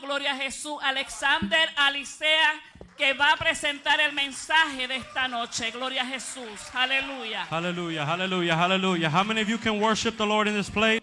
gloria 0.00 0.32
a 0.32 0.36
Jesús, 0.36 0.78
Alexander 0.82 1.68
Alicea, 1.76 2.60
que 2.96 3.12
va 3.12 3.32
a 3.32 3.36
presentar 3.36 4.00
el 4.00 4.12
mensaje 4.12 4.88
de 4.88 4.96
esta 4.96 5.28
noche. 5.28 5.70
Gloria 5.70 6.02
a 6.02 6.06
Jesús. 6.06 6.70
Aleluya. 6.74 7.44
Hallelujah, 7.50 8.04
hallelujah, 8.06 8.56
hallelujah. 8.56 9.10
How 9.10 9.24
many 9.24 9.42
of 9.42 9.48
you 9.48 9.58
can 9.58 9.80
worship 9.80 10.16
the 10.16 10.26
Lord 10.26 10.48
in 10.48 10.54
this 10.54 10.70
place? 10.70 11.00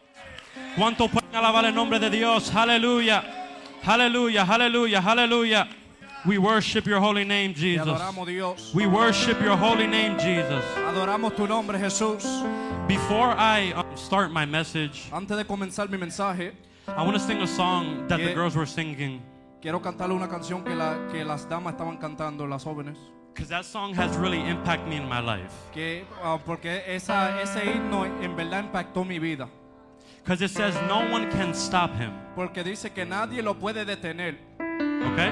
¿Cuánto 0.75 1.07
pueden 1.07 1.35
alabar 1.35 1.65
el 1.65 1.73
nombre 1.73 1.99
de 1.99 2.09
Dios? 2.09 2.49
Hallelujah, 2.49 3.23
hallelujah, 3.83 4.43
hallelujah, 4.45 5.01
hallelujah. 5.01 5.67
We 6.25 6.37
worship 6.37 6.85
your 6.87 6.99
holy 7.01 7.25
name, 7.25 7.53
Te 7.53 7.59
Jesus. 7.75 7.85
adoramos 7.87 8.25
Dios. 8.25 8.73
We 8.73 8.87
worship 8.87 9.41
your 9.41 9.57
holy 9.57 9.87
name, 9.87 10.17
Jesus. 10.17 10.63
Adoramos 10.77 11.35
tu 11.35 11.45
nombre 11.47 11.77
Jesús. 11.77 12.23
Before 12.87 13.35
I 13.37 13.73
um, 13.73 13.97
start 13.97 14.31
my 14.31 14.45
message, 14.45 15.09
Antes 15.11 15.35
de 15.37 15.43
comenzar 15.43 15.89
mi 15.89 15.97
mensaje, 15.97 16.53
I 16.87 17.01
want 17.03 17.13
to 17.13 17.19
sing 17.19 17.41
a 17.41 17.47
song 17.47 18.07
that 18.07 18.17
the 18.17 18.33
girls 18.33 18.55
were 18.55 18.65
singing. 18.65 19.21
quiero 19.63 19.81
cantarle 19.81 20.13
una 20.13 20.27
canción 20.27 20.61
que, 20.61 20.75
la, 20.75 21.07
que 21.09 21.23
las 21.23 21.47
damas 21.47 21.73
estaban 21.73 21.97
cantando, 21.97 22.45
las 22.45 22.65
jóvenes. 22.65 22.97
Because 23.33 23.49
that 23.49 23.63
song 23.63 23.95
has 23.95 24.15
really 24.17 24.41
impacted 24.41 24.87
me 24.89 24.97
in 24.97 25.07
my 25.07 25.19
life. 25.19 25.51
Que, 25.71 26.05
ah, 26.21 26.37
porque 26.37 26.83
esa, 26.85 27.41
ese 27.41 27.63
himno 27.65 28.05
en 28.05 28.35
verdad 28.35 28.65
impactó 28.65 29.05
mi 29.05 29.19
vida. 29.19 29.47
Because 30.21 30.41
it 30.41 30.51
says 30.51 30.75
no 30.87 30.99
one 31.11 31.31
can 31.31 31.53
stop 31.53 31.91
him. 31.95 32.11
Porque 32.35 32.63
dice 32.63 32.91
que 32.93 33.05
nadie 33.05 33.41
lo 33.41 33.55
puede 33.55 33.85
detener. 33.85 34.37
Okay? 34.59 35.31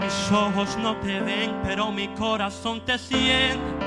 Mis 0.00 0.32
ojos 0.32 0.76
no 0.78 0.96
te 0.96 1.20
ven, 1.20 1.60
pero 1.62 1.92
mi 1.92 2.08
corazón 2.08 2.84
te 2.84 2.98
siente. 2.98 3.86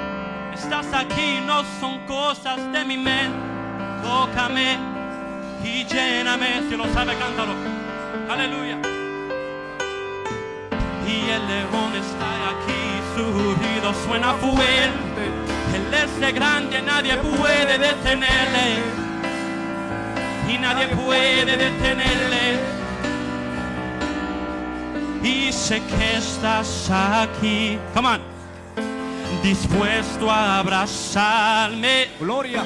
Estás 0.53 0.91
aquí, 0.93 1.41
no 1.45 1.63
son 1.79 1.99
cosas 2.07 2.71
de 2.71 2.85
mi 2.85 2.97
mente. 2.97 3.56
Tócame 4.03 4.77
y 5.63 5.85
lléname. 5.85 6.63
Si 6.69 6.75
lo 6.75 6.85
sabe, 6.93 7.15
cántalo. 7.17 7.53
Aleluya. 8.29 8.77
Y 11.07 11.29
el 11.29 11.47
león 11.47 11.93
está 11.95 12.49
aquí, 12.51 12.83
su 13.15 13.23
rugido 13.23 13.93
suena 14.05 14.33
fuerte. 14.33 15.23
Él 15.73 15.93
es 15.93 16.19
de 16.19 16.31
grande, 16.31 16.81
nadie 16.81 17.15
puede 17.17 17.77
detenerle 17.77 18.83
y 20.49 20.57
nadie 20.57 20.87
puede 20.87 21.57
detenerle. 21.57 22.59
Y 25.23 25.51
sé 25.51 25.81
que 25.81 26.17
estás 26.17 26.89
aquí, 26.89 27.77
come 27.93 28.07
on, 28.09 28.21
dispuesto 29.43 30.29
a 30.29 30.59
abrazarme, 30.59 32.07
Gloria. 32.19 32.63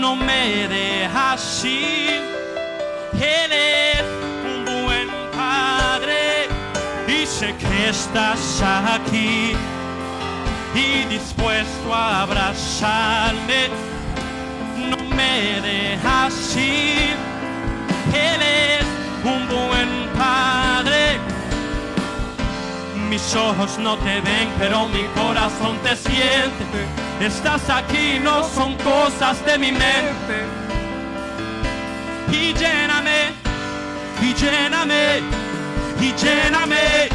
No 0.00 0.16
me 0.16 0.68
dejas 0.68 1.64
ir. 1.64 2.22
Él 3.14 3.52
es 3.52 4.02
un 4.44 4.84
buen 4.84 5.08
padre 5.36 6.48
y 7.08 7.26
sé 7.26 7.54
que 7.56 7.88
estás 7.88 8.62
aquí 8.62 9.54
y 10.74 11.04
dispuesto 11.06 11.94
a 11.94 12.22
abrazarme 12.22 13.68
no 14.90 14.96
me 15.14 15.60
dejas 15.60 16.56
ir. 16.56 17.16
Él 18.14 18.40
es 18.42 18.86
un 19.24 19.48
buen 19.48 20.08
padre. 20.16 21.18
Mis 23.08 23.34
ojos 23.34 23.78
no 23.78 23.96
te 23.96 24.20
ven, 24.20 24.48
pero 24.58 24.86
mi 24.88 25.04
corazón 25.14 25.78
te 25.82 25.96
siente. 25.96 26.86
Estás 27.20 27.68
aquí, 27.70 28.20
no 28.22 28.44
son 28.44 28.74
cosas 28.76 29.44
de 29.46 29.58
mi 29.58 29.72
mente. 29.72 30.44
Y 32.30 32.52
lléname, 32.52 33.32
y 34.20 34.34
lléname, 34.34 35.22
y 36.00 36.12
lléname, 36.12 37.08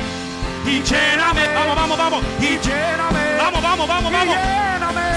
y 0.66 0.82
lléname. 0.82 1.48
Vamos, 1.54 1.76
vamos, 1.76 1.98
vamos. 1.98 2.24
Y 2.40 2.58
Lléname. 2.58 3.38
vamos, 3.38 3.62
vamos, 3.62 3.88
vamos, 3.88 4.12
vamos. 4.12 4.36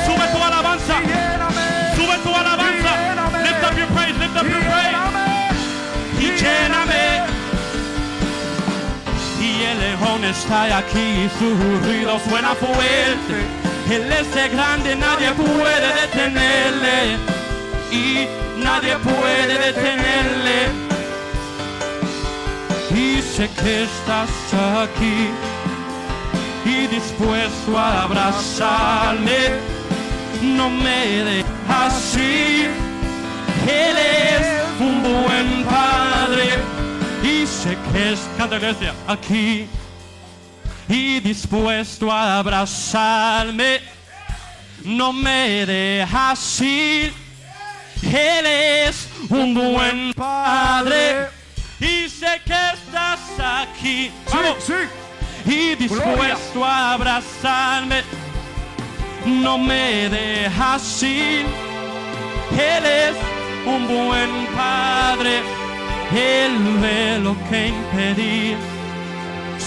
Sube 0.05 0.29
tu 0.29 0.45
alabanza. 0.45 0.95
Sube 1.97 2.19
tu 2.23 2.35
alabanza. 2.35 2.93
Lift 3.43 3.65
up 3.65 3.79
your 3.79 3.89
praise, 3.89 4.19
lift 4.19 4.37
up 4.37 4.47
your 4.47 4.61
praise. 4.61 4.97
Y 6.21 6.37
lléname. 6.37 7.16
El 9.71 9.81
león 9.81 10.25
está 10.25 10.79
aquí 10.79 11.29
su 11.39 11.49
ruido 11.85 12.19
suena 12.29 12.55
fuerte. 12.55 13.37
Él 13.91 14.13
es 14.13 14.35
de 14.35 14.49
grande, 14.49 14.95
nadie 14.95 15.33
puede 15.33 15.89
detenerle. 16.03 17.17
Y 17.91 18.29
nadie 18.63 18.97
puede 18.99 19.59
detenerle. 19.67 20.59
Y 22.91 23.23
sé 23.23 23.49
que 23.61 23.85
estás 23.85 24.31
aquí 24.85 25.31
y 26.65 26.87
dispuesto 26.87 27.79
a 27.79 28.03
abrazarme. 28.05 29.41
No 30.43 30.71
me 30.71 31.23
dejas 31.31 32.17
ir. 32.17 32.71
Él 33.69 33.97
es 33.97 34.81
un 34.81 35.03
buen 35.03 35.65
padre 35.65 36.06
y 37.27 37.47
sé 37.47 37.77
que 37.93 38.13
es 38.13 38.21
iglesia 38.39 38.95
aquí 39.09 39.67
y 40.89 41.21
dispuesto 41.21 42.11
a 42.11 42.39
abrazarme. 42.39 43.81
No 44.85 45.13
me 45.13 45.67
dejas 45.67 46.61
ir. 46.61 47.13
Él 48.03 48.47
es 48.47 49.09
un 49.29 49.55
buen 49.55 50.15
padre 50.15 51.29
y 51.81 52.09
sé 52.09 52.41
que 52.45 52.71
estás 52.75 53.21
aquí. 53.41 54.13
Vamos. 54.33 54.63
Sí, 54.65 54.73
sí. 55.45 55.53
y 55.53 55.75
dispuesto 55.75 56.65
a 56.65 56.93
abrazarme. 56.93 58.03
No 59.25 59.59
me 59.59 60.09
dejas 60.09 61.03
ir. 61.03 61.47
Él 62.53 62.85
es 62.87 63.17
un 63.67 63.89
buen 63.89 64.47
padre. 64.55 65.56
Él 66.15 66.53
ve 66.81 67.19
lo 67.19 67.37
que 67.49 67.69
impedir. 67.69 68.57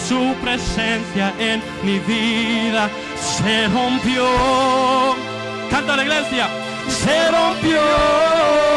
Su 0.08 0.34
presencia 0.42 1.34
en 1.40 1.62
mi 1.84 2.00
vida 2.00 2.90
se 3.16 3.68
rompió. 3.68 4.26
Canta 5.70 5.96
la 5.96 6.04
iglesia. 6.04 6.48
Se 6.88 7.32
rompió. 7.32 8.69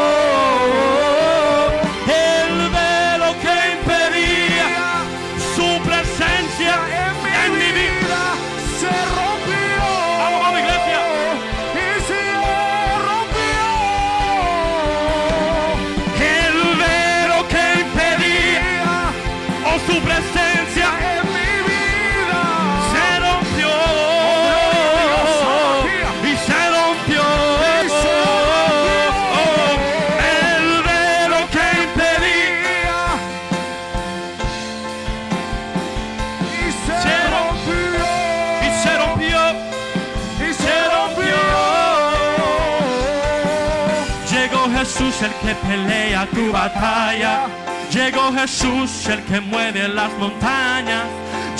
Tu 46.53 46.59
batalla. 46.59 47.47
Llegó 47.91 48.33
Jesús 48.33 49.07
el 49.09 49.23
que 49.25 49.41
mueve 49.41 49.89
las 49.89 50.11
montañas. 50.19 51.05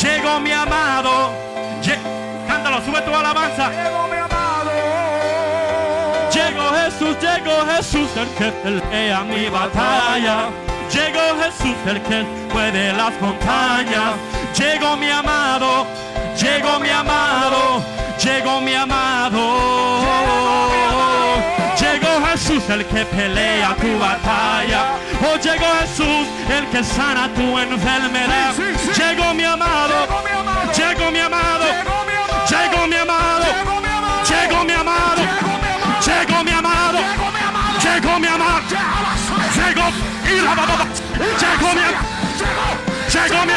Llegó 0.03 0.41
mi 0.41 0.53
amado. 0.53 1.31
Lle- 1.83 1.99
Cántalo, 2.47 2.81
sube 2.85 3.01
tu 3.03 3.15
alabanza. 3.15 3.71
Llegó 3.71 4.07
mi 4.09 4.17
amado. 4.17 4.71
Llegó 6.33 6.65
Jesús, 6.81 7.17
llegó 7.21 7.67
Jesús 7.77 8.09
el 8.17 8.29
que 8.39 8.51
pelea 8.63 9.21
mi 9.23 9.49
batalla. 9.49 10.49
Llegó 10.93 11.25
Jesús 11.43 11.77
el 11.87 12.01
que 12.03 12.25
mueve 12.53 12.93
las 12.93 13.13
montañas. 13.21 14.15
Llegó 14.57 14.97
mi 14.97 15.11
amado, 15.11 15.87
llegó 16.39 16.79
mi 16.81 16.91
amado, 16.91 17.83
llegó 18.23 18.61
mi 18.61 18.75
amado. 18.75 19.41
Llegó 20.01 20.72
Jesús 22.63 22.71
el 22.71 22.87
que 22.87 23.05
pelea 23.07 23.75
tu 23.77 23.99
batalla. 23.99 24.95
Oh, 25.21 25.37
llegó 25.37 25.67
Jesús 25.81 26.27
el 26.49 26.67
que 26.69 26.85
sana 26.85 27.29
tu 27.35 27.59
enfermedad. 27.59 28.53
Sí, 28.57 28.63
sí, 28.77 28.91
sí. 28.95 29.03
Llegó 29.03 29.35
mi 29.35 29.45
amado, 29.45 30.07
Llegó 30.07 30.23
mi 30.23 30.31
amado. 30.31 30.73
llegó 30.77 31.11
mi 31.11 31.21
amado, 31.21 31.65
Llegó 31.65 32.05
mi 32.07 32.15
amado. 32.15 32.47
llegó 32.49 32.87
mi 32.87 32.97
amado. 32.97 33.45
Llegó 33.45 33.81
mi 33.83 33.89
amado. 33.89 34.23
Llegó 34.29 34.65
mi 34.65 34.73
amado. 34.73 35.23
Llegó 36.03 36.45
mi 36.45 36.51
amado. 36.53 36.99
Llegó 36.99 37.33
mi 37.33 37.33
amado. 37.33 37.33
Llegó 37.33 37.33
mi 37.33 37.41
amado. 37.41 37.81
Llegó 37.83 38.19
mi 38.19 38.27
amado. 38.29 38.61
Llegó 38.71 38.99
la 39.03 39.15
suerte. 39.27 39.59
Llegó. 39.59 39.87
Y 40.25 40.41
la. 40.41 40.53
Llegó 41.43 41.69
mi 41.75 41.83
amado. 41.83 42.13
Llegó 43.13 43.41
mi. 43.47 43.53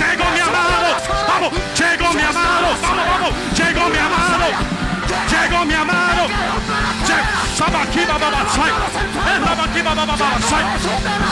Llegó 0.00 0.26
mi 0.30 0.40
amado. 0.40 0.90
Vamos. 1.28 1.52
Llegó 1.78 2.12
mi 2.12 2.22
amado. 2.22 2.68
Vamos, 2.82 3.06
vamos. 3.10 3.30
Llegó 3.58 3.88
mi 3.88 3.98
amado. 3.98 4.80
Llegó 5.30 5.64
mi 5.64 5.74
amado. 5.74 6.28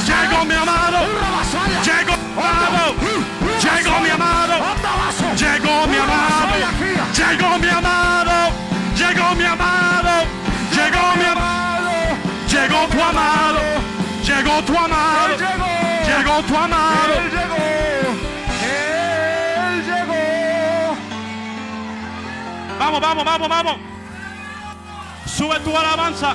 Llegó 0.05 0.45
mi 0.45 0.55
amado. 0.57 0.99
Llegó 1.83 1.95
mi 1.95 2.05
amado. 2.05 2.17
Llegó 3.63 4.01
mi 4.01 4.11
amado. 4.11 4.55
Llegó 5.37 5.87
mi 5.87 5.97
amado. 5.97 6.59
Llegó 7.15 7.59
mi 7.59 7.71
amado. 7.71 8.53
Llegó 8.97 9.35
mi 9.35 9.45
amado. 9.45 10.27
Llegó 10.75 11.17
mi 11.17 11.25
amado. 11.25 11.91
Llegó 12.49 12.89
tu 12.89 13.03
amado. 13.03 13.61
Llegó 14.25 14.63
tu 14.65 14.77
amado. 14.77 15.37
Llegó 16.07 16.43
tu 16.43 16.57
amado. 16.57 17.68
Vamos, 22.89 23.03
vamos, 23.03 23.25
vamos, 23.25 23.49
vamos. 23.49 23.77
Sube 25.27 25.61
tu 25.61 25.77
alabanza. 25.77 26.35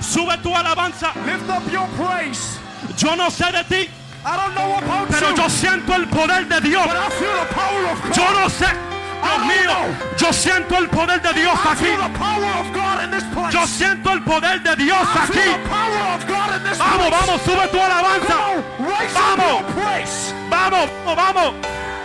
Sube 0.00 0.38
tu 0.38 0.54
alabanza. 0.54 1.12
Lift 1.26 1.50
up 1.50 1.68
your 1.72 1.88
praise. 1.96 2.60
Yo 2.96 3.16
no 3.16 3.28
sé 3.28 3.50
de 3.50 3.64
ti, 3.64 3.90
I 4.24 4.36
don't 4.36 4.54
know 4.54 4.78
about 4.78 5.08
pero 5.08 5.30
you, 5.30 5.36
yo 5.36 5.48
siento 5.48 5.96
el 5.96 6.06
poder 6.06 6.46
de 6.46 6.60
Dios. 6.60 6.86
but 6.86 6.96
I 6.96 7.10
feel 7.10 7.34
the 7.40 7.54
power 7.54 7.86
of 7.90 8.02
God. 8.02 8.14
Yo 8.14 8.40
no 8.40 8.48
sé. 8.48 8.66
Dios 9.24 9.46
mío, 9.46 9.96
yo 10.16 10.32
siento 10.32 10.78
el 10.78 10.88
poder 10.88 11.20
de 11.22 11.32
Dios 11.32 11.58
aquí. 11.66 11.90
Yo 13.50 13.66
siento 13.66 14.12
el 14.12 14.22
poder 14.22 14.62
de 14.62 14.76
Dios 14.76 15.08
aquí. 15.16 15.40
Vamos, 16.78 17.10
vamos, 17.10 17.42
sube 17.42 17.66
tu 17.66 17.80
alabanza. 17.80 18.36
Vamos. 19.12 19.62
Vamos, 20.48 20.88
vamos, 21.04 21.16
vamos. 21.16 21.54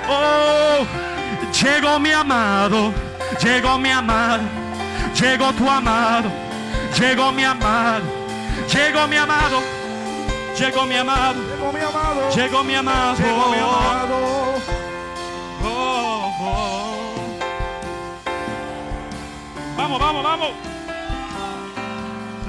Oh, 0.10 0.86
llegó 1.62 2.00
mi 2.00 2.12
amado, 2.12 2.94
llegó 3.42 3.78
mi 3.78 3.90
amado, 3.90 4.44
llegó 5.20 5.52
tu 5.54 5.70
amado, 5.70 6.30
llegó 7.00 7.32
mi 7.32 7.44
amado, 7.44 8.04
llegó 8.72 9.08
mi 9.08 9.18
amado, 9.18 9.62
llegó 10.58 10.86
mi 10.86 10.96
amado, 10.98 11.40
Llegó 11.50 11.72
mi 11.74 11.80
amado. 11.82 12.30
llegó 12.36 12.64
mi 12.64 12.76
amado. 12.76 13.18
Llegó 13.18 13.50
mi 13.50 13.58
amado. 13.58 14.18
Oh, 15.64 16.34
oh. 16.42 16.96
Vamos, 19.78 20.00
vamos, 20.00 20.24
vamos. 20.24 20.50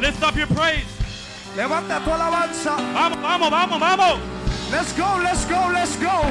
Lift 0.00 0.22
up 0.22 0.36
your 0.36 0.48
praise. 0.48 0.86
Levanta 1.56 2.00
tu 2.04 2.10
alabanza. 2.12 2.76
Vamos, 2.94 3.18
vamos, 3.20 3.50
vamos, 3.50 3.80
vamos. 3.80 4.18
Let's 4.70 4.92
go, 4.96 5.18
let's 5.22 5.44
go, 5.46 5.68
let's 5.72 5.96
go. 5.96 6.22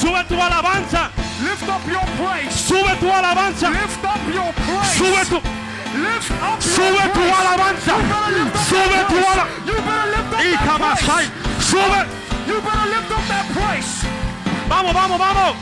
Sube 0.00 0.24
tu 0.28 0.34
alabanza. 0.40 1.10
Lift 1.42 1.68
up 1.68 1.84
your 1.86 2.04
praise. 2.18 2.52
Sube 2.54 2.92
tu 3.00 3.06
alabanza. 3.10 3.70
Lift 3.70 4.04
up 4.04 4.20
your 4.34 4.52
praise. 4.52 4.92
Sube 4.98 5.22
tu, 5.32 5.38
Lift 6.04 6.30
up 6.42 6.60
your 6.60 6.60
sube 6.60 7.02
tu 7.02 7.18
praise. 7.18 7.34
alabanza. 7.40 7.94
Sube 8.68 8.98
tu 9.08 9.14
praise. 9.14 9.26
alabanza. 9.26 9.66
You 9.66 9.76
better 9.86 10.08
lift 10.14 10.32
up 10.32 10.40
Y 10.40 10.50
that 10.52 10.66
Kamasai. 10.68 11.06
praise. 11.06 11.64
Sube. 11.70 12.00
You 12.48 12.56
better 12.60 12.86
lift 12.94 13.10
up 13.16 13.24
that 13.32 13.46
praise. 13.56 13.92
Vamos, 14.68 14.92
vamos, 14.92 15.18
vamos. 15.18 15.56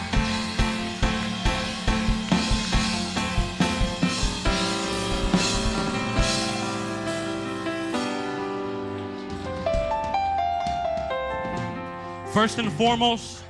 First 12.33 12.59
and 12.59 12.71
foremost, 12.73 13.43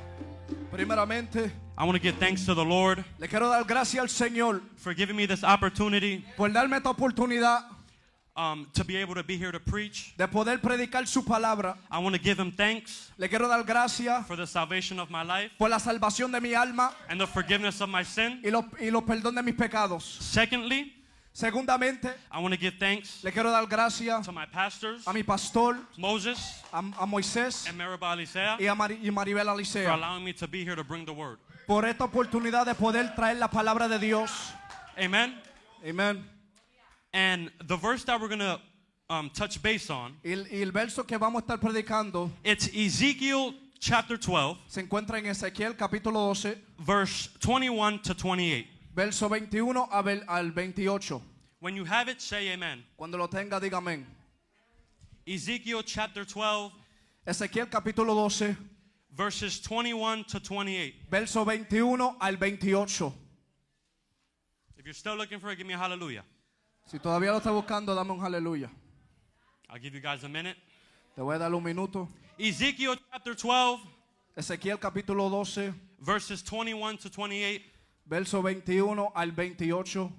Primeramente, 0.71 1.51
I 1.79 1.85
want 1.85 1.95
to 1.95 2.01
give 2.01 2.17
thanks 2.17 2.45
to 2.45 2.53
the 2.53 2.65
Lord 2.65 3.05
le 3.19 3.27
quiero 3.29 3.47
dar 3.49 3.63
gracias 3.63 4.01
al 4.01 4.09
Señor 4.09 4.61
for 4.75 4.93
giving 4.93 5.15
me 5.15 5.25
this 5.25 5.45
opportunity 5.45 6.25
por 6.35 6.49
darme 6.49 6.75
esta 6.75 6.89
oportunidad 6.89 7.63
um, 8.35 8.67
to 8.73 8.83
be 8.83 8.97
able 8.97 9.15
to 9.15 9.23
be 9.23 9.37
here 9.37 9.51
to 9.53 9.61
preach. 9.61 10.13
de 10.17 10.27
poder 10.27 10.57
predicar 10.59 11.07
su 11.07 11.21
palabra. 11.21 11.77
I 11.89 11.99
want 11.99 12.15
to 12.17 12.21
give 12.21 12.37
him 12.37 12.51
thanks 12.51 13.11
Le 13.17 13.29
quiero 13.29 13.47
dar 13.47 13.63
gracias 13.63 14.27
for 14.27 14.35
the 14.35 14.45
salvation 14.45 14.99
of 14.99 15.09
my 15.09 15.23
life 15.23 15.51
por 15.57 15.69
la 15.69 15.77
salvación 15.79 16.33
de 16.33 16.41
mi 16.41 16.53
alma 16.53 16.93
and 17.07 17.17
the 17.19 17.27
forgiveness 17.27 17.79
of 17.79 17.87
my 17.89 18.03
sin. 18.03 18.41
y 18.43 18.49
los 18.49 18.65
y 18.81 18.89
los 18.89 19.03
perdón 19.03 19.35
de 19.35 19.41
mis 19.43 19.55
pecados. 19.55 20.03
Secondly, 20.03 20.93
Segundamente, 21.31 22.11
I 22.31 22.41
want 22.41 22.53
to 22.53 22.59
give 22.59 22.73
thanks 22.79 23.23
le 23.23 23.31
quiero 23.31 23.51
dar 23.51 23.65
gracias 23.67 24.25
to 24.25 24.33
my 24.33 24.45
pastors, 24.45 25.07
a 25.07 25.13
mi 25.13 25.23
pastor, 25.23 25.77
Moses 25.97 26.61
a, 26.73 26.79
a 26.79 27.05
Moisés 27.07 27.69
and 27.69 27.77
Maribel 27.77 28.17
Elisea, 28.19 28.57
y 28.59 28.65
a 28.65 28.75
Mari- 28.75 28.99
y 29.01 29.09
Maribel 29.09 29.45
for 29.65 29.91
allowing 29.91 30.25
me 30.25 30.33
to 30.33 30.47
be 30.47 30.65
here 30.65 30.75
to 30.75 30.83
bring 30.83 31.05
the 31.05 31.13
word. 31.13 31.37
Por 31.69 31.85
esta 31.85 32.03
oportunidad 32.03 32.65
de 32.65 32.73
poder 32.73 33.13
traer 33.13 33.37
la 33.37 33.47
palabra 33.47 33.87
de 33.87 33.99
Dios. 33.99 34.31
Amen. 34.97 35.39
Amén. 35.87 36.25
And 37.13 37.51
the 37.67 37.77
verse 37.77 38.03
that 38.05 38.19
we're 38.19 38.27
going 38.27 38.39
to 38.39 38.59
um, 39.07 39.29
touch 39.29 39.61
base 39.61 39.91
on, 39.91 40.17
el, 40.23 40.47
el 40.49 40.71
verso 40.71 41.03
que 41.03 41.15
vamos 41.19 41.43
a 41.43 41.45
estar 41.45 41.59
predicando 41.59 42.31
it's 42.43 42.67
Ezekiel 42.73 43.53
chapter 43.79 44.17
12, 44.17 44.57
se 44.67 44.81
encuentra 44.81 45.19
en 45.19 45.27
Ezequiel 45.27 45.75
capítulo 45.77 46.19
12, 46.33 46.57
verse 46.79 47.29
21 47.39 47.99
to 48.01 48.15
28. 48.15 48.67
verso 48.95 49.29
21 49.29 49.87
a 49.91 50.01
ver- 50.01 50.23
al 50.27 50.51
28. 50.51 51.21
When 51.59 51.75
you 51.75 51.85
have 51.85 52.09
it, 52.09 52.19
say 52.19 52.51
amen. 52.51 52.83
Cuando 52.97 53.15
lo 53.19 53.27
tenga, 53.27 53.59
diga 53.59 53.77
amén. 53.77 54.07
Ezekiel 55.23 55.83
chapter 55.85 56.25
12, 56.25 56.71
Ezequiel 57.27 57.69
capítulo 57.69 58.15
12, 58.15 58.57
verses 59.19 59.59
21 59.59 60.23
to 60.23 60.39
28. 60.39 60.93
verso 61.11 61.43
21 61.43 62.15
al 62.21 62.37
28. 62.37 63.11
If 64.77 64.85
you're 64.85 64.93
still 64.93 65.17
looking 65.17 65.39
for 65.41 65.51
it, 65.51 65.57
give 65.57 65.67
me 65.67 65.73
a 65.73 65.77
hallelujah. 65.77 66.23
Si 66.85 66.97
todavía 66.99 67.31
lo 67.33 67.39
está 67.39 67.51
buscando, 67.51 67.93
dame 67.93 68.11
un 68.11 68.21
aleluya. 68.21 68.69
I'll 69.69 69.77
give 69.77 69.93
you 69.93 69.99
guys 69.99 70.23
a 70.23 70.29
minute. 70.29 70.55
Te 71.15 71.21
voy 71.21 71.35
a 71.35 71.39
dar 71.39 71.53
un 71.53 71.61
minuto. 71.61 72.07
Ezekiel 72.39 72.95
chapter 73.11 73.35
12, 73.35 73.81
Ezequiel 74.37 74.79
capítulo 74.79 75.29
12, 75.29 75.73
verses 75.99 76.41
21 76.41 76.97
to 76.97 77.09
28. 77.09 77.61
verso 78.07 78.41
21 78.41 79.11
al 79.13 79.31
28. 79.31 80.09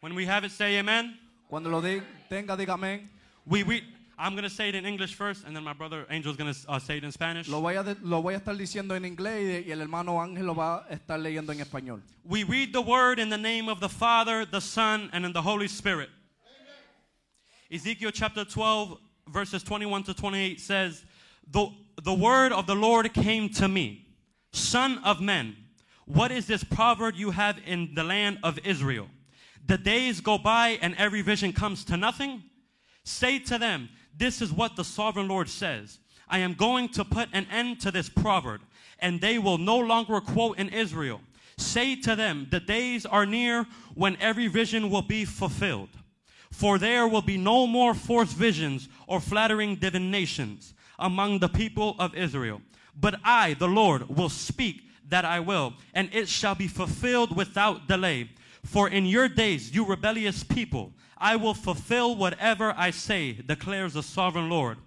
When 0.00 0.14
we 0.16 0.26
have 0.26 0.42
it, 0.44 0.50
say 0.50 0.76
amen. 0.76 1.16
Cuando 1.48 1.70
lo 1.70 1.80
di- 1.80 2.02
tenga, 2.28 2.56
diga 2.56 2.74
amén. 2.74 3.08
We, 3.46 3.62
we, 3.62 3.82
I'm 4.20 4.32
going 4.32 4.44
to 4.44 4.50
say 4.50 4.68
it 4.68 4.74
in 4.74 4.84
English 4.84 5.14
first, 5.14 5.44
and 5.46 5.54
then 5.54 5.62
my 5.62 5.72
brother 5.72 6.04
Angel's 6.10 6.36
going 6.36 6.52
to 6.52 6.58
uh, 6.68 6.78
say 6.80 6.96
it 6.96 7.04
in 7.04 7.12
Spanish. 7.12 7.48
Lo 7.48 7.60
voy, 7.60 7.78
a 7.78 7.84
de- 7.84 7.96
lo 8.02 8.20
voy 8.20 8.34
a 8.34 8.40
estar 8.40 8.56
diciendo 8.56 8.96
en 8.96 9.04
inglés 9.04 9.64
y, 9.64 9.68
y 9.68 9.72
el 9.72 9.80
hermano 9.80 10.18
Ángel 10.18 10.44
lo 10.44 10.54
va 10.54 10.84
a 10.90 10.94
estar 10.94 11.18
leyendo 11.22 11.50
en 11.50 11.60
español. 11.60 12.00
We 12.24 12.42
read 12.42 12.72
the 12.72 12.82
word 12.82 13.20
in 13.20 13.28
the 13.28 13.38
name 13.38 13.68
of 13.68 13.78
the 13.78 13.88
Father, 13.88 14.44
the 14.44 14.60
Son, 14.60 15.08
and 15.12 15.24
in 15.24 15.32
the 15.32 15.42
Holy 15.42 15.68
Spirit. 15.68 16.10
Ezekiel 17.70 18.10
chapter 18.10 18.44
12, 18.44 18.98
verses 19.28 19.62
21 19.62 20.02
to 20.04 20.14
28 20.14 20.58
says, 20.58 21.04
the, 21.50 21.68
the 22.02 22.14
word 22.14 22.50
of 22.50 22.66
the 22.66 22.74
Lord 22.74 23.12
came 23.12 23.48
to 23.50 23.68
me, 23.68 24.06
Son 24.52 24.98
of 25.04 25.20
man, 25.20 25.54
what 26.06 26.32
is 26.32 26.46
this 26.46 26.64
proverb 26.64 27.14
you 27.14 27.30
have 27.30 27.58
in 27.66 27.90
the 27.94 28.02
land 28.02 28.38
of 28.42 28.58
Israel? 28.64 29.08
The 29.66 29.76
days 29.76 30.20
go 30.20 30.38
by 30.38 30.78
and 30.80 30.94
every 30.96 31.20
vision 31.20 31.52
comes 31.52 31.84
to 31.84 31.96
nothing? 31.98 32.42
Say 33.04 33.38
to 33.40 33.58
them, 33.58 33.90
This 34.18 34.42
is 34.42 34.52
what 34.52 34.76
the 34.76 34.84
sovereign 34.84 35.28
Lord 35.28 35.48
says. 35.48 35.98
I 36.28 36.38
am 36.40 36.54
going 36.54 36.88
to 36.90 37.04
put 37.04 37.28
an 37.32 37.46
end 37.50 37.80
to 37.80 37.90
this 37.90 38.08
proverb, 38.08 38.60
and 38.98 39.20
they 39.20 39.38
will 39.38 39.58
no 39.58 39.78
longer 39.78 40.20
quote 40.20 40.58
in 40.58 40.68
Israel. 40.68 41.20
Say 41.56 41.96
to 42.02 42.14
them, 42.14 42.48
The 42.50 42.60
days 42.60 43.06
are 43.06 43.24
near 43.24 43.66
when 43.94 44.16
every 44.20 44.48
vision 44.48 44.90
will 44.90 45.02
be 45.02 45.24
fulfilled. 45.24 45.88
For 46.50 46.78
there 46.78 47.06
will 47.06 47.22
be 47.22 47.36
no 47.36 47.66
more 47.66 47.94
forced 47.94 48.36
visions 48.36 48.88
or 49.06 49.20
flattering 49.20 49.76
divinations 49.76 50.74
among 50.98 51.38
the 51.38 51.48
people 51.48 51.94
of 51.98 52.14
Israel. 52.14 52.60
But 52.98 53.20
I, 53.24 53.54
the 53.54 53.68
Lord, 53.68 54.08
will 54.08 54.28
speak 54.28 54.82
that 55.08 55.24
I 55.24 55.40
will, 55.40 55.74
and 55.94 56.10
it 56.12 56.28
shall 56.28 56.54
be 56.54 56.68
fulfilled 56.68 57.36
without 57.36 57.86
delay. 57.86 58.30
For 58.64 58.88
in 58.88 59.06
your 59.06 59.28
days, 59.28 59.74
you 59.74 59.84
rebellious 59.84 60.42
people, 60.42 60.92
I 61.20 61.36
will 61.36 61.54
fulfill 61.54 62.16
whatever 62.16 62.74
I 62.76 62.90
say, 62.90 63.32
declares 63.32 63.94
the 63.94 64.02
sovereign 64.02 64.48
Lord. 64.48 64.78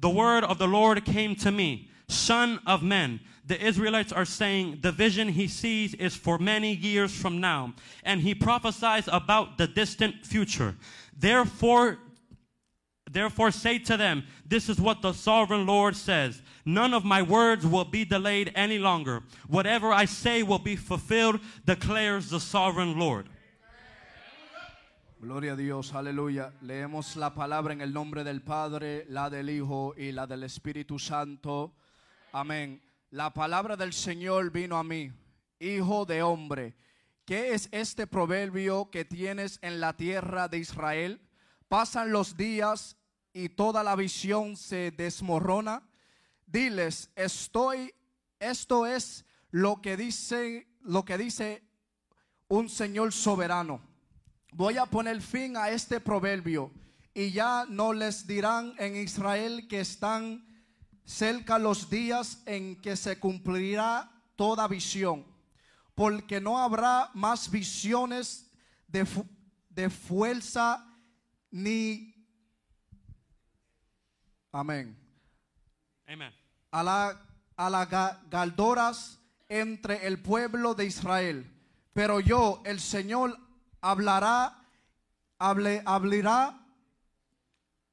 The 0.00 0.10
word 0.10 0.44
of 0.44 0.58
the 0.58 0.66
Lord 0.66 1.04
came 1.04 1.36
to 1.36 1.50
me, 1.50 1.90
Son 2.08 2.60
of 2.66 2.82
man. 2.82 3.20
The 3.44 3.60
Israelites 3.60 4.12
are 4.12 4.24
saying 4.24 4.78
the 4.82 4.92
vision 4.92 5.28
he 5.28 5.48
sees 5.48 5.94
is 5.94 6.14
for 6.14 6.38
many 6.38 6.74
years 6.74 7.12
from 7.12 7.40
now, 7.40 7.74
and 8.04 8.20
he 8.20 8.34
prophesies 8.34 9.08
about 9.08 9.58
the 9.58 9.66
distant 9.66 10.24
future. 10.24 10.76
Therefore, 11.16 11.98
Therefore, 13.10 13.50
say 13.50 13.78
to 13.80 13.98
them, 13.98 14.24
This 14.46 14.70
is 14.70 14.80
what 14.80 15.02
the 15.02 15.12
sovereign 15.12 15.66
Lord 15.66 15.96
says 15.96 16.40
None 16.64 16.94
of 16.94 17.04
my 17.04 17.20
words 17.20 17.66
will 17.66 17.84
be 17.84 18.04
delayed 18.04 18.52
any 18.54 18.78
longer. 18.78 19.22
Whatever 19.48 19.92
I 19.92 20.06
say 20.06 20.42
will 20.42 20.58
be 20.58 20.76
fulfilled, 20.76 21.40
declares 21.66 22.30
the 22.30 22.40
sovereign 22.40 22.98
Lord. 22.98 23.28
Gloria 25.22 25.52
a 25.52 25.56
Dios, 25.56 25.94
aleluya. 25.94 26.52
Leemos 26.62 27.14
la 27.14 27.32
palabra 27.32 27.72
en 27.72 27.80
el 27.80 27.92
nombre 27.92 28.24
del 28.24 28.42
Padre, 28.42 29.06
la 29.08 29.30
del 29.30 29.50
Hijo 29.50 29.94
y 29.96 30.10
la 30.10 30.26
del 30.26 30.42
Espíritu 30.42 30.98
Santo. 30.98 31.76
Amén. 32.32 32.82
La 33.10 33.32
palabra 33.32 33.76
del 33.76 33.92
Señor 33.92 34.50
vino 34.50 34.76
a 34.76 34.82
mí, 34.82 35.12
hijo 35.60 36.06
de 36.06 36.24
hombre. 36.24 36.74
¿Qué 37.24 37.54
es 37.54 37.68
este 37.70 38.08
proverbio 38.08 38.90
que 38.90 39.04
tienes 39.04 39.60
en 39.62 39.78
la 39.78 39.96
tierra 39.96 40.48
de 40.48 40.58
Israel? 40.58 41.20
Pasan 41.68 42.10
los 42.10 42.36
días 42.36 42.96
y 43.32 43.50
toda 43.50 43.84
la 43.84 43.94
visión 43.94 44.56
se 44.56 44.90
desmorona. 44.90 45.88
Diles, 46.46 47.12
estoy, 47.14 47.94
esto 48.40 48.86
es 48.86 49.24
lo 49.52 49.80
que 49.80 49.96
dice, 49.96 50.66
lo 50.80 51.04
que 51.04 51.16
dice 51.16 51.62
un 52.48 52.68
Señor 52.68 53.12
soberano. 53.12 53.91
Voy 54.52 54.76
a 54.78 54.86
poner 54.86 55.20
fin 55.22 55.56
a 55.56 55.70
este 55.70 56.00
proverbio 56.00 56.70
y 57.14 57.30
ya 57.32 57.64
no 57.68 57.92
les 57.92 58.26
dirán 58.26 58.74
en 58.78 58.96
Israel 58.96 59.66
que 59.68 59.80
están 59.80 60.44
cerca 61.04 61.58
los 61.58 61.88
días 61.90 62.42
en 62.46 62.80
que 62.80 62.96
se 62.96 63.18
cumplirá 63.18 64.10
toda 64.36 64.68
visión, 64.68 65.26
porque 65.94 66.40
no 66.40 66.58
habrá 66.58 67.10
más 67.14 67.50
visiones 67.50 68.50
de, 68.88 69.04
fu- 69.04 69.26
de 69.68 69.90
fuerza 69.90 70.86
ni... 71.50 72.10
Amén 74.52 74.96
Amen. 76.06 76.32
a 76.70 76.82
la, 76.82 77.26
a 77.56 77.70
la 77.70 77.88
ga- 77.88 78.20
galdoras 78.28 79.18
entre 79.48 80.06
el 80.06 80.20
pueblo 80.20 80.74
de 80.74 80.84
Israel. 80.86 81.50
Pero 81.94 82.20
yo, 82.20 82.62
el 82.66 82.80
Señor, 82.80 83.38
hablará, 83.82 84.56
hable, 85.38 85.82
hablará 85.84 86.58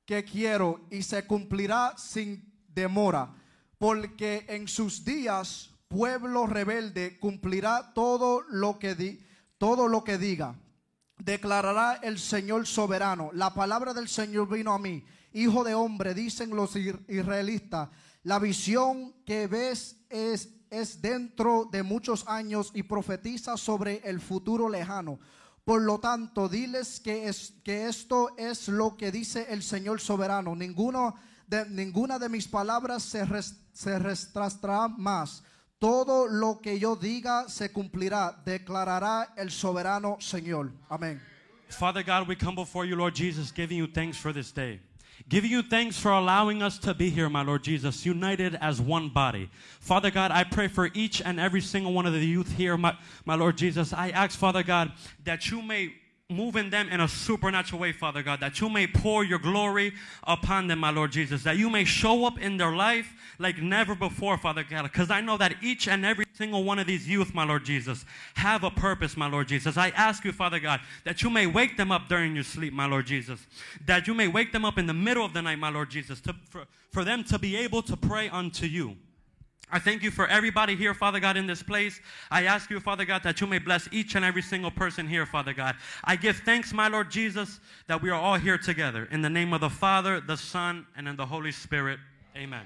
que 0.05 0.23
quiero 0.23 0.79
y 0.89 1.03
se 1.03 1.25
cumplirá 1.27 1.95
sin 1.97 2.49
demora. 2.67 3.35
Porque 3.77 4.45
en 4.47 4.67
sus 4.67 5.03
días, 5.03 5.71
pueblo 5.87 6.47
rebelde 6.47 7.19
cumplirá 7.19 7.93
todo 7.93 8.41
lo 8.49 8.79
que 8.79 8.95
di- 8.95 9.19
todo 9.57 9.87
lo 9.87 10.03
que 10.03 10.17
diga 10.17 10.55
declarará 11.17 11.99
el 12.01 12.17
Señor 12.17 12.65
soberano. 12.65 13.29
La 13.33 13.53
palabra 13.53 13.93
del 13.93 14.07
Señor 14.07 14.47
vino 14.47 14.73
a 14.73 14.79
mí. 14.79 15.03
Hijo 15.33 15.65
de 15.65 15.73
hombre, 15.75 16.13
dicen 16.13 16.55
los 16.55 16.75
israelitas, 16.77 17.89
la 18.23 18.39
visión 18.39 19.13
que 19.25 19.47
ves 19.47 19.97
es, 20.09 20.49
es 20.69 21.01
dentro 21.01 21.67
de 21.69 21.83
muchos 21.83 22.25
años 22.27 22.71
y 22.73 22.83
profetiza 22.83 23.57
sobre 23.57 23.97
el 24.05 24.21
futuro 24.21 24.69
lejano. 24.69 25.19
Por 25.69 25.83
lo 25.83 25.99
tanto, 25.99 26.49
diles 26.49 26.99
que, 26.99 27.27
es, 27.27 27.53
que 27.63 27.87
esto 27.87 28.35
es 28.39 28.69
lo 28.69 28.97
que 28.97 29.11
dice 29.11 29.45
el 29.53 29.61
Señor 29.61 30.01
soberano. 30.01 30.55
Ninguno 30.55 31.13
de, 31.45 31.69
ninguna 31.69 32.17
de 32.17 32.27
mis 32.27 32.47
palabras 32.47 33.03
se, 33.03 33.23
res- 33.23 33.53
se 33.71 33.99
más. 34.97 35.43
Todo 35.77 36.27
lo 36.27 36.59
que 36.59 36.79
yo 36.79 36.95
diga 36.95 37.47
se 37.49 37.71
cumplirá, 37.71 38.41
declarará 38.43 39.31
el 39.37 39.51
soberano 39.51 40.17
Señor. 40.19 40.71
Amén. 40.89 41.21
Father 41.69 42.03
God, 42.03 42.27
we 42.27 42.35
come 42.35 42.55
before 42.55 42.83
you, 42.89 42.95
Lord 42.95 43.13
Jesus, 43.13 43.53
giving 43.55 43.77
you 43.77 43.85
thanks 43.85 44.17
for 44.17 44.33
this 44.33 44.51
day. 44.51 44.81
Giving 45.27 45.51
you 45.51 45.61
thanks 45.61 45.99
for 45.99 46.11
allowing 46.11 46.63
us 46.63 46.77
to 46.79 46.93
be 46.93 47.09
here, 47.09 47.29
my 47.29 47.43
Lord 47.43 47.63
Jesus, 47.63 48.05
united 48.05 48.55
as 48.55 48.79
one 48.79 49.09
body. 49.09 49.49
Father 49.79 50.09
God, 50.09 50.31
I 50.31 50.43
pray 50.43 50.67
for 50.67 50.89
each 50.93 51.21
and 51.21 51.39
every 51.39 51.61
single 51.61 51.93
one 51.93 52.05
of 52.05 52.13
the 52.13 52.25
youth 52.25 52.55
here, 52.55 52.77
my, 52.77 52.97
my 53.25 53.35
Lord 53.35 53.57
Jesus. 53.57 53.91
I 53.91 54.09
ask, 54.09 54.39
Father 54.39 54.63
God, 54.63 54.93
that 55.25 55.51
you 55.51 55.61
may 55.61 55.93
move 56.29 56.55
in 56.55 56.69
them 56.69 56.87
in 56.89 57.01
a 57.01 57.07
supernatural 57.07 57.81
way, 57.81 57.91
Father 57.91 58.21
God, 58.21 58.39
that 58.39 58.61
you 58.61 58.69
may 58.69 58.85
pour 58.85 59.23
your 59.23 59.39
glory 59.39 59.93
upon 60.23 60.67
them, 60.67 60.77
my 60.77 60.91
Lord 60.91 61.11
Jesus, 61.11 61.41
that 61.41 61.57
you 61.57 61.71
may 61.71 61.83
show 61.83 62.25
up 62.25 62.39
in 62.39 62.57
their 62.57 62.71
life 62.71 63.11
like 63.39 63.57
never 63.57 63.95
before, 63.95 64.37
Father 64.37 64.63
God, 64.63 64.83
because 64.83 65.09
I 65.09 65.21
know 65.21 65.37
that 65.37 65.55
each 65.63 65.87
and 65.87 66.05
every 66.05 66.25
single 66.33 66.63
one 66.63 66.77
of 66.77 66.85
these 66.85 67.09
youth, 67.09 67.33
my 67.33 67.43
Lord 67.43 67.65
Jesus, 67.65 68.05
have 68.35 68.63
a 68.63 68.69
purpose, 68.69 69.17
my 69.17 69.27
Lord 69.27 69.47
Jesus. 69.47 69.75
I 69.75 69.89
ask 69.89 70.23
you, 70.23 70.31
Father 70.31 70.59
God, 70.59 70.81
that 71.03 71.23
you 71.23 71.31
may 71.31 71.47
wake 71.47 71.77
them 71.77 71.91
up 71.91 72.07
during 72.07 72.35
your 72.35 72.43
sleep, 72.43 72.73
my 72.73 72.85
Lord 72.85 73.07
Jesus, 73.07 73.47
that 73.87 74.05
you 74.05 74.13
may 74.13 74.27
wake 74.27 74.51
them 74.51 74.65
up 74.65 74.77
in 74.77 74.85
the 74.85 74.93
middle 74.93 75.25
of 75.25 75.33
the 75.33 75.41
night, 75.41 75.57
my 75.57 75.71
Lord 75.71 75.89
Jesus, 75.89 76.21
to, 76.21 76.35
for, 76.47 76.65
for 76.91 77.03
them 77.03 77.23
to 77.23 77.39
be 77.39 77.55
able 77.55 77.81
to 77.81 77.97
pray 77.97 78.29
unto 78.29 78.67
you. 78.67 78.97
I 79.71 79.77
thank 79.79 80.01
you 80.01 80.09
for 80.09 80.25
everybody 80.27 80.75
here, 80.75 80.93
Father 80.95 81.19
God, 81.19 81.37
in 81.37 81.45
this 81.45 81.61
place. 81.61 81.99
I 82.31 82.45
ask 82.45 82.69
you, 82.71 82.79
Father 82.79 83.05
God, 83.05 83.21
that 83.23 83.39
you 83.39 83.45
may 83.47 83.59
bless 83.59 83.87
each 83.91 84.15
and 84.15 84.25
every 84.25 84.41
single 84.41 84.71
person 84.71 85.07
here, 85.07 85.25
Father 85.27 85.53
God. 85.53 85.75
I 86.03 86.15
give 86.15 86.37
thanks, 86.37 86.73
my 86.73 86.87
Lord 86.87 87.11
Jesus, 87.11 87.59
that 87.87 88.01
we 88.01 88.09
are 88.09 88.19
all 88.19 88.35
here 88.37 88.57
together. 88.57 89.07
In 89.11 89.21
the 89.21 89.29
name 89.29 89.53
of 89.53 89.61
the 89.61 89.69
Father, 89.69 90.19
the 90.21 90.37
Son, 90.37 90.87
and 90.97 91.07
in 91.07 91.15
the 91.15 91.25
Holy 91.25 91.51
Spirit. 91.51 91.99
Amen. 92.35 92.65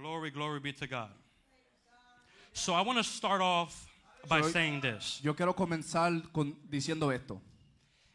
Glory, 0.00 0.30
glory 0.30 0.60
be 0.60 0.72
to 0.72 0.86
God. 0.86 1.10
So 2.52 2.72
I 2.72 2.80
want 2.80 2.98
to 2.98 3.04
start 3.04 3.40
off 3.40 3.86
by 4.28 4.40
So- 4.40 4.48
saying 4.48 4.80
this. 4.80 5.20
Yo 5.22 5.34
quiero 5.34 5.52
comenzar 5.52 6.22
con, 6.32 6.56
diciendo 6.70 7.14
esto. 7.14 7.40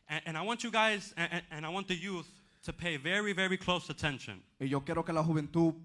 And, 0.09 0.21
and 0.25 0.37
I 0.37 0.41
want 0.41 0.63
you 0.63 0.71
guys, 0.71 1.13
and, 1.15 1.41
and- 1.51 1.65
I 1.65 1.69
want 1.69 1.87
the 1.87 1.95
youth 1.95 2.27
to 2.63 2.73
pay 2.73 2.97
very, 2.97 3.33
very 3.33 3.57
close 3.57 3.89
attention. 3.89 4.41
Y 4.59 4.65
yo 4.67 4.79
quiero 4.79 5.03
que 5.03 5.13
la 5.13 5.23
juventud 5.23 5.75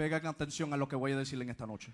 peguen 0.00 0.26
atención 0.26 0.72
a 0.72 0.76
lo 0.78 0.86
que 0.88 0.96
voy 0.96 1.12
a 1.12 1.16
decir 1.16 1.40
en 1.42 1.50
esta 1.50 1.66
noche. 1.66 1.92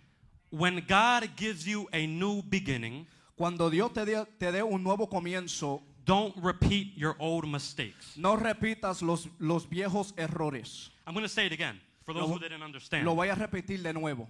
When 0.53 0.77
God 0.87 1.29
gives 1.37 1.65
you 1.67 1.89
a 1.93 2.07
new 2.07 2.41
beginning, 2.49 3.07
Cuando 3.37 3.69
Dios 3.69 3.93
te 3.93 4.05
dé 4.05 4.25
te 4.39 4.53
dé 4.53 4.63
un 4.63 4.83
nuevo 4.85 5.09
comienzo, 5.09 5.83
don't 6.05 6.33
repeat 6.43 6.97
your 6.97 7.17
old 7.19 7.45
mistakes. 7.47 8.17
no 8.17 8.37
repitas 8.37 9.03
los, 9.03 9.29
los 9.41 9.67
viejos 9.69 10.15
errores. 10.17 10.91
I'm 11.07 11.15
going 11.15 11.25
to 11.25 11.29
say 11.29 11.47
it 11.47 11.53
again 11.53 11.81
for 12.05 12.15
those 12.15 12.23
Lo- 12.29 12.35
who 12.35 12.39
didn't 12.39 12.63
understand. 12.63 13.05
Lo 13.05 13.15
voy 13.15 13.29
a 13.29 13.35
repetir 13.35 13.83
de 13.83 13.93
nuevo. 13.93 14.29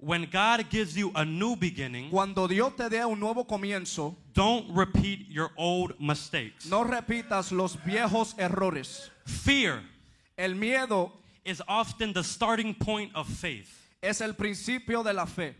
When 0.00 0.28
God 0.30 0.66
gives 0.70 0.94
you 0.96 1.10
a 1.16 1.24
new 1.24 1.56
beginning, 1.56 2.10
Cuando 2.10 2.46
Dios 2.46 2.76
te 2.76 2.88
dé 2.90 3.04
un 3.04 3.18
nuevo 3.18 3.44
comienzo, 3.44 4.14
don't 4.34 4.66
repeat 4.76 5.26
your 5.30 5.50
old 5.56 5.98
mistakes. 5.98 6.66
no 6.66 6.84
repitas 6.84 7.50
los 7.50 7.74
viejos 7.84 8.34
errores. 8.38 9.10
Fear 9.24 9.82
El 10.36 10.54
miedo 10.54 11.10
is 11.48 11.62
often 11.66 12.12
the 12.12 12.22
starting 12.22 12.74
point 12.74 13.10
of 13.14 13.26
faith. 13.26 13.68
es 14.02 14.20
el 14.20 14.34
principio 14.34 15.02
de 15.02 15.12
la 15.12 15.24
fe. 15.26 15.54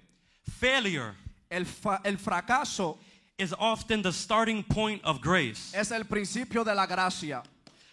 Failure 0.61 1.14
El, 1.50 1.64
fa- 1.64 2.00
el 2.04 2.16
fracaso 2.16 2.99
is 3.38 3.54
often 3.59 4.02
the 4.02 4.12
starting 4.12 4.62
point 4.62 5.02
of 5.04 5.21
grace. 5.21 5.73
es 5.75 5.90
el 5.92 6.04
principio 6.04 6.62
de 6.64 6.75
la 6.75 6.87
gracia. 6.87 7.42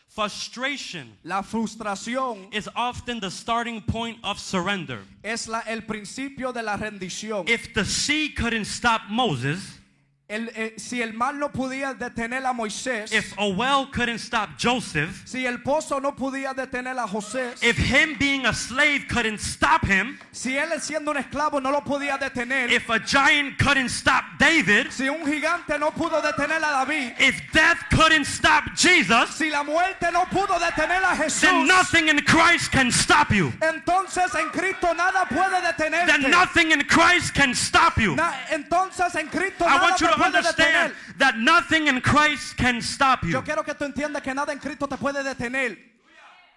Frustration 0.10 1.12
La 1.24 1.42
frustración 1.42 2.48
is 2.54 2.70
often 2.76 3.20
the 3.20 3.30
starting 3.30 3.82
point 3.82 4.18
of 4.24 4.40
surrender. 4.40 5.00
es 5.24 5.48
la- 5.48 5.62
el 5.68 5.82
principio 5.82 6.52
de 6.54 6.62
la 6.64 6.78
rendición. 6.78 7.48
If 7.50 7.74
the 7.74 7.84
sea 7.84 8.30
couldn't 8.30 8.66
stop 8.66 9.02
Moses, 9.10 9.78
El- 10.28 10.50
eh, 10.56 10.74
si 10.78 11.04
el 11.04 11.14
mal 11.14 11.38
no 11.38 11.52
podía 11.52 11.94
detener 11.94 12.44
a 12.48 12.52
Moisés, 12.52 13.14
if 13.14 13.32
a 13.38 13.46
well 13.48 13.86
couldn't 13.92 14.18
stop 14.20 14.50
Joseph, 14.60 15.22
si 15.24 15.46
el 15.46 15.60
pozo 15.62 16.00
no 16.02 16.16
podía 16.16 16.52
detener 16.56 16.98
a 16.98 17.06
José, 17.08 17.54
if 17.62 17.78
him 17.78 18.18
being 18.18 18.44
a 18.48 18.52
slave 18.54 19.06
couldn't 19.08 19.40
stop 19.40 19.86
him, 19.86 20.18
si 20.32 20.58
él 20.58 20.70
siendo 20.82 21.12
un 21.12 21.18
esclavo 21.18 21.62
no 21.62 21.70
lo 21.70 21.82
podía 21.82 22.18
detener, 22.18 22.72
if 22.72 22.90
a 22.90 22.98
giant 22.98 23.56
couldn't 23.60 23.90
stop 23.92 24.24
David, 24.40 24.88
si 24.90 25.08
un 25.08 25.24
gigante 25.28 25.78
no 25.80 25.92
pudo 25.92 26.20
detener 26.20 26.58
a 26.58 26.72
David, 26.86 27.14
if 27.20 27.40
death 27.54 27.78
couldn't 27.92 28.26
stop 28.26 28.64
Jesus, 28.76 29.30
si 29.36 29.52
la 29.52 29.62
muerte 29.64 30.12
no 30.12 30.26
pudo 30.26 30.58
detener 30.60 31.04
a 31.04 31.16
then 31.16 31.30
Jesús, 31.30 31.68
nothing 31.68 32.08
in 32.10 32.18
Christ 32.26 32.72
can 32.72 32.90
stop 32.92 33.30
you. 33.32 33.54
entonces 33.62 34.34
en 34.34 34.50
Cristo 34.50 34.92
nada 34.96 35.26
puede 35.30 35.62
Then 35.78 35.92
detenerte. 35.94 36.30
nothing 36.32 36.72
in 36.72 36.82
Christ 36.86 37.36
can 37.36 37.54
stop 37.54 38.00
you. 38.00 38.16
Na- 38.16 38.34
entonces 38.50 39.14
en 39.16 39.28
Cristo 39.28 39.66
I 39.66 39.76
nada 39.76 39.82
want 39.84 40.02
you 40.02 40.08
to 40.08 40.15
understand 40.22 40.94
that 41.18 41.38
nothing 41.38 41.88
in 41.88 42.02
Christ 42.02 42.58
can 42.58 42.82
stop 42.82 43.24
you. 43.24 43.32
Yo 43.32 43.42
quiero 43.42 43.64
que 43.64 43.74
tú 43.74 43.86
entiendas 43.92 44.22
que 44.24 44.34
nada 44.34 44.52
en 44.52 44.60
Cristo 44.60 44.88
te 44.88 44.96
puede 44.98 45.24
detener. 45.24 45.78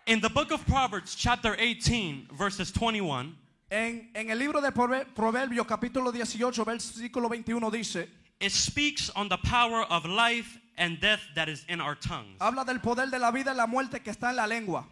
In 0.07 0.21
the 0.21 0.31
book 0.31 0.51
of 0.53 0.65
Proverbs, 0.67 1.15
chapter 1.15 1.55
18, 1.57 2.29
verses 2.33 2.71
21, 2.71 3.35
En, 3.71 4.09
en 4.15 4.31
el 4.31 4.39
libro 4.39 4.61
de 4.63 4.71
Proverbios 4.73 5.67
capítulo 5.67 6.11
18 6.11 6.65
versículo 6.65 7.29
21 7.29 7.71
dice, 7.71 8.07
it 8.41 8.51
speaks 8.53 9.11
on 9.15 9.29
the 9.29 9.37
power 9.39 9.83
of 9.91 10.07
life 10.07 10.59
and 10.79 10.99
death 11.01 11.21
that 11.35 11.49
is 11.51 11.65
in 11.69 11.79
our 11.81 11.95
tongues. 11.95 12.39
habla 12.41 12.65
del 12.65 12.79
poder 12.79 13.11
de 13.11 13.19
la 13.19 13.31
vida 13.31 13.51
y 13.51 13.55
la 13.55 13.67
muerte 13.67 14.03
que 14.03 14.11
está 14.13 14.31
en 14.31 14.37
la 14.37 14.47
lengua. 14.47 14.85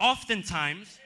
Oftentimes, 0.00 0.98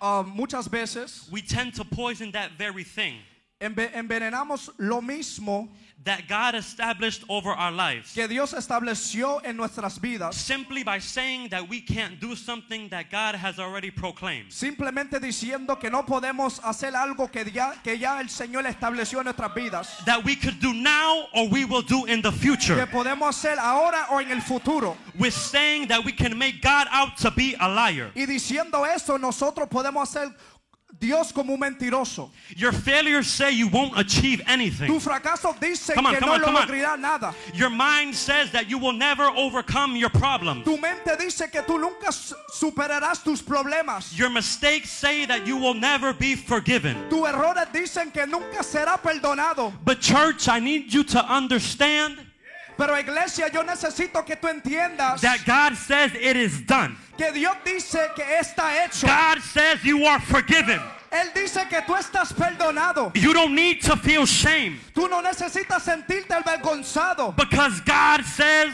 Ah, 0.00 0.22
muchas 0.24 0.66
veces 0.68 1.28
we 1.30 1.40
tend 1.40 1.72
to 1.74 1.84
poison 1.84 2.32
that 2.32 2.52
very 2.58 2.82
thing. 2.84 3.18
enve- 3.60 3.92
envenenamos 3.94 4.68
lo 4.78 5.00
mismo 5.00 5.68
that 6.06 6.26
God 6.28 6.54
established 6.54 7.22
over 7.28 7.50
our 7.50 7.70
lives. 7.70 8.14
que 8.14 8.26
Dios 8.26 8.54
estableció 8.54 9.40
en 9.44 9.56
nuestras 9.56 9.98
vidas 10.00 10.34
Simply 10.36 10.82
by 10.82 10.98
saying 10.98 11.48
that 11.50 11.68
we 11.68 11.80
can't 11.82 12.18
do 12.20 12.34
something 12.34 12.88
that 12.88 13.10
God 13.10 13.34
has 13.34 13.58
already 13.58 13.90
proclaimed. 13.90 14.50
simplemente 14.50 15.20
diciendo 15.20 15.78
que 15.78 15.90
no 15.90 16.04
podemos 16.04 16.60
hacer 16.64 16.94
algo 16.96 17.30
que 17.30 17.44
ya, 17.50 17.74
que 17.84 17.98
ya 17.98 18.20
el 18.20 18.28
Señor 18.28 18.64
estableció 18.66 19.18
en 19.18 19.24
nuestras 19.24 19.52
vidas, 19.54 20.04
That 20.06 20.24
we 20.24 20.36
could 20.36 20.60
do 20.60 20.72
now 20.72 21.26
or 21.34 21.48
we 21.50 21.64
will 21.64 21.82
do 21.82 22.06
in 22.06 22.22
the 22.22 22.32
future. 22.32 22.76
que 22.76 22.86
podemos 22.86 23.28
hacer 23.36 23.58
ahora 23.58 24.06
o 24.10 24.18
en 24.20 24.30
el 24.30 24.40
futuro. 24.40 24.96
With 25.18 25.34
saying 25.34 25.88
that 25.88 26.04
we 26.04 26.12
can 26.12 26.38
make 26.38 26.62
God 26.62 26.86
out 26.90 27.16
to 27.18 27.30
be 27.30 27.54
a 27.58 27.68
liar. 27.68 28.10
Y 28.14 28.26
diciendo 28.26 28.84
eso, 28.86 29.18
nosotros 29.18 29.68
podemos 29.68 30.08
hacer 30.08 30.32
Dios 30.98 31.30
como 31.32 31.54
un 31.54 31.60
mentiroso. 31.60 32.30
Your 32.56 32.72
failures 32.72 33.26
say 33.26 33.50
you 33.52 33.68
won't 33.68 33.98
achieve 33.98 34.38
Tu 34.44 34.50
anything. 34.50 34.98
fracaso 35.00 35.54
dice 35.60 35.92
Come 35.94 36.06
on, 36.06 36.14
que 36.14 36.20
come 36.20 36.28
no 36.28 36.34
on, 36.34 36.40
come 36.42 36.56
on. 36.56 36.68
lograrás 36.68 36.98
nada. 36.98 37.34
Your 37.54 37.70
mind 37.70 38.14
says 38.14 38.50
that 38.52 38.68
you 38.70 38.78
will 38.78 38.92
never 38.92 39.24
overcome 39.36 39.94
your 39.96 40.10
problems. 40.10 40.64
Tu 40.64 40.76
mente 40.78 41.16
dice 41.18 41.50
que 41.52 41.62
tú 41.62 41.78
nunca 41.78 42.10
su- 42.12 42.34
superarás 42.52 43.22
tus 43.22 43.42
problemas. 43.42 44.16
Your 44.16 44.30
mistakes 44.30 44.90
say 44.90 45.26
that 45.26 45.46
you 45.46 45.56
will 45.56 45.74
never 45.74 46.12
be 46.12 46.34
forgiven. 46.34 46.96
Tus 47.10 47.26
errores 47.28 47.66
dicen 47.72 48.12
que 48.12 48.26
nunca 48.26 48.62
será 48.62 49.00
perdonado. 49.00 49.72
But, 49.84 50.00
church, 50.00 50.48
I 50.48 50.60
need 50.60 50.92
you 50.92 51.04
to 51.04 51.24
understand 51.32 52.18
Pero 52.76 52.94
iglesia, 52.98 53.48
yo 53.48 53.62
necesito 53.62 54.24
que 54.24 54.36
tú 54.36 54.48
entiendas 54.48 55.20
that 55.22 55.40
God 55.46 55.76
says 55.76 56.12
it 56.14 56.36
is 56.36 56.60
done. 56.66 56.96
que 57.16 57.32
Dios 57.32 57.56
dice 57.64 57.98
que 58.14 58.22
está 58.38 58.84
hecho. 58.84 59.06
God 59.06 59.40
says 59.42 59.82
you 59.82 60.04
are 60.06 60.20
forgiven. 60.20 60.80
Él 61.10 61.32
dice 61.34 61.66
que 61.70 61.80
tú 61.82 61.94
estás 61.96 62.32
perdonado. 62.34 63.12
You 63.14 63.32
don't 63.32 63.54
need 63.54 63.80
to 63.82 63.96
feel 63.96 64.26
shame 64.26 64.78
Tú 64.92 65.08
no 65.08 65.22
necesitas 65.22 65.82
sentirte 65.84 66.34
avergonzado. 66.34 67.34
because 67.36 67.80
God 67.82 68.24
says, 68.24 68.72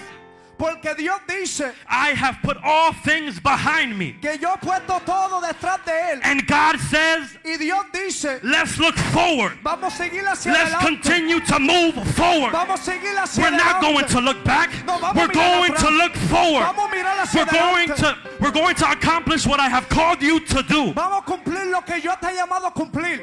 Porque 0.63 0.95
Dios 0.97 1.19
dice 1.27 1.73
I 1.89 2.11
have 2.15 2.39
put 2.43 2.57
all 2.63 2.93
things 2.93 3.41
behind 3.41 3.99
me. 3.99 4.13
que 4.23 4.39
yo 4.39 4.53
he 4.55 4.59
puesto 4.59 5.01
todo 5.05 5.41
detrás 5.41 5.85
de 5.85 5.91
Él. 5.93 6.21
And 6.23 6.47
God 6.47 6.79
says, 6.79 7.37
Y 7.45 7.57
Dios 7.57 7.85
dice, 7.93 8.39
let's 8.45 8.79
look 8.79 8.95
forward. 9.13 9.59
vamos 9.65 9.93
a 9.93 9.97
seguir 10.05 10.23
hacia 10.25 10.53
Let's 10.53 10.73
adelante. 10.73 11.03
continue 11.03 11.41
to 11.41 11.59
move 11.59 11.95
forward. 12.15 12.53
Vamos 12.53 12.79
a 12.81 12.93
seguir 12.93 13.17
hacia 13.19 13.43
We're 13.43 13.51
not 13.57 13.81
going 13.81 14.07
to 14.07 14.21
look 14.21 14.45
back. 14.45 14.71
No, 14.87 14.99
We're 15.17 15.27
going 15.27 15.75
to 15.75 15.91
look 15.91 16.15
forward. 16.31 16.63
Vamos 16.65 16.93
a 16.93 16.95
mirar 16.95 17.19
hacia 17.19 17.39
We're 17.45 17.51
going 17.51 17.89
to 17.97 18.19
we're 18.41 18.51
going 18.53 18.77
to 18.77 18.91
accomplish 18.91 19.47
what 19.47 19.59
I 19.59 19.69
have 19.69 19.89
called 19.89 20.23
you 20.23 20.39
to 20.39 20.63
do. 20.63 20.93
Vamos 20.93 21.25
a 21.27 21.31
cumplir 21.31 21.71
lo 21.73 21.81
que 21.81 22.01
yo 22.01 22.15
te 22.21 22.29
he 22.29 22.37
llamado 22.37 22.67
a 22.67 22.71
cumplir. 22.73 23.21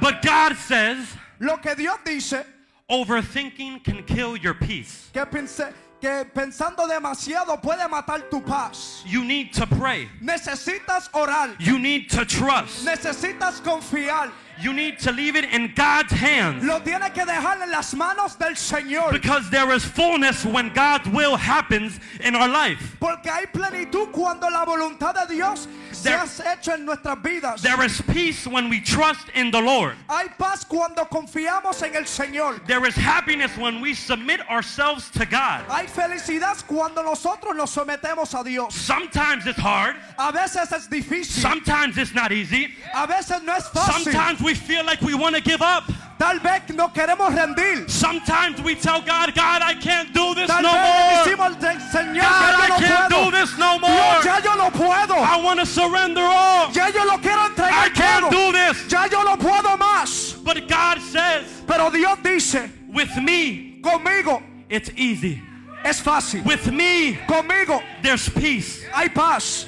But 0.00 0.20
God 0.22 0.56
says, 0.56 0.98
Lo 1.38 1.58
que 1.58 1.74
Dios 1.76 1.98
dice, 2.04 2.44
overthinking 2.90 3.82
can 3.84 4.02
kill 4.04 4.36
your 4.36 4.54
peace. 4.54 5.10
que, 5.12 5.24
pense- 5.26 5.60
que 6.02 6.24
pensando 6.34 6.88
demasiado 6.88 7.56
puede 7.60 7.86
matar 7.88 8.28
tu 8.28 8.42
paz. 8.42 9.04
You 9.06 9.22
need 9.24 9.52
to 9.52 9.66
pray. 9.68 10.08
Necesitas 10.20 11.08
orar. 11.12 11.54
You 11.60 11.78
need 11.78 12.10
to 12.10 12.24
trust. 12.24 12.84
Necesitas 12.84 13.62
confiar. 13.62 14.32
You 14.60 14.72
need 14.72 14.98
to 14.98 15.12
leave 15.12 15.36
it 15.36 15.44
in 15.44 15.72
God's 15.74 16.12
hands. 16.12 16.64
Lo 16.64 16.80
tienes 16.80 17.12
que 17.14 17.24
dejar 17.24 17.62
en 17.62 17.70
las 17.70 17.94
manos 17.94 18.36
del 18.36 18.56
Señor. 18.56 19.12
Because 19.12 19.48
there 19.50 19.72
is 19.72 19.84
fullness 19.84 20.44
when 20.44 20.72
God's 20.74 21.08
will 21.08 21.36
happens 21.36 22.00
in 22.20 22.34
our 22.34 22.48
life. 22.48 22.96
Porque 22.98 23.30
hay 23.30 23.46
plenitud 23.46 24.10
cuando 24.12 24.50
la 24.50 24.64
voluntad 24.64 25.14
de 25.14 25.34
Dios 25.34 25.68
se 25.94 26.42
hecho 26.44 26.72
en 26.74 26.84
nuestras 26.84 27.16
vidas. 27.22 27.62
There 27.62 27.82
is 27.84 28.00
peace 28.02 28.46
when 28.46 28.68
we 28.68 28.80
trust 28.80 29.28
in 29.34 29.50
the 29.50 29.60
Lord. 29.60 29.96
Hay 30.08 30.28
paz 30.38 30.64
cuando 30.64 31.04
confiamos 31.04 31.82
en 31.82 31.94
el 31.96 32.04
Señor. 32.04 32.66
There 32.66 32.84
is 32.86 32.94
happiness 32.94 33.56
when 33.56 33.80
we 33.80 33.94
submit 33.94 34.40
ourselves 34.48 35.10
to 35.10 35.24
God. 35.26 35.64
Hay 35.68 35.86
felicidad 35.86 36.64
cuando 36.66 37.02
nosotros 37.02 37.54
nos 37.56 37.74
sometemos 37.74 38.38
a 38.38 38.44
Dios. 38.44 38.74
Sometimes 38.74 39.46
it's 39.46 39.58
hard. 39.58 39.96
A 40.18 40.32
veces 40.32 40.70
es 40.72 40.88
difícil. 40.88 41.40
Sometimes 41.42 41.96
it's 41.98 42.14
not 42.14 42.32
easy. 42.32 42.74
A 42.94 43.06
veces 43.06 43.42
no 43.42 43.54
es 43.54 43.68
fácil. 43.68 44.04
Sometimes 44.04 44.40
we 44.40 44.54
feel 44.54 44.84
like 44.84 45.00
we 45.02 45.14
want 45.14 45.34
to 45.34 45.40
give 45.42 45.62
up. 45.62 45.84
Tal 46.18 46.38
vez 46.38 46.62
no 46.74 46.88
queremos 46.90 47.34
rendir. 47.34 47.90
Sometimes 47.90 48.60
we 48.62 48.76
tell 48.76 49.00
God, 49.02 49.34
God, 49.34 49.60
I 49.60 49.74
can't 49.74 50.14
do 50.14 50.34
this 50.36 50.48
Tal 50.48 50.62
no 50.62 50.70
vez 50.70 51.36
more. 51.36 51.36
decimos 51.36 51.90
Señor, 51.90 52.22
God, 52.22 52.54
I 52.54 52.68
no 52.68 52.78
can't 52.78 53.12
puedo. 53.12 53.24
do 53.24 53.30
this 53.32 53.58
no 53.58 53.78
Dios, 53.78 53.80
more. 53.80 54.22
ya 54.24 54.38
yo 54.38 54.54
no 54.54 54.70
puedo. 54.70 55.16
I 55.16 55.36
want 55.42 55.58
to 55.58 55.66
surrender 55.88 56.22
all. 56.24 56.72
Ya 56.72 56.88
yo 56.90 57.04
lo 57.04 57.18
quiero 57.18 57.42
I 57.42 57.48
entregar 57.48 57.94
can't 57.94 58.30
todo. 58.30 58.30
do 58.30 58.52
this. 58.52 58.88
Ya 58.88 59.06
yo 59.06 59.22
no 59.22 59.36
puedo 59.36 59.76
más. 59.78 60.42
But 60.44 60.66
God 60.68 60.98
says, 61.00 61.44
Pero 61.66 61.90
Dios 61.90 62.18
dice, 62.22 62.70
with 62.88 63.16
me, 63.16 63.80
conmigo 63.82 64.42
it's 64.68 64.90
easy. 64.96 65.40
es 65.84 66.00
fácil. 66.00 66.42
With 66.44 66.66
me, 66.72 67.14
Conmigo 67.26 67.82
there's 68.02 68.28
peace. 68.28 68.84
hay 68.92 69.08
paz. 69.08 69.66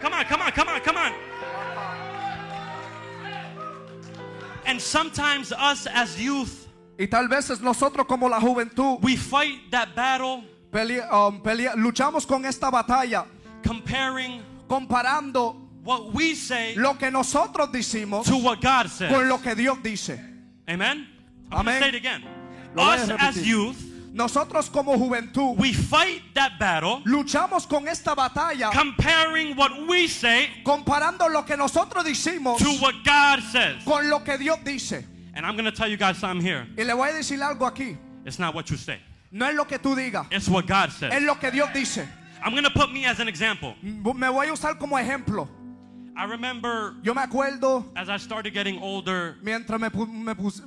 Come 0.00 0.14
on, 0.14 0.24
come 0.24 0.40
on, 0.42 0.52
come 0.52 0.68
on, 0.68 0.80
come 0.80 0.96
on. 0.96 1.12
And 4.66 4.80
sometimes 4.80 5.52
us 5.52 5.86
as 5.86 6.18
youth, 6.20 6.68
Y 6.98 7.06
tal 7.06 7.28
vez 7.28 7.48
es 7.50 7.60
nosotros 7.60 8.06
como 8.06 8.28
la 8.28 8.38
juventud 8.38 9.02
we 9.02 9.16
fight 9.16 9.70
that 9.70 9.94
battle 9.96 10.44
pele- 10.70 11.00
um, 11.10 11.40
pelea- 11.42 11.74
luchamos 11.74 12.26
con 12.26 12.44
esta 12.44 12.70
batalla 12.70 13.24
comparing 13.66 14.42
comparando 14.70 15.56
what 15.82 16.14
we 16.14 16.34
say 16.34 16.74
lo 16.76 16.94
que 16.94 17.10
nosotros 17.10 17.70
decimos 17.72 18.24
to 18.24 18.36
what 18.36 18.60
God 18.60 18.88
says. 18.88 19.10
con 19.10 19.28
lo 19.28 19.38
que 19.38 19.54
Dios 19.54 19.78
dice. 19.82 20.18
Amen? 20.68 21.06
Amen. 21.50 21.82
say 21.82 21.88
it 21.88 21.94
again. 21.96 22.22
Lo 22.74 22.84
Us 22.84 23.10
as 23.10 23.44
youth, 23.44 23.76
Nosotros 24.12 24.68
como 24.68 24.96
juventud 24.96 25.56
we 25.56 25.72
fight 25.72 26.22
that 26.34 26.58
battle 26.58 27.00
luchamos 27.04 27.68
con 27.68 27.86
esta 27.86 28.14
batalla 28.14 28.72
comparing 28.72 29.56
what 29.56 29.86
we 29.86 30.08
say 30.08 30.48
comparando 30.64 31.30
lo 31.30 31.42
que 31.42 31.56
nosotros 31.56 32.04
decimos 32.04 32.58
to 32.58 32.70
what 32.82 32.94
God 33.04 33.40
says. 33.52 33.82
con 33.84 34.08
lo 34.08 34.20
que 34.20 34.36
Dios 34.38 34.58
dice. 34.64 35.04
And 35.34 35.46
I'm 35.46 35.54
going 35.56 35.64
to 35.64 35.72
tell 35.72 35.88
you 35.88 35.96
guys 35.96 36.18
something 36.18 36.44
here. 36.44 36.66
Y 36.76 36.82
le 36.84 36.92
voy 36.92 37.10
a 37.10 37.12
decir 37.12 37.40
algo 37.40 37.70
aquí. 37.70 37.96
It's 38.24 38.38
not 38.38 38.52
what 38.54 38.68
you 38.68 38.76
say, 38.76 38.98
No 39.30 39.48
es 39.48 39.54
lo 39.54 39.64
que 39.64 39.78
tú 39.78 39.94
digas, 39.94 40.26
it's 40.32 40.48
what 40.48 40.66
God 40.66 40.88
es 40.88 40.94
says. 40.96 41.22
lo 41.22 41.36
que 41.36 41.50
Dios 41.50 41.68
dice. 41.72 42.06
I'm 42.42 42.52
going 42.52 42.64
to 42.64 42.70
put 42.70 42.90
me 42.92 43.04
as 43.06 43.20
an 43.20 43.28
example. 43.28 43.74
Me 43.82 44.28
voy 44.28 44.48
a 44.48 44.52
usar 44.52 44.78
como 44.78 44.96
ejemplo. 44.96 45.48
I 46.16 46.24
remember 46.24 46.96
Yo 47.02 47.14
me 47.14 47.22
acuerdo 47.22 47.84
as 47.96 48.08
I 48.08 48.16
started 48.18 48.52
getting 48.52 48.78
older, 48.82 49.36
mientras 49.42 49.80
me, 49.80 49.88
me 50.06 50.34
pus- 50.34 50.62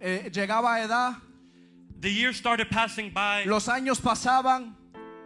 eh, 0.00 0.30
llegaba 0.30 0.76
a 0.76 0.84
edad, 0.84 1.16
the 2.00 2.10
years 2.10 2.36
started 2.36 2.68
passing 2.70 3.10
by, 3.12 3.44
los 3.44 3.66
años 3.68 4.00
pasaban 4.00 4.74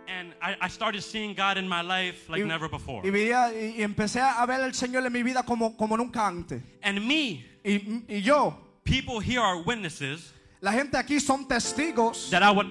and 0.08 0.32
I, 0.42 0.56
I 0.62 0.68
started 0.68 1.02
seeing 1.02 1.34
God 1.34 1.58
in 1.58 1.68
my 1.68 1.82
life 1.82 2.28
like 2.30 2.42
y, 2.42 2.46
never 2.48 2.68
before. 2.68 3.02
y 3.04 3.10
y- 3.10 3.74
y 3.78 3.82
empecé 3.82 4.20
a 4.20 4.44
ver 4.46 4.62
al 4.62 4.72
Señor 4.72 5.04
en 5.06 5.12
mi 5.12 5.22
vida 5.22 5.42
como, 5.44 5.76
como 5.76 5.96
nunca 5.96 6.26
antes. 6.26 6.62
And 6.82 7.00
me, 7.06 7.44
Y, 7.64 8.04
y 8.08 8.20
yo, 8.22 8.56
people 8.84 9.20
here 9.20 9.40
are 9.42 9.62
witnesses 9.62 10.32
la 10.60 10.72
gente 10.72 10.96
aquí 10.96 11.20
son 11.20 11.46
testigos 11.46 12.30
that 12.30 12.42
I 12.42 12.50
would. 12.50 12.66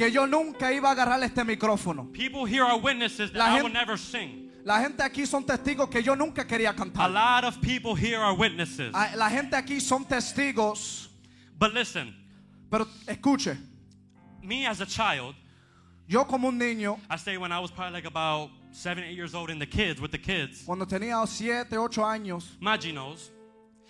Que 0.00 0.10
yo 0.10 0.26
nunca 0.26 0.72
iba 0.72 0.88
a 0.88 0.92
agarrar 0.92 1.22
este 1.22 1.44
micrófono. 1.44 2.10
People 2.10 2.46
here 2.46 2.64
are 2.64 2.78
witnesses 2.78 3.30
that 3.32 3.38
La 3.38 3.56
I 3.58 3.62
would 3.62 3.74
never 3.74 3.98
sing. 3.98 4.50
La 4.64 4.80
gente 4.80 5.02
aquí 5.02 5.26
son 5.26 5.44
testigos 5.44 5.90
que 5.90 6.02
yo 6.02 6.14
nunca 6.14 6.46
quería 6.46 6.74
A 6.96 7.08
lot 7.08 7.44
of 7.44 7.60
people 7.60 7.94
here 7.94 8.18
are 8.18 8.34
witnesses. 8.34 8.92
Ah, 8.94 9.10
La 9.14 9.28
gente 9.28 9.54
aquí 9.56 9.78
son 9.78 10.06
testigos, 10.06 11.08
But 11.58 11.74
listen, 11.74 12.14
pero 12.70 12.86
escuche, 13.06 13.58
me 14.42 14.66
as 14.66 14.80
a 14.80 14.86
child, 14.86 15.34
yo 16.08 16.24
como 16.24 16.48
un 16.48 16.58
niño, 16.58 16.98
I 17.10 17.16
say 17.18 17.36
when 17.36 17.52
I 17.52 17.58
was 17.60 17.70
probably 17.70 17.92
like 17.92 18.06
about 18.06 18.48
seven, 18.72 19.04
eight 19.04 19.14
years 19.14 19.34
old, 19.34 19.50
in 19.50 19.58
the 19.58 19.66
kids 19.66 20.00
with 20.00 20.12
the 20.12 20.18
kids, 20.18 20.62
cuando 20.64 20.86
tenía 20.86 21.28
7, 21.28 21.76
8 21.76 22.02
años, 22.02 22.56
Maji 22.58 22.94
knows. 22.94 23.30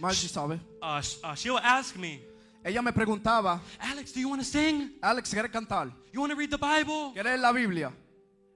Margie 0.01 0.27
sabe, 0.27 0.59
Uh, 0.83 1.01
uh, 1.23 1.35
she'll 1.37 1.59
ask 1.59 1.97
me, 1.97 2.21
ella 2.65 2.83
me 2.83 2.93
preguntaba, 2.93 3.61
Alex, 3.81 4.13
do 4.13 4.21
you 4.21 4.29
want 4.29 4.41
to 4.41 4.47
sing? 4.47 4.93
Alex, 5.03 5.33
¿quieres 5.33 5.51
cantar? 5.51 5.93
You 6.13 6.21
want 6.21 6.31
to 6.33 6.37
read 6.37 6.51
the 6.51 6.59
Bible? 6.59 7.13
¿Quieres 7.15 7.41
la 7.41 7.53
Biblia? 7.53 7.93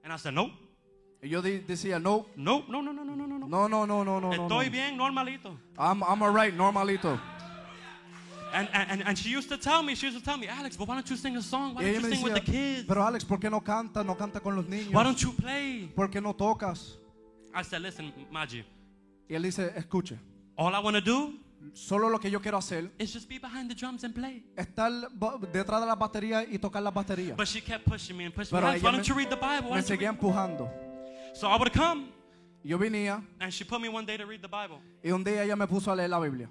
And 0.03 0.13
I 0.13 0.17
said, 0.17 0.33
nope, 0.33 0.51
Y 1.25 1.29
yo 1.29 1.41
decía, 1.41 1.99
no, 1.99 2.27
no, 2.35 2.63
no, 2.67 2.81
no, 2.83 2.93
no, 2.93 3.03
no, 3.03 3.15
no, 3.15 3.25
no. 3.25 3.47
no, 3.47 3.67
no, 3.67 3.85
no, 3.85 4.03
no, 4.03 4.19
no, 4.19 4.29
no. 4.29 4.31
Estoy 4.31 4.65
no. 4.65 4.71
bien, 4.71 4.95
normalito. 4.95 5.57
I'm, 5.77 6.03
I'm 6.03 6.21
alright, 6.21 6.55
normalito. 6.55 7.19
And, 8.53 8.69
and, 8.73 9.03
and 9.07 9.17
she 9.17 9.29
used 9.29 9.49
to 9.49 9.57
tell 9.57 9.81
me, 9.81 9.95
she 9.95 10.05
used 10.05 10.19
to 10.19 10.23
tell 10.23 10.37
me, 10.37 10.47
Alex, 10.47 10.77
but 10.77 10.87
why 10.87 10.93
don't 10.93 11.09
you 11.09 11.17
sing 11.17 11.35
a 11.35 11.41
song? 11.41 11.73
Why 11.73 11.81
don't 11.81 11.95
you 11.95 12.09
sing 12.09 12.21
with 12.21 12.35
the 12.35 12.41
decía, 12.41 12.75
kids? 12.75 12.87
pero 12.87 13.01
Alex, 13.03 13.25
¿por 13.25 13.39
qué 13.39 13.49
no 13.49 13.59
canta? 13.59 14.03
No 14.03 14.15
canta 14.15 14.39
con 14.39 14.55
los 14.55 14.65
niños. 14.65 14.93
Why 14.93 15.03
don't 15.03 15.19
you 15.19 15.33
play? 15.33 15.91
¿Por 15.95 16.09
qué 16.09 16.21
no 16.21 16.33
tocas? 16.33 16.97
I 17.53 17.63
said, 17.63 17.81
listen, 17.81 18.13
Maji, 18.31 18.63
Y 19.27 19.33
él 19.35 19.41
dice, 19.41 19.73
escuche, 19.75 20.19
all 20.55 20.75
I 20.75 20.79
want 20.79 20.95
to 20.95 21.01
do 21.01 21.33
solo 21.73 22.09
lo 22.09 22.19
que 22.19 22.29
yo 22.31 22.41
quiero 22.41 22.57
hacer 22.57 22.91
is 22.99 23.11
just 23.13 23.27
be 23.29 23.39
behind 23.39 23.69
the 23.69 23.75
drums 23.75 24.03
and 24.03 24.13
play. 24.13 24.43
es 24.55 24.67
estar 24.67 24.91
detrás 25.51 25.81
de 25.81 25.87
la 25.87 25.95
batería 25.95 26.43
y 26.43 26.57
tocar 26.59 26.81
las 26.83 26.93
baterías. 26.93 27.35
But 27.37 27.47
she 27.47 27.61
kept 27.61 27.85
pushing 27.85 28.15
me 28.17 28.25
and 28.25 28.33
pushing 28.33 28.55
me. 28.55 28.59
Pero 28.61 28.67
Alex, 28.67 28.83
why 28.83 28.89
ella 28.89 28.97
don't 28.97 29.07
me- 29.07 29.13
you 29.13 29.15
read 29.15 29.29
the 29.29 29.35
Bible? 29.35 29.69
Why 29.69 29.75
Me 29.75 29.81
don't 29.81 29.89
you 29.89 29.95
seguía 29.95 30.11
read-" 30.11 30.19
empujando. 30.19 30.69
So 31.33 31.47
I 31.49 31.57
would 31.57 31.71
come, 31.73 32.09
Yo 32.63 32.77
venía 32.79 33.21
and 33.39 33.53
she 33.53 33.63
put 33.63 33.79
me 33.79 33.89
one 33.89 34.05
day 34.05 34.17
to 34.17 34.25
read 34.25 34.41
the 34.41 34.47
Bible. 34.47 34.79
y 35.03 35.11
un 35.11 35.23
día 35.23 35.43
ella 35.43 35.55
me 35.55 35.67
puso 35.67 35.91
a 35.91 35.95
leer 35.95 36.09
la 36.09 36.19
Biblia. 36.19 36.49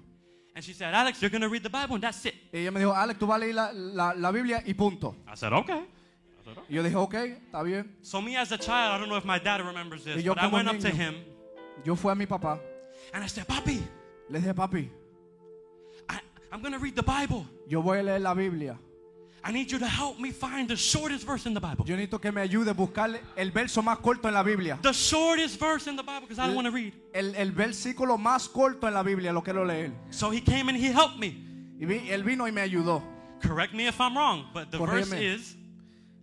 And 0.55 0.63
she 0.63 0.73
said, 0.73 0.93
Alex, 0.93 1.19
you're 1.21 1.29
going 1.29 1.41
to 1.41 1.49
read 1.49 1.63
the 1.63 1.69
Bible 1.69 1.95
and 1.95 2.03
that's 2.03 2.25
it. 2.25 2.33
Y 2.53 2.59
ella 2.59 2.71
me 2.71 2.79
dijo, 2.79 2.93
Alex, 2.95 3.19
tú 3.19 3.27
vas 3.27 3.35
a 3.35 3.39
leer 3.39 3.53
la, 3.55 3.71
la- 3.73 4.13
la 4.13 4.31
Biblia 4.31 4.63
y 4.65 4.73
punto. 4.73 5.15
I 5.27 5.35
said, 5.35 5.51
okay. 5.51 5.85
Y 6.69 6.75
yo 6.75 6.83
dije, 6.83 6.95
ok, 6.95 7.13
está 7.15 7.61
bien. 7.63 7.97
So 8.01 8.21
me 8.21 8.37
as 8.37 8.51
a 8.53 8.57
child, 8.57 8.93
I 8.95 8.97
don't 8.99 9.09
know 9.09 9.17
if 9.17 9.25
my 9.25 9.39
dad 9.39 9.59
remembers 9.65 10.03
this, 10.05 10.15
Y 10.15 10.21
yo 10.21 10.33
but 10.33 10.43
I 10.43 10.45
como 10.45 10.57
went 10.57 10.69
up 10.69 10.79
to 10.79 10.87
niño. 10.89 10.95
him 10.95 11.15
Yo 11.83 11.95
fui 11.95 12.09
a 12.11 12.15
mi 12.15 12.25
papá, 12.25 12.57
and 13.13 13.21
I 13.23 13.27
said, 13.27 13.45
Papi, 13.45 13.81
le 14.29 14.39
dije, 14.39 14.53
papi, 14.53 14.89
I'm 16.55 16.61
going 16.61 16.71
to 16.73 16.79
read 16.79 16.95
the 16.95 17.03
Bible. 17.03 17.45
yo 17.67 17.81
voy 17.81 17.99
a 17.99 18.03
leer 18.03 18.19
la 18.19 18.33
Biblia. 18.33 18.77
I 19.43 19.51
need 19.51 19.69
you 19.69 19.77
to 19.77 19.85
help 19.87 20.17
me 20.19 20.31
find 20.31 20.69
the 20.69 20.75
shortest 20.77 21.25
verse 21.27 21.45
in 21.45 21.53
the 21.53 21.59
Bible. 21.59 21.83
Yo 21.85 21.95
necesito 21.97 22.19
que 22.21 22.31
me 22.31 22.41
ayude 22.41 22.69
a 22.69 22.73
buscar 22.73 23.09
el 23.35 23.51
verso 23.51 23.81
más 23.81 23.97
corto 23.99 24.27
en 24.29 24.33
la 24.33 24.41
Biblia. 24.41 24.79
The 24.81 24.93
shortest 24.93 25.59
verse 25.59 25.85
in 25.87 25.97
the 25.97 26.01
Bible 26.03 26.21
because 26.21 26.39
I 26.39 26.47
don't 26.47 26.55
want 26.55 26.65
to 26.67 26.71
read. 26.71 26.93
El, 27.13 27.35
el 27.35 27.51
versículo 27.51 28.17
más 28.17 28.47
corto 28.47 28.87
en 28.87 28.93
la 28.93 29.03
Biblia, 29.03 29.33
lo 29.33 29.41
quiero 29.43 29.65
leer. 29.65 29.91
So 30.11 30.31
he 30.31 30.39
came 30.39 30.69
and 30.69 30.77
he 30.77 30.91
helped 30.91 31.19
me. 31.19 31.35
Y 31.77 31.85
vi- 31.85 32.09
él 32.09 32.23
vino 32.23 32.45
y 32.47 32.51
me 32.51 32.61
ayudó. 32.61 33.03
Correct 33.41 33.73
me 33.73 33.87
if 33.87 33.99
I'm 33.99 34.15
wrong, 34.15 34.45
but 34.53 34.71
the 34.71 34.77
verse 34.79 35.11
is 35.11 35.55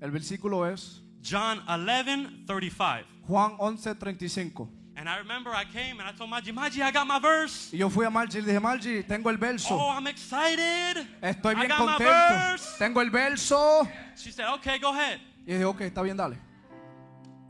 El 0.00 0.10
versículo 0.10 0.64
es 0.66 1.02
John 1.22 1.60
11 1.68 2.46
35. 2.46 3.04
Juan 3.28 3.56
11:35. 3.58 4.68
And 4.94 5.08
I 5.08 5.16
remember 5.18 5.50
I 5.50 5.64
came 5.64 5.98
and 6.00 6.08
I 6.08 6.12
told 6.12 6.30
Maji, 6.30 6.52
Maji, 6.52 6.82
I 6.82 6.90
got 6.90 7.06
my 7.06 7.18
verse. 7.18 7.70
Y 7.72 7.78
yo 7.78 7.88
fui 7.88 8.04
a 8.04 8.10
Margie 8.10 8.38
y 8.40 8.42
le 8.42 8.48
dije, 8.52 8.60
Margie, 8.60 9.02
tengo 9.02 9.30
el 9.30 9.38
verso. 9.38 9.74
Oh, 9.74 9.88
I'm 9.90 10.06
excited. 10.06 11.06
Estoy 11.22 11.52
I 11.54 11.66
bien 11.66 11.68
my 11.70 11.76
contento. 11.76 11.98
verse. 12.04 12.76
Tengo 12.78 13.00
el 13.00 13.10
verso. 13.10 13.88
She 14.16 14.30
said, 14.30 14.48
okay, 14.54 14.78
go 14.78 14.90
ahead. 14.92 15.18
Y 15.46 15.52
dije, 15.54 15.64
ok, 15.64 15.80
está 15.80 16.02
bien, 16.02 16.16
dale. 16.16 16.36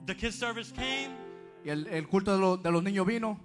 The 0.07 0.14
kids 0.14 0.37
service 0.37 0.72
came 0.72 1.11
Y 1.64 1.70
el, 1.70 1.87
el 1.88 2.07
culto 2.09 2.33
de, 2.33 2.38
los- 2.38 2.62
de 2.62 2.70
los 2.70 2.83
niños 2.83 3.07
vino. 3.07 3.38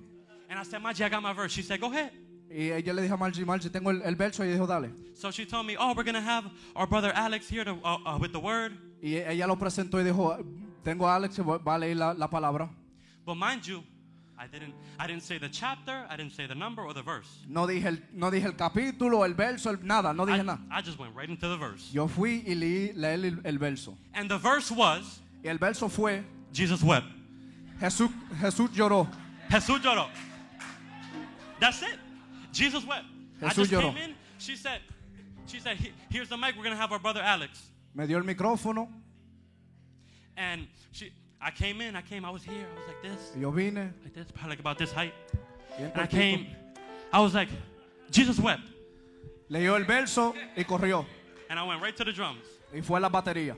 and 0.50 0.60
I 0.60 0.64
said, 0.64 0.82
Maji, 0.82 1.04
I 1.04 1.10
got 1.10 1.22
my 1.24 1.34
verse. 1.34 1.52
She 1.54 1.62
said, 1.64 1.80
go 1.82 1.92
ahead. 1.92 2.12
Y 2.50 2.70
ella 2.72 2.94
le 2.94 3.02
dijo 3.02 3.14
a 3.16 3.18
Margie, 3.18 3.44
Margie, 3.46 3.70
tengo 3.70 3.90
el, 3.90 4.02
el 4.04 4.16
verso. 4.16 4.44
Y 4.44 4.48
dijo, 4.54 4.66
dale. 4.68 4.92
So 5.16 5.32
she 5.32 5.46
told 5.46 5.66
me, 5.66 5.76
oh, 5.78 5.94
we're 5.96 6.04
going 6.04 6.14
to 6.16 6.22
have 6.22 6.46
our 6.76 6.86
brother 6.88 7.12
Alex 7.16 7.50
here 7.50 7.66
to, 7.66 7.74
uh, 7.84 7.98
uh, 8.06 8.18
with 8.20 8.32
the 8.32 8.40
word. 8.40 8.74
Y 9.02 9.16
ella 9.18 9.48
lo 9.48 9.56
presentó 9.58 10.00
y 10.00 10.04
dijo, 10.04 10.38
tengo 10.84 11.08
a 11.08 11.16
Alex, 11.16 11.40
va 11.40 11.76
a 11.76 11.78
leer 11.80 11.98
la, 11.98 12.14
la 12.14 12.30
palabra. 12.30 12.70
But 13.28 13.36
mind 13.36 13.68
you, 13.68 13.84
I 14.40 14.48
didn't, 14.48 14.74
I 14.98 15.06
didn't 15.06 15.24
say 15.24 15.38
the 15.38 15.50
chapter, 15.50 16.06
I 16.10 16.16
didn't 16.16 16.32
say 16.32 16.48
the 16.48 16.56
number 16.56 16.82
or 16.82 16.94
the 16.94 17.02
verse. 17.04 17.28
No 17.50 17.68
dije 17.68 17.86
el, 17.88 17.98
no 18.14 18.32
dije 18.32 18.46
el 18.46 18.54
capítulo, 18.54 19.26
el 19.26 19.34
verso, 19.34 19.70
el- 19.72 19.80
nada, 19.84 20.14
no 20.14 20.26
dije 20.26 20.40
I, 20.40 20.44
nada. 20.44 20.60
I 20.72 20.82
just 20.82 20.98
went 20.98 21.14
right 21.14 21.30
into 21.30 21.50
the 21.50 21.58
verse. 21.58 21.90
Yo 21.94 22.08
fui 22.08 22.42
y 22.48 22.56
leí, 22.56 22.94
leí 22.96 23.26
el, 23.26 23.40
el 23.44 23.58
verso. 23.58 23.98
And 24.14 24.30
the 24.32 24.38
verse 24.38 24.72
was, 24.72 25.20
Y 25.44 25.50
el 25.50 25.58
verso 25.58 25.90
fue, 25.90 26.24
Jesus 26.54 26.82
wept. 26.82 27.06
Jesús, 27.82 28.10
Jesús 28.40 28.70
lloró. 28.74 29.10
Jesús 29.50 29.82
lloró. 29.82 30.08
That's 31.60 31.82
it. 31.82 32.00
Jesus 32.54 32.86
wept. 32.86 33.06
I 33.42 33.48
Jesús 33.50 33.56
just 33.56 33.72
lloró. 33.74 33.94
came 33.94 33.98
in. 34.12 34.16
She 34.38 34.56
said, 34.56 34.80
she 35.48 35.60
said, 35.60 35.76
"He- 35.78 35.92
here's 36.10 36.30
the 36.30 36.38
mic. 36.38 36.56
We're 36.56 36.64
gonna 36.64 36.78
have 36.78 36.94
our 36.94 37.00
brother 37.00 37.22
Alex. 37.22 37.62
Me 37.94 38.08
dio 38.08 38.18
el 38.20 38.24
micrófono 38.24 38.88
And 40.38 40.68
she, 40.94 41.12
I 41.42 41.52
came 41.52 41.82
in. 41.82 41.96
I 41.96 42.02
came. 42.02 42.26
I 42.26 42.30
was 42.30 42.44
here. 42.44 42.66
I 42.66 42.80
was 42.80 42.88
like 42.88 43.02
this, 43.02 43.32
yo 43.36 43.52
vine. 43.52 43.94
like 44.04 44.14
this, 44.14 44.28
probably 44.32 44.50
like 44.50 44.60
about 44.60 44.78
this 44.78 44.92
height. 44.92 45.14
And 45.78 45.92
I 45.96 46.08
came. 46.08 46.48
I 47.14 47.22
was 47.22 47.34
like, 47.34 47.50
Jesus 48.10 48.40
wept. 48.40 48.64
Leyó 49.50 49.78
el 49.78 49.86
verso 49.86 50.34
y 50.56 50.64
corrió. 50.64 51.06
And 51.50 51.60
I 51.60 51.64
went 51.64 51.82
right 51.82 51.96
to 51.96 52.04
the 52.04 52.12
drums. 52.12 52.44
Y 52.74 52.82
fue 52.82 52.98
a 52.98 53.02
la 53.02 53.10
batería. 53.10 53.56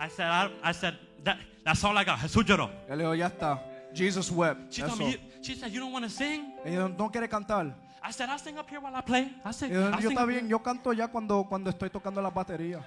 I 0.00 0.08
said, 0.08 0.26
I, 0.26 0.50
I 0.62 0.72
said, 0.72 0.96
that, 1.24 1.38
that's 1.64 1.82
all 1.84 1.96
I 1.96 2.04
got. 2.04 2.18
Jesús 2.18 2.44
lloró. 2.44 2.70
Él 2.88 2.98
dijo, 2.98 3.14
ya 3.16 3.28
está. 3.28 3.60
Jesus 3.94 4.30
wept. 4.30 4.72
She 4.72 4.82
told 4.82 4.98
me, 4.98 5.12
you, 5.12 5.18
she 5.42 5.54
said, 5.54 5.72
you 5.72 5.80
don't 5.80 5.92
want 5.92 6.04
to 6.04 6.10
sing? 6.10 6.52
Ella 6.64 6.88
no 6.88 7.08
quiere 7.10 7.28
cantar. 7.28 7.74
I 8.02 8.10
said, 8.10 8.28
I'll 8.28 8.38
sing 8.38 8.56
up 8.58 8.68
here 8.68 8.80
while 8.80 8.94
I 8.94 9.00
play. 9.02 9.30
I. 9.44 9.50
Y 9.50 9.68
yo, 9.68 9.90
yo 9.90 10.00
sing 10.00 10.10
está 10.10 10.22
up 10.22 10.28
here." 10.28 10.40
bien, 10.40 10.48
yo 10.48 10.58
canto 10.60 10.92
ya 10.92 11.08
cuando, 11.08 11.44
cuando 11.48 11.70
estoy 11.70 11.90
tocando 11.90 12.22
la 12.22 12.30
batería. 12.30 12.84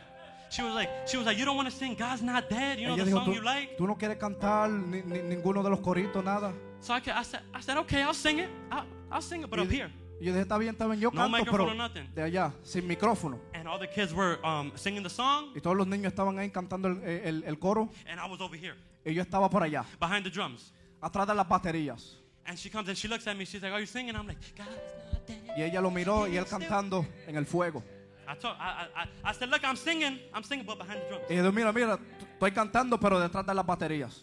She 0.51 0.61
was 0.63 0.73
like, 0.75 0.89
she 1.07 1.17
was 1.17 1.25
like, 1.25 1.37
you 1.37 1.45
don't 1.45 1.55
want 1.55 1.69
to 1.69 1.75
sing. 1.75 1.95
God's 1.95 2.21
not 2.21 2.49
dead. 2.49 2.77
You 2.79 2.87
know 2.87 2.93
Ella 2.95 3.05
the 3.05 3.11
dijo, 3.11 3.23
song 3.25 3.33
you 3.33 3.41
like. 3.41 3.77
tú 3.77 3.87
no 3.87 3.95
quieres 3.97 4.17
cantar 4.17 4.69
ni, 4.69 5.01
ni- 5.01 5.21
ninguno 5.35 5.63
de 5.63 5.69
los 5.69 5.79
coritos, 5.79 6.23
nada. 6.23 6.53
So 6.81 6.93
I, 6.93 6.97
I 7.15 7.23
said, 7.23 7.41
I 7.53 7.61
said, 7.61 7.77
okay, 7.77 8.01
I'll 8.03 8.13
sing 8.13 8.39
it. 8.39 8.49
I'll, 8.71 8.85
I'll 9.11 9.21
sing 9.21 9.43
it, 9.43 9.49
but 9.49 9.59
up 9.59 9.69
here. 9.69 9.89
y 10.19 10.25
yo 10.25 10.33
dije, 10.33 10.41
está 10.41 10.57
bien, 10.59 10.73
está 10.75 10.87
bien, 10.87 10.99
yo 10.99 11.09
No 11.11 11.21
canto, 11.21 11.37
microphone 11.37 11.67
pero 11.69 11.75
nothing. 11.75 12.07
de 12.13 12.21
allá, 12.23 12.53
sin 12.63 12.85
micrófono. 12.87 13.39
And 13.53 13.67
all 13.67 13.79
the 13.79 13.87
kids 13.87 14.13
were 14.13 14.39
um, 14.45 14.71
singing 14.75 15.03
the 15.03 15.09
song, 15.09 15.51
Y 15.55 15.61
todos 15.61 15.75
los 15.77 15.87
niños 15.87 16.11
estaban 16.13 16.37
ahí 16.37 16.49
cantando 16.51 16.89
el, 16.89 17.01
el- 17.03 17.43
el 17.45 17.57
coro. 17.59 17.89
and 18.07 18.19
I 18.19 18.29
was 18.29 18.41
over 18.41 18.57
here 18.57 18.75
Y 19.05 19.13
yo 19.13 19.21
estaba 19.23 19.49
por 19.49 19.63
allá, 19.63 19.85
behind 19.99 20.23
the 20.25 20.29
drums. 20.29 20.73
atrás 21.01 21.25
de 21.27 21.33
las 21.33 21.47
baterías. 21.47 22.17
And 22.45 22.57
she 22.57 22.69
comes 22.69 22.89
and 22.89 22.97
she 22.97 23.07
looks 23.07 23.25
at 23.27 23.37
me. 23.37 23.45
She's 23.45 23.61
like, 23.61 23.71
"Are 23.71 23.79
you 23.79 23.85
singing?" 23.87 24.15
I'm 24.15 24.27
like, 24.27 24.37
"God's 24.57 24.69
not 25.13 25.25
dead." 25.27 25.55
Y 25.57 25.61
ella 25.63 25.79
lo 25.81 25.91
miró 25.91 26.27
y 26.27 26.35
él 26.37 26.45
cantando 26.45 27.05
en 27.27 27.35
el 27.37 27.45
fuego. 27.45 27.83
I 28.31 28.47
I, 28.47 28.49
I, 28.59 29.03
I- 29.03 29.29
I 29.29 29.33
said, 29.33 29.49
"Look, 29.49 29.63
I'm 29.63 29.75
singing. 29.75 30.19
I'm 30.33 30.43
singing, 30.43 30.65
but 30.65 30.77
behind 30.77 30.99
the 31.01 31.07
drums." 31.09 31.25
Y 31.29 31.35
dijo, 31.35 31.51
mira, 31.53 31.71
mira, 31.73 31.99
estoy 32.33 32.51
cantando, 32.51 32.99
pero 32.99 33.19
detrás 33.19 33.45
de 33.45 33.53
las 33.53 33.65
baterías. 33.65 34.21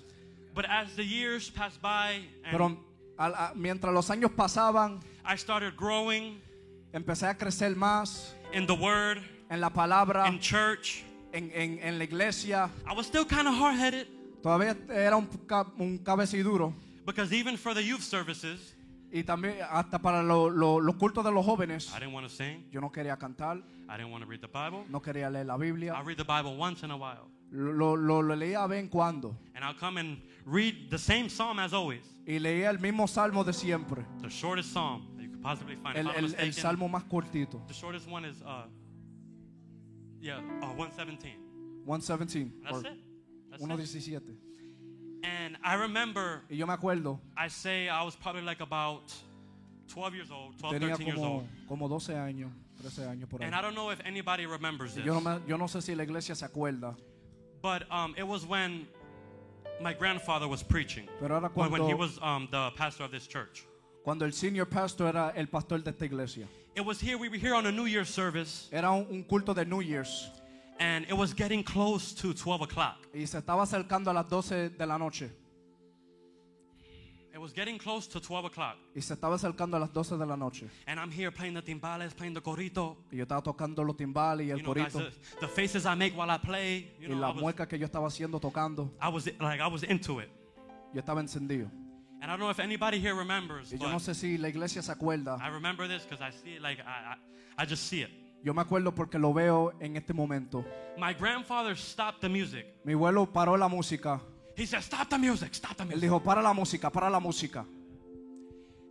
But 0.55 0.65
as 0.67 0.95
the 0.97 1.05
years 1.05 1.51
passed 1.51 1.81
by, 1.81 2.15
and 2.45 2.51
Pero 2.53 2.79
al- 3.19 3.35
a- 3.35 3.53
mientras 3.55 3.93
los 3.93 4.09
años 4.11 4.31
pasaban, 4.33 5.01
I 5.25 5.37
started 5.37 5.77
growing 5.77 6.41
empecé 6.93 7.29
a 7.29 7.35
crecer 7.37 7.77
más 7.77 8.35
in 8.53 8.67
the 8.67 8.73
Word, 8.75 9.19
en 9.51 9.61
la 9.61 9.71
palabra, 9.71 10.27
in 10.29 10.41
church, 10.41 11.05
en, 11.33 11.51
en- 11.55 11.79
en 11.83 11.99
la 11.99 12.05
iglesia. 12.05 12.71
I 12.91 12.95
was 12.95 13.07
still 13.07 13.25
kind 13.27 13.47
of 13.47 13.55
hard-headed 13.55 14.07
Todavía 14.43 14.77
era 14.89 15.17
un, 15.17 15.27
ca- 15.47 15.67
un 15.79 15.99
cabeciduro. 15.99 16.73
because 17.05 17.33
even 17.33 17.57
for 17.59 17.75
the 17.75 17.83
youth 17.85 18.03
services, 18.03 18.75
Y 19.11 19.23
también 19.23 19.57
hasta 19.71 19.99
para 19.99 20.23
lo- 20.23 20.51
lo- 20.51 20.81
los 20.81 20.97
cultos 20.97 21.25
de 21.25 21.31
los 21.33 21.45
jóvenes. 21.45 21.91
I 21.95 21.99
didn't 22.01 22.13
want 22.15 22.27
to 22.29 22.33
sing. 22.35 22.67
Yo 22.71 22.81
no 22.81 22.91
quería 22.93 23.17
cantar, 23.17 23.63
I 23.89 23.97
didn't 23.97 24.11
want 24.11 24.23
to 24.23 24.29
read 24.29 24.41
the 24.43 24.49
Bible. 24.49 24.85
no 24.91 25.01
quería 25.01 25.31
leer 25.33 25.47
la 25.47 25.57
Biblia. 25.57 25.95
I 25.95 26.03
read 26.03 26.19
the 26.19 26.25
Bible 26.25 26.57
once 26.57 26.83
in 26.83 26.91
a 26.91 26.97
while, 26.97 27.29
Lo, 27.51 27.95
lo- 27.95 28.21
lo 28.21 28.35
leía 28.37 28.69
vez 28.69 28.81
en 28.81 28.89
cuando. 28.89 29.35
and 29.55 29.65
I'll 29.65 29.75
come 29.79 29.97
and 29.99 30.19
read 30.45 30.91
the 30.91 30.99
same 30.99 31.29
psalm 31.31 31.59
as 31.59 31.73
always, 31.73 32.03
Y 32.27 32.39
leía 32.39 32.69
el 32.71 32.79
mismo 32.79 33.09
salmo 33.09 33.43
de 33.45 33.53
siempre. 33.53 34.05
the 34.21 34.29
shortest 34.29 34.73
psalm 34.73 35.07
that 35.17 35.23
you 35.23 35.31
could 35.31 35.43
possibly 35.43 35.77
find. 35.77 35.97
If 35.97 36.05
El, 36.07 36.11
I'm 36.11 36.25
el- 36.25 36.35
el 36.39 36.53
salmo 36.53 36.89
más 36.89 37.05
cortito. 37.05 37.67
The 37.67 37.75
shortest 37.75 38.07
one 38.09 38.25
is 38.27 38.43
uh 38.43 38.67
yeah, 40.21 40.39
uh, 40.63 40.75
117. 40.75 41.37
117. 41.85 42.53
That's 42.65 42.79
it. 42.81 42.85
That's 43.51 43.63
it. 43.63 43.69
117. 43.69 44.37
And 45.25 45.57
I 45.65 45.75
remember 45.75 46.43
Y 46.51 46.57
yo 46.57 46.67
me 46.67 46.75
acuerdo, 46.75 47.19
I 47.37 47.49
say 47.49 47.89
I 47.89 48.03
was 48.05 48.15
probably 48.17 48.43
like 48.43 48.61
about 48.61 49.13
12 49.89 50.15
years 50.15 50.31
old, 50.31 50.59
12, 50.59 50.75
tenía 50.79 50.89
13 50.97 51.07
years 51.07 51.19
como, 51.19 51.35
old. 51.39 51.49
como 51.67 51.89
12 51.89 52.15
años, 52.15 52.51
13 52.79 53.07
años 53.07 53.29
por 53.29 53.41
ahí. 53.41 53.47
And 53.47 53.55
I 53.55 53.61
don't 53.63 53.75
know 53.75 53.91
if 53.91 54.01
anybody 54.05 54.47
remembers 54.47 54.95
this. 54.95 55.05
Yo 55.05 55.15
no, 55.15 55.21
me- 55.21 55.41
yo 55.47 55.57
no 55.57 55.67
sé 55.67 55.83
si 55.83 55.95
la 55.95 56.05
iglesia 56.05 56.35
se 56.35 56.45
acuerda, 56.47 56.97
But 57.61 57.83
um, 57.91 58.15
it 58.17 58.23
was 58.27 58.47
when 58.47 58.87
my 59.81 59.93
grandfather 59.93 60.47
was 60.49 60.63
preaching. 60.63 61.09
pero 61.21 61.37
era 61.37 61.49
When, 61.55 61.71
when 61.71 61.83
he 61.83 61.95
cuando, 61.95 61.97
was 61.97 62.19
um, 62.23 62.49
the 62.51 62.71
pastor 62.77 63.05
of 63.05 63.11
this 63.11 63.27
church. 63.27 63.65
cuando 64.05 64.25
el 64.25 64.33
senior 64.33 64.65
pastor 64.67 65.09
era 65.09 65.33
el 65.37 65.47
pastor 65.47 65.79
de 65.83 65.91
esta 65.91 66.05
iglesia. 66.05 66.47
It 66.77 66.85
was 66.85 67.01
here, 67.01 67.17
we 67.19 67.29
were 67.29 67.39
here 67.39 67.55
on 67.55 67.67
a 67.67 67.73
New 67.73 67.87
Year's 67.87 68.09
service, 68.09 68.69
Era 68.73 68.93
un, 68.93 69.07
un 69.11 69.25
culto 69.25 69.53
de 69.55 69.65
New 69.65 69.81
Year's 69.83 70.31
and 70.81 71.05
it 71.09 71.15
was 71.17 71.35
getting 71.35 71.65
close 71.65 72.13
to 72.15 72.33
12 72.33 72.63
o'clock. 72.63 72.99
y 73.13 73.25
se 73.27 73.39
estaba 73.39 73.65
acercando 73.65 74.11
a 74.11 74.15
las 74.15 74.29
12 74.29 74.71
de 74.71 74.87
la 74.87 74.97
noche. 74.97 75.29
It 77.39 77.41
was 77.41 77.53
getting 77.53 77.79
close 77.79 78.09
to 78.09 78.21
12 78.21 78.47
o'clock. 78.47 78.77
Y 78.97 79.01
se 79.01 79.15
estaba 79.15 79.37
acercando 79.37 79.77
a 79.77 79.79
las 79.79 79.93
12 79.93 80.17
de 80.19 80.27
la 80.27 80.37
noche. 80.37 80.69
And 80.89 80.99
I'm 80.99 81.09
here 81.09 81.31
playing 81.31 81.55
the 81.55 81.63
timbales, 81.63 82.13
playing 82.13 82.35
the 82.35 82.41
corito. 82.41 82.97
Y 83.13 83.17
yo 83.19 83.23
estaba 83.23 83.41
tocando 83.41 83.85
los 83.85 83.97
timbales 83.97 84.49
y 84.49 84.51
el 84.51 84.59
You 84.59 84.65
know, 84.65 84.75
guys, 84.75 84.93
the, 84.93 85.13
the 85.41 85.47
faces 85.47 85.87
I 85.87 85.95
make 85.95 86.17
while 86.17 86.33
I 86.33 86.39
play. 86.39 86.97
You 86.99 87.07
Y 87.07 87.11
know, 87.11 87.19
I 87.19 87.21
la 87.21 87.31
was, 87.31 87.41
mueca 87.41 87.69
que 87.69 87.79
yo 87.79 87.87
estaba 87.87 88.09
haciendo 88.09 88.41
tocando. 88.41 88.93
I 89.01 89.09
was 89.09 89.27
like, 89.39 89.61
I 89.61 89.69
was 89.69 89.85
into 89.85 90.19
it. 90.19 90.31
Yo 90.93 91.01
estaba 91.01 91.21
encendido. 91.21 91.71
And 92.21 92.25
I 92.25 92.27
don't 92.27 92.41
know 92.41 92.51
if 92.51 92.59
anybody 92.59 92.99
here 92.99 93.15
remembers, 93.15 93.73
Y 93.73 93.79
yo 93.79 93.89
no 93.89 94.01
sé 94.01 94.17
si 94.17 94.37
la 94.37 94.49
iglesia 94.49 94.83
se 94.83 94.91
acuerda. 94.91 95.39
I 95.41 95.47
remember 95.51 95.87
this 95.87 96.03
because 96.03 96.21
I 96.21 96.33
see 96.33 96.57
it 96.57 96.61
like 96.61 96.81
I, 96.81 97.15
I, 97.15 97.63
I 97.63 97.67
just 97.67 97.85
see 97.87 98.03
it. 98.03 98.11
Yo 98.43 98.53
me 98.53 98.63
acuerdo 98.63 98.93
porque 98.93 99.17
lo 99.17 99.33
veo 99.33 99.75
en 99.81 99.97
este 99.97 100.13
momento. 100.13 100.65
My 100.99 101.13
grandfather 101.13 101.77
stopped 101.77 102.21
the 102.21 102.29
music. 102.29 102.67
Mi 102.85 102.95
abuelo 102.95 103.33
paró 103.33 103.57
la 103.57 103.69
música. 103.69 104.21
He 104.59 104.67
said, 104.67 104.83
"Stop 104.83 105.09
the 105.09 105.19
music! 105.19 105.55
Stop 105.55 105.77
the 105.77 105.85
Él 105.85 105.91
music!" 105.91 106.01
dijo, 106.03 106.23
para 106.23 106.43
la 106.43 106.53
música, 106.53 106.91
para 106.91 107.09
la 107.09 107.21
música. 107.21 107.65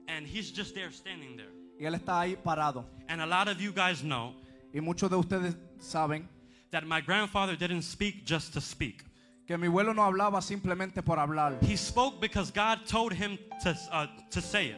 And 0.07 0.25
he's 0.25 0.49
just 0.49 0.73
there, 0.73 0.91
standing 0.91 1.35
there. 1.35 1.51
Y 1.77 1.85
él 1.85 1.95
está 1.95 2.21
ahí 2.21 2.37
parado. 2.37 2.85
And 3.09 3.21
a 3.21 3.25
lot 3.25 3.49
of 3.49 3.59
you 3.59 3.73
guys 3.73 4.01
know 4.01 4.33
Y 4.73 4.79
muchos 4.79 5.09
de 5.09 5.17
ustedes 5.17 5.55
saben 5.79 6.27
that 6.71 6.85
my 6.85 7.01
grandfather 7.01 7.57
didn't 7.57 7.83
speak 7.83 8.25
just 8.25 8.53
to 8.53 8.61
speak. 8.61 9.03
que 9.45 9.57
mi 9.57 9.67
abuelo 9.67 9.93
no 9.93 10.03
hablaba 10.03 10.41
simplemente 10.41 11.03
por 11.03 11.19
hablar. 11.19 11.57
He 11.61 11.75
spoke 11.77 12.19
because 12.21 12.51
God 12.51 12.85
told 12.85 13.13
him 13.13 13.37
to, 13.63 13.75
uh, 13.91 14.07
to 14.29 14.41
say 14.41 14.67
it. 14.69 14.77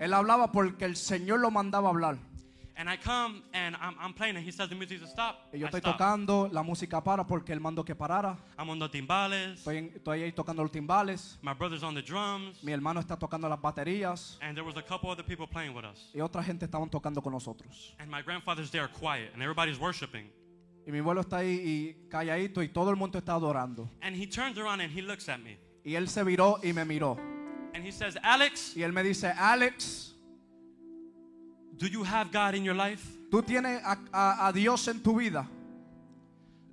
Él 0.00 0.12
hablaba 0.12 0.52
porque 0.52 0.84
el 0.84 0.96
Señor 0.96 1.40
lo 1.40 1.50
mandaba 1.50 1.88
hablar. 1.88 2.18
And 2.78 2.90
I 2.90 2.98
come 2.98 3.42
and 3.54 3.74
I'm, 3.76 3.96
I'm 3.98 4.12
playing 4.12 4.36
and 4.36 4.44
he 4.44 4.52
says 4.52 4.68
the 4.68 4.74
music 4.74 5.00
to 5.00 5.06
stop. 5.06 5.48
Y 5.50 5.58
yo 5.58 5.64
I 5.66 5.68
estoy 5.70 5.80
stop. 5.80 5.94
tocando, 5.96 6.48
la 6.52 6.62
música 6.62 7.02
para 7.02 7.26
porque 7.26 7.52
él 7.54 7.60
mandó 7.60 7.82
que 7.86 7.94
parara. 7.94 8.36
I'm 8.58 8.68
on 8.68 8.78
the 8.78 8.88
timbales. 8.90 9.60
Estoy, 9.60 9.78
en- 9.78 9.92
estoy 9.96 10.22
ahí 10.22 10.32
tocando 10.32 10.62
los 10.62 10.70
timbales. 10.70 11.38
My 11.40 11.54
brother's 11.54 11.82
on 11.82 11.94
the 11.94 12.02
drums. 12.02 12.62
Mi 12.62 12.72
hermano 12.72 13.00
está 13.00 13.18
tocando 13.18 13.48
las 13.48 13.58
baterías. 13.60 14.36
And 14.42 14.54
there 14.54 14.62
was 14.66 14.76
a 14.76 14.82
couple 14.82 15.08
other 15.10 15.24
people 15.24 15.46
playing 15.46 15.74
with 15.74 15.86
us. 15.86 16.10
Y 16.14 16.20
otra 16.20 16.42
gente 16.44 16.66
estaban 16.66 16.90
tocando 16.90 17.22
con 17.22 17.32
nosotros. 17.32 17.94
And 17.98 18.10
my 18.10 18.20
grandfather's 18.22 18.70
there 18.70 18.88
quiet 18.88 19.32
and 19.32 19.42
everybody's 19.42 19.78
worshiping. 19.80 20.30
Y 20.86 20.92
mi 20.92 20.98
abuelo 20.98 21.22
está 21.22 21.38
ahí 21.38 21.58
y 21.64 22.08
calladito 22.10 22.62
y 22.62 22.68
todo 22.68 22.90
el 22.90 22.96
mundo 22.96 23.18
está 23.18 23.32
adorando. 23.32 23.90
And 24.02 24.14
he 24.14 24.26
turns 24.26 24.58
around 24.58 24.82
and 24.82 24.92
he 24.92 25.00
looks 25.00 25.28
at 25.30 25.38
me. 25.40 25.56
Y 25.82 25.94
él 25.94 26.08
se 26.08 26.22
viró 26.24 26.58
y 26.62 26.74
me 26.74 26.84
miró. 26.84 27.16
And 27.74 27.84
he 27.84 27.90
says, 27.90 28.18
Alex, 28.22 28.76
Y 28.76 28.82
él 28.82 28.92
me 28.92 29.02
dice, 29.02 29.28
Alex, 29.28 30.14
do 31.78 31.86
you 31.86 32.02
have 32.04 32.30
God 32.32 32.54
in 32.54 32.64
your 32.64 32.74
life? 32.76 33.02
¿tú 33.30 33.42
tienes 33.42 33.82
a, 33.84 33.98
a- 34.12 34.48
a 34.48 34.52
Dios 34.52 34.86
en 34.88 35.00
tu 35.02 35.14
vida? 35.18 35.46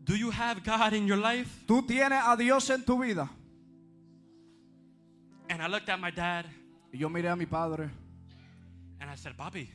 Do 0.03 0.15
you 0.15 0.29
have 0.31 0.63
God 0.63 0.93
in 0.93 1.07
your 1.07 1.17
life? 1.17 1.49
¿Tú 1.65 1.81
tienes 1.85 2.21
a 2.25 2.35
Dios 2.37 2.69
en 2.69 2.83
tu 2.83 2.97
vida? 3.01 3.29
And 5.49 5.61
I 5.61 5.67
looked 5.67 5.89
at 5.89 5.99
my 5.99 6.11
dad 6.11 6.45
Y 6.91 6.99
yo 6.99 7.09
miré 7.09 7.29
a 7.29 7.35
mi 7.35 7.45
padre. 7.45 7.89
and 8.99 9.09
I 9.09 9.15
said, 9.15 9.35
Bobby, 9.35 9.69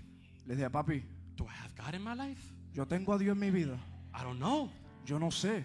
Le 0.47 0.55
dije, 0.55 0.71
papi, 0.71 1.03
do 1.37 1.45
I 1.45 1.53
have 1.63 1.75
God 1.77 1.95
in 1.95 2.03
my 2.03 2.15
life? 2.15 2.41
yo 2.75 2.85
tengo 2.87 3.13
a 3.15 3.19
Dios 3.19 3.33
en 3.35 3.41
mi 3.41 3.51
vida. 3.51 3.77
I 4.15 4.23
don't 4.23 4.39
know. 4.39 4.71
Yo 5.05 5.19
no 5.19 5.29
sé. 5.31 5.65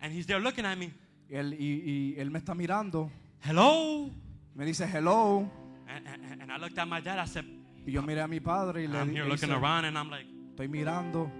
And 0.00 0.12
he's 0.12 0.26
there 0.26 0.40
looking 0.40 0.64
at 0.64 0.76
me. 0.78 0.92
Y 1.30 1.34
él, 1.36 1.54
y, 1.54 2.14
y 2.14 2.14
él 2.20 2.30
me 2.30 2.38
está 2.40 2.54
mirando. 2.54 3.10
Hello? 3.40 4.10
Me 4.54 4.64
dice, 4.64 4.86
hello. 4.86 5.48
And, 5.88 6.06
and, 6.06 6.42
and 6.42 6.52
I 6.52 6.56
looked 6.58 6.78
at 6.78 6.88
my 6.88 7.00
dad. 7.00 7.18
I 7.18 7.26
said, 7.26 7.44
Y 7.88 7.92
yo 7.92 8.02
miré 8.02 8.20
a 8.20 8.28
mi 8.28 8.38
padre 8.38 8.84
y 8.84 8.86
le, 8.86 8.98
I'm 8.98 9.08
here 9.08 9.24
le 9.24 9.30
looking 9.30 9.50
around 9.50 9.86
and 9.86 9.96
I'm 9.96 10.10
like, 10.10 10.26
estoy 10.54 10.68
mirando. 10.68 11.30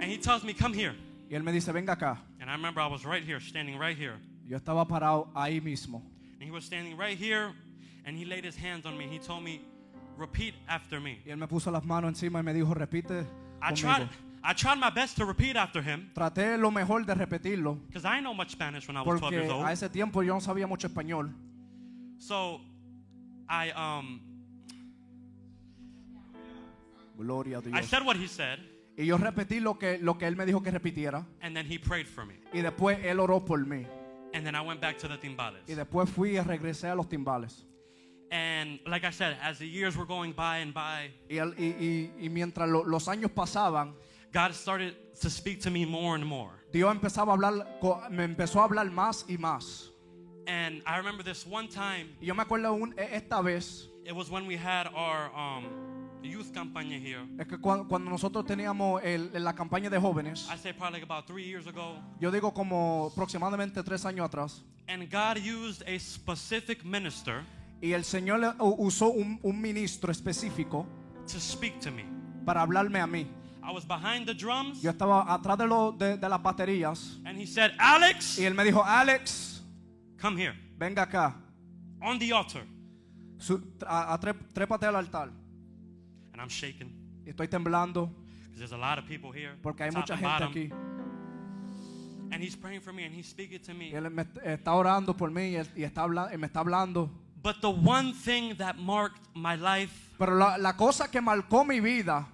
and 0.00 0.04
he 0.04 0.16
tells 0.16 0.44
me, 0.44 0.54
come 0.54 0.72
here. 0.72 0.94
Y 1.28 1.34
él 1.34 1.42
me 1.42 1.50
dice, 1.50 1.72
venga 1.72 1.96
acá. 1.96 2.18
And 2.40 2.48
I 2.48 2.52
remember 2.52 2.80
I 2.80 2.86
was 2.86 3.04
right 3.04 3.24
here, 3.24 3.40
standing 3.40 3.76
right 3.76 3.98
here. 3.98 4.14
Yo 4.46 4.56
estaba 4.56 4.86
parado 4.86 5.28
ahí 5.34 5.60
mismo. 5.60 6.02
And 6.34 6.44
he 6.44 6.52
was 6.52 6.64
standing 6.64 6.96
right 6.96 7.18
here 7.18 7.52
and 8.06 8.16
he 8.16 8.24
laid 8.24 8.44
his 8.44 8.54
hands 8.54 8.86
on 8.86 8.96
me. 8.96 9.08
He 9.08 9.18
told 9.18 9.42
me, 9.42 9.60
repeat 10.16 10.54
after 10.68 11.00
me. 11.00 11.18
Y 11.26 11.32
él 11.32 11.36
me 11.36 11.48
puso 11.48 11.72
las 11.72 11.84
manos 11.84 12.10
encima 12.10 12.38
y 12.38 12.42
me 12.44 12.54
dijo, 12.54 12.72
repite 12.72 13.26
I 13.60 13.72
conmigo. 13.72 13.80
tried, 13.80 14.08
I 14.44 14.52
tried 14.54 14.78
my 14.78 14.90
best 14.90 15.16
to 15.16 15.24
repeat 15.24 15.56
after 15.56 15.82
him 15.82 16.12
Traté 16.14 16.58
lo 16.60 16.70
mejor 16.70 17.04
de 17.04 17.14
repetirlo. 17.14 17.76
because 17.88 18.04
I 18.04 18.14
didn't 18.14 18.24
know 18.24 18.34
much 18.34 18.52
Spanish 18.52 18.86
when 18.86 18.96
I 18.96 19.00
was 19.02 19.18
12 19.18 19.20
Porque 19.20 19.32
years 19.34 19.50
old. 19.50 19.66
a 19.66 19.72
ese 19.72 19.88
tiempo 19.90 20.22
yo 20.22 20.34
no 20.34 20.40
sabía 20.40 20.68
mucho 20.68 20.86
español. 20.86 21.34
So 22.18 22.60
I, 23.48 23.72
um, 23.72 24.20
Gloria 27.20 27.58
a 27.58 27.60
I 27.60 27.62
Dios. 27.70 27.86
said 27.86 28.04
what 28.04 28.16
he 28.16 28.26
said 28.26 28.58
Y 28.96 29.06
yo 29.06 29.16
repetí 29.16 29.60
lo 29.60 29.78
que, 29.78 29.98
lo 29.98 30.18
que 30.18 30.26
él 30.26 30.36
me 30.36 30.44
dijo 30.44 30.62
que 30.62 30.70
repitiera. 30.70 31.24
and 31.40 31.54
then 31.56 31.64
he 31.66 31.78
prayed 31.78 32.06
for 32.06 32.24
me. 32.26 32.34
Y 32.52 32.60
después 32.60 32.98
él 33.04 33.18
oró 33.20 33.44
por 33.44 33.58
mí. 33.64 33.86
And 34.34 34.44
then 34.44 34.54
I 34.54 34.60
went 34.60 34.80
back 34.80 34.98
to 34.98 35.08
the 35.08 35.16
timbales. 35.18 35.62
Y 35.68 35.74
después 35.74 36.08
fui 36.10 36.36
y 36.36 36.40
regresé 36.40 36.88
a 36.88 36.94
los 36.94 37.08
timbales. 37.08 37.64
And 38.32 38.78
like 38.86 39.04
I 39.04 39.10
said, 39.10 39.36
as 39.42 39.58
the 39.58 39.66
years 39.68 39.96
were 39.96 40.06
going 40.06 40.32
by 40.32 40.58
and 40.58 40.72
by, 40.72 41.10
Y, 41.28 41.38
el- 41.38 41.54
y- 41.58 41.74
y- 41.80 42.10
y 42.26 42.28
mientras 42.28 42.68
lo- 42.68 42.84
los 42.84 43.08
años 43.08 43.30
pasaban, 43.32 43.94
God 44.32 44.52
started 44.52 44.94
to 45.20 45.28
speak 45.28 45.60
to 45.62 45.70
me 45.70 45.84
more 45.84 46.14
and 46.14 46.24
more. 46.24 46.52
Dios 46.72 46.92
empezaba 46.94 47.32
a 47.32 47.36
hablar, 47.36 47.66
me 48.10 48.22
empezó 48.24 48.60
a 48.60 48.64
hablar 48.68 48.88
más 48.92 49.24
y 49.28 49.36
más. 49.36 49.90
And 50.46 50.82
I 50.86 50.96
remember 50.98 51.24
this 51.24 51.44
one 51.44 51.66
time, 51.68 52.16
Y 52.20 52.26
yo 52.26 52.34
me 52.34 52.42
acuerdo 52.44 52.72
un- 52.74 52.94
esta 52.96 53.40
vez, 53.42 53.88
it 54.04 54.12
was 54.14 54.30
when 54.30 54.46
we 54.46 54.56
had 54.56 54.86
our 54.94 55.30
um, 55.34 55.64
youth 56.22 56.52
campaña 56.52 56.96
here. 56.96 57.26
es 57.38 57.46
que 57.46 57.58
cuando, 57.58 57.88
cuando 57.88 58.10
nosotros 58.10 58.44
teníamos 58.46 59.02
el- 59.02 59.30
la 59.42 59.54
campaña 59.54 59.88
de 59.90 59.98
jóvenes, 59.98 60.48
I 60.52 60.56
say 60.58 60.72
probably 60.72 61.02
about 61.02 61.26
three 61.26 61.44
years 61.44 61.66
ago. 61.66 61.98
yo 62.20 62.30
digo 62.30 62.52
como 62.52 63.10
aproximadamente 63.12 63.82
tres 63.82 64.04
años 64.04 64.26
atrás, 64.26 64.62
And 64.88 65.04
God 65.10 65.38
used 65.38 65.82
a 65.86 65.98
specific 65.98 66.84
minister 66.84 67.44
y 67.80 67.92
el 67.92 68.04
Señor 68.04 68.56
usó 68.58 69.08
un, 69.10 69.38
un 69.42 69.60
ministro 69.60 70.10
específico 70.10 70.86
to 71.30 71.38
speak 71.38 71.78
to 71.80 71.90
me. 71.90 72.04
para 72.44 72.62
hablarme 72.62 72.98
a 73.00 73.06
mí. 73.06 73.26
I 73.62 73.72
was 73.72 73.86
behind 73.86 74.26
the 74.26 74.34
drums, 74.34 74.80
Yo 74.82 74.90
estaba 74.90 75.32
atrás 75.32 75.58
de, 75.58 75.66
lo- 75.66 75.92
de, 75.92 76.16
de 76.16 76.28
las 76.28 76.42
baterías 76.42 77.20
and 77.24 77.38
he 77.38 77.46
said, 77.46 77.72
Alex, 77.78 78.38
y 78.38 78.44
él 78.46 78.54
me 78.54 78.64
dijo, 78.64 78.82
Alex, 78.84 79.62
come 80.20 80.36
here 80.42 80.54
venga 80.78 81.02
acá, 81.02 81.36
on 82.02 82.18
the 82.18 82.32
altar. 82.32 82.64
Su- 83.38 83.62
a- 83.86 84.12
a 84.14 84.18
tre- 84.20 84.34
trépate 84.52 84.86
al 84.86 84.96
altar. 84.96 85.30
And 86.40 86.46
I'm 86.46 86.48
shaking 86.48 86.90
estoy 87.26 87.48
temblando 87.48 88.08
because 88.44 88.58
there's 88.58 88.72
a 88.72 88.78
lot 88.78 88.98
of 88.98 89.06
people 89.06 89.30
here. 89.30 89.50
porque 89.62 89.80
hay 89.80 89.90
mucha 89.90 90.16
gente 90.16 90.22
bottom. 90.22 90.52
aquí. 90.52 90.72
And 92.32 92.42
he's 92.42 92.56
praying 92.56 92.80
for 92.80 92.94
me 92.94 93.04
and 93.04 93.14
he's 93.14 93.26
speaking 93.26 93.58
to 93.58 93.74
me. 93.74 93.90
Y 93.92 93.96
él 93.98 94.10
me 94.10 94.24
está 94.24 94.72
orando 94.72 95.14
por 95.14 95.28
mí 95.30 95.52
y, 95.76 95.82
está 95.82 96.04
habla- 96.04 96.30
y 96.32 96.36
me 96.36 96.46
está 96.48 96.60
hablando. 96.60 97.10
But 97.42 97.60
the 97.60 97.68
one 97.68 98.14
thing 98.14 98.54
that 98.56 98.78
marked 98.78 99.20
my 99.34 99.54
life, 99.56 99.92
Pero 100.18 100.34
la, 100.34 100.56
la 100.56 100.72
cosa 100.72 101.08
que 101.08 101.20
marcó 101.20 101.66
mi 101.66 101.78
vida, 101.80 102.26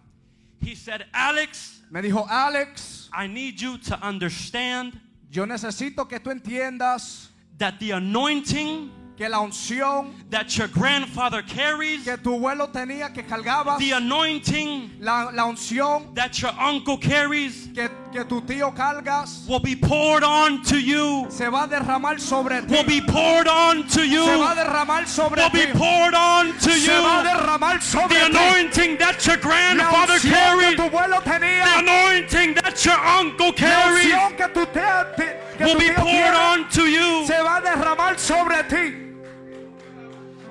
he 0.60 0.76
said, 0.76 1.06
Alex, 1.12 1.80
me 1.90 2.00
dijo, 2.00 2.28
Alex, 2.28 3.08
I 3.12 3.26
need 3.26 3.60
you 3.60 3.76
to 3.78 3.98
understand 4.06 5.00
yo 5.30 5.46
necesito 5.46 6.08
que 6.08 6.20
tú 6.20 6.30
entiendas 6.30 7.30
that 7.58 7.80
the 7.80 7.90
anointing 7.90 8.88
que 9.16 9.28
la 9.28 9.38
unción 9.40 10.12
that 10.30 10.54
your 10.58 10.68
grandfather 10.68 11.40
carries, 11.42 12.04
que 12.04 12.16
tu 12.18 12.34
abuelo 12.38 12.68
tenía, 12.70 13.12
que 13.14 13.22
cargaba, 13.22 13.78
the 13.78 13.92
anointing 13.92 14.90
la, 15.00 15.30
la 15.32 15.44
unción 15.46 16.14
that 16.14 16.38
your 16.42 16.50
uncle 16.60 16.98
carries, 16.98 17.68
que, 17.74 17.88
que 18.12 18.24
tu 18.24 18.42
tío 18.42 18.74
cargas, 18.76 19.46
will 19.48 19.58
be 19.60 19.74
poured 19.74 20.22
on 20.22 20.62
to 20.62 20.78
you, 20.78 21.26
se 21.30 21.48
va 21.48 21.64
a 21.64 21.66
derramar 21.68 22.18
sobre 22.20 22.60
ti. 22.66 22.74
will 22.74 22.84
be 22.84 23.00
poured 23.00 23.48
on 23.48 23.86
to 23.88 24.06
you, 24.06 24.24
Se 24.24 24.36
va 24.36 24.52
a 24.52 24.54
derramar 24.54 25.06
sobre 25.06 25.36
will 25.42 25.50
ti. 25.50 25.66
be 25.66 25.72
poured 25.72 26.14
on 26.14 26.52
to 26.58 26.70
Se 26.72 26.92
va 27.00 27.20
a 27.20 27.22
you. 27.22 27.28
derramar 27.30 27.80
sobre 27.82 28.08
The 28.18 28.30
ti. 28.30 28.36
anointing 28.36 28.98
that 28.98 29.26
your 29.26 29.36
grandfather 29.38 30.18
que 30.18 30.30
carried, 30.30 30.76
tu 30.76 30.82
abuelo 30.90 31.22
the 31.24 31.80
anointing 31.80 32.54
that 32.54 32.84
your 32.84 32.98
uncle 32.98 33.46
la 33.46 33.52
carries, 33.52 34.12
unción 34.12 34.36
que 34.36 34.48
tu 34.48 34.66
tío, 34.66 35.16
ti- 35.16 35.56
que 35.56 35.64
will 35.64 35.72
tu 35.72 35.78
be 35.78 35.92
poured 35.94 36.04
tiene, 36.04 36.34
on 36.36 36.68
to 36.68 36.82
you. 36.86 37.26
se 37.26 37.40
va 37.42 37.56
a 37.56 37.62
derramar 37.62 38.18
sobre 38.18 38.62
ti. 38.68 39.05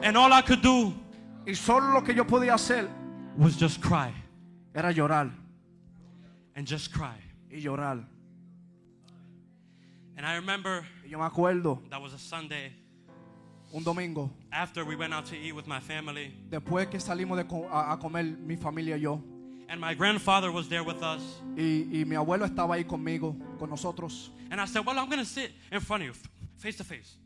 And 0.06 0.16
all 0.18 0.32
I 0.32 0.42
could 0.42 0.62
do 0.62 0.94
Y 1.48 1.54
solo 1.56 1.92
lo 1.94 2.02
que 2.04 2.14
yo 2.14 2.24
podía 2.26 2.54
hacer 2.54 2.88
was 3.38 3.56
just 3.60 3.82
cry 3.82 4.12
era 4.74 4.92
llorar 4.94 5.32
and 6.56 6.66
just 6.68 6.92
cry. 6.94 7.16
y 7.52 7.60
llorar. 7.62 8.06
And 10.18 10.26
I 10.26 10.36
remember 10.36 10.86
Y 11.04 11.10
yo 11.10 11.18
me 11.20 11.26
acuerdo 11.26 11.82
that 11.90 12.02
was 12.02 12.14
a 12.14 12.18
Sunday 12.20 12.72
un 13.74 13.84
domingo, 13.84 14.32
after 14.54 14.86
we 14.86 14.96
went 14.96 15.14
out 15.14 15.26
to 15.26 15.36
eat 15.36 15.54
with 15.54 15.68
my 15.68 15.80
family, 15.82 16.34
después 16.50 16.90
que 16.90 17.00
salimos 17.00 17.36
de 17.38 17.44
co- 17.44 17.68
a, 17.70 17.92
a 17.94 17.98
comer 17.98 18.24
mi 18.24 18.56
familia 18.56 18.96
y 18.96 19.02
yo, 19.02 19.22
and 19.68 19.82
my 19.82 19.94
grandfather 19.94 20.50
was 20.52 20.70
there 20.70 20.84
with 20.84 21.02
us. 21.04 21.22
y, 21.58 21.86
y 21.92 22.06
mi 22.06 22.16
abuelo 22.16 22.46
estaba 22.46 22.76
ahí 22.76 22.86
conmigo, 22.86 23.36
con 23.60 23.70
nosotros, 23.70 24.32
And 24.50 24.62
I 24.62 24.66
said, 24.66 24.86
Well, 24.86 24.98
I'm 24.98 25.08
going 25.10 25.20
to 25.20 25.26
sit 25.26 25.52
in 25.72 25.82
front 25.82 26.04
of 26.04 26.08
you, 26.08 26.12
f- 26.14 26.30
face 26.58 26.78
to 26.78 26.84
face. 26.86 27.18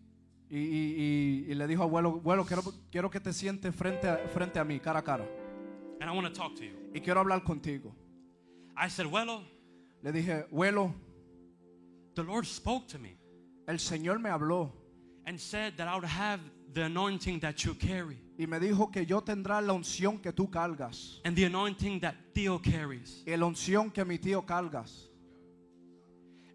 Y, 0.50 0.58
y- 0.58 1.46
y- 1.50 1.54
le 1.56 1.68
dijo 1.68 1.84
abuelo, 1.84 2.10
abuelo, 2.10 2.46
quiero, 2.46 2.64
quiero 2.92 3.10
que 3.10 3.20
te 3.20 3.32
sientes 3.34 3.76
frente 3.76 4.08
a, 4.08 4.18
frente 4.30 4.58
a 4.60 4.64
mí, 4.64 4.80
cara 4.80 5.00
a 5.00 5.04
cara, 5.04 5.26
And 6.02 6.10
I 6.10 6.14
want 6.16 6.28
to 6.28 6.34
talk 6.34 6.56
to 6.56 6.64
you. 6.64 6.74
y 6.94 7.02
quiero 7.02 7.20
hablar 7.20 7.44
contigo. 7.44 7.94
I 8.76 8.90
said, 8.90 9.06
Well, 9.08 9.44
Le 10.02 10.12
dije, 10.14 10.46
abuelo, 10.50 10.94
the 12.16 12.24
Lord 12.24 12.46
spoke 12.46 12.88
to 12.88 12.98
me 13.00 13.18
el 13.68 13.78
Señor 13.80 14.20
me 14.20 14.30
habló 14.30 14.72
and 15.26 15.38
said 15.40 15.76
that 15.78 15.88
I 15.88 15.96
would 15.96 16.06
have 16.06 16.40
the 16.74 16.84
anointing 16.86 17.40
that 17.42 17.58
you 17.66 17.76
carry 17.76 18.18
y 18.38 18.46
me 18.48 18.58
dijo 18.60 18.92
que 18.92 19.06
yo 19.06 19.22
tendrá 19.22 19.62
la 19.62 19.74
unción 19.74 20.20
que 20.22 20.32
tú 20.32 20.50
cargas, 20.50 21.20
and 21.26 21.36
the 21.36 21.44
anointing 21.46 22.00
that 22.00 22.16
Theo 22.34 22.60
carries. 22.60 23.24
y 23.28 23.36
la 23.36 23.46
unción 23.46 23.92
que 23.94 24.04
mi 24.06 24.18
tío 24.18 24.46
cargas. 24.46 25.10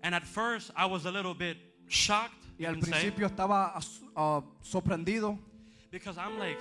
And 0.02 0.14
at 0.14 0.24
first, 0.24 0.70
I 0.76 0.86
was 0.86 1.06
a 1.06 1.10
little 1.10 1.34
bit 1.34 1.56
shocked, 1.88 2.43
Y 2.58 2.64
al 2.64 2.78
principio 2.78 3.26
estaba 3.26 3.74
ah, 4.14 4.42
sorprendido 4.62 5.38
because 5.90 6.18
I'm 6.18 6.38
like, 6.38 6.58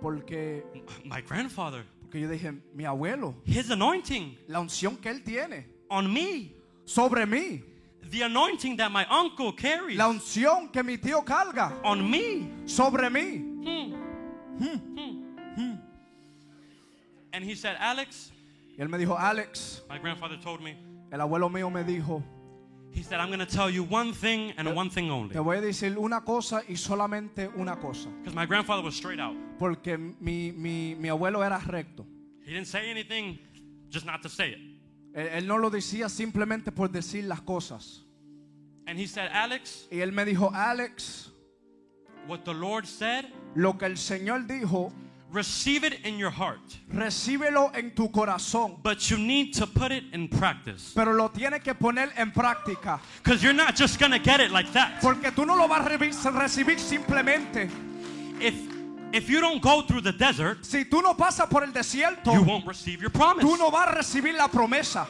porque, 0.00 0.64
My 1.04 1.20
grandfather, 1.20 1.84
porque 2.00 2.20
yo 2.20 2.28
dije, 2.28 2.52
mi 2.74 2.84
abuelo, 2.84 3.34
his 3.44 3.70
anointing 3.70 4.36
la 4.48 4.60
unción 4.60 4.96
que 4.96 5.10
él 5.10 5.22
tiene 5.22 5.66
on 5.90 6.12
me, 6.12 6.52
sobre 6.84 7.26
mí, 7.26 7.62
the 8.10 8.22
anointing 8.22 8.76
that 8.76 8.90
my 8.90 9.04
uncle 9.10 9.52
carries 9.52 9.96
la 9.96 10.08
unción 10.08 10.70
que 10.72 10.82
mi 10.82 10.96
tío 10.98 11.24
carga 11.24 11.78
on 11.84 12.08
me. 12.10 12.66
sobre 12.66 13.10
mí. 13.10 13.44
And 17.32 17.44
he 17.44 17.54
said, 17.54 17.76
Alex, 17.78 18.32
Y 18.76 18.82
él 18.82 18.88
me 18.88 18.98
dijo, 18.98 19.16
Alex, 19.18 19.82
my 19.88 19.98
grandfather 19.98 20.38
told 20.38 20.60
me, 20.60 20.76
el 21.10 21.20
abuelo 21.20 21.50
mío 21.50 21.70
me 21.70 21.84
dijo, 21.84 22.22
he 22.92 23.02
said, 23.02 23.20
I'm 23.20 23.28
going 23.28 23.38
to 23.38 23.46
tell 23.46 23.70
you 23.70 23.84
one 23.84 24.12
thing 24.12 24.52
and 24.56 24.74
one 24.74 24.90
thing 24.90 25.10
only. 25.10 25.34
te 25.34 25.38
voy 25.38 25.58
a 25.58 25.60
decir 25.60 25.96
una 25.98 26.22
cosa 26.22 26.62
y 26.68 26.74
solamente 26.74 27.48
una 27.56 27.76
cosa. 27.76 28.08
Because 28.20 28.34
my 28.34 28.46
grandfather 28.46 28.82
was 28.82 28.94
straight 28.94 29.20
out. 29.20 29.36
Porque 29.58 29.98
mi, 29.98 30.52
mi, 30.52 30.94
mi 30.94 31.08
abuelo 31.08 31.44
era 31.44 31.60
recto. 31.66 32.06
He 32.44 32.52
didn't 32.52 32.66
say 32.66 32.90
anything 32.90 33.38
just 33.90 34.06
not 34.06 34.22
to 34.22 34.28
say 34.28 34.50
it. 34.50 34.58
Él, 35.14 35.28
él 35.42 35.46
no 35.46 35.58
lo 35.58 35.70
decía 35.70 36.08
simplemente 36.08 36.72
por 36.72 36.88
decir 36.88 37.24
las 37.24 37.40
cosas. 37.40 38.04
And 38.86 38.98
he 38.98 39.06
said, 39.06 39.30
Alex, 39.32 39.86
Y 39.90 40.00
él 40.00 40.12
me 40.12 40.24
dijo, 40.24 40.50
Alex, 40.54 41.30
what 42.26 42.44
the 42.44 42.54
Lord 42.54 42.86
said, 42.86 43.26
lo 43.54 43.76
que 43.76 43.86
el 43.86 43.98
Señor 43.98 44.46
dijo, 44.46 44.92
receive 45.30 45.84
it 45.84 46.00
in 46.04 46.18
your 46.18 46.30
heart. 46.30 46.60
recíbelo 46.92 47.74
en 47.74 47.90
tu 47.90 48.08
corazón. 48.08 48.82
But 48.82 49.10
you 49.10 49.18
need 49.18 49.54
to 49.54 49.66
put 49.66 49.92
it 49.92 50.04
in 50.12 50.28
practice. 50.28 50.92
Pero 50.94 51.12
lo 51.12 51.28
tienes 51.28 51.62
que 51.62 51.74
poner 51.74 52.10
en 52.16 52.30
práctica. 52.30 53.00
Because 53.22 53.42
you're 53.42 53.52
not 53.52 53.76
just 53.76 53.98
going 53.98 54.12
to 54.12 54.18
get 54.18 54.40
it 54.40 54.50
like 54.50 54.72
that. 54.72 55.00
Porque 55.00 55.30
tú 55.34 55.46
no 55.46 55.56
lo 55.56 55.68
vas 55.68 55.86
a 55.86 55.90
recibir 55.90 56.78
simplemente. 56.78 57.70
If, 58.40 58.54
if 59.12 59.28
you 59.28 59.40
don't 59.40 59.60
go 59.60 59.82
through 59.82 60.02
the 60.02 60.12
desert, 60.12 60.64
Si 60.64 60.84
tú 60.84 61.02
no 61.02 61.14
pasas 61.14 61.48
por 61.48 61.62
el 61.62 61.72
desierto, 61.72 62.32
you 62.32 62.42
won't 62.42 62.66
receive 62.66 63.00
your 63.00 63.10
promise. 63.10 63.44
tú 63.44 63.58
no 63.58 63.70
vas 63.70 63.88
a 63.88 63.96
recibir 63.96 64.36
la 64.36 64.48
promesa. 64.48 65.06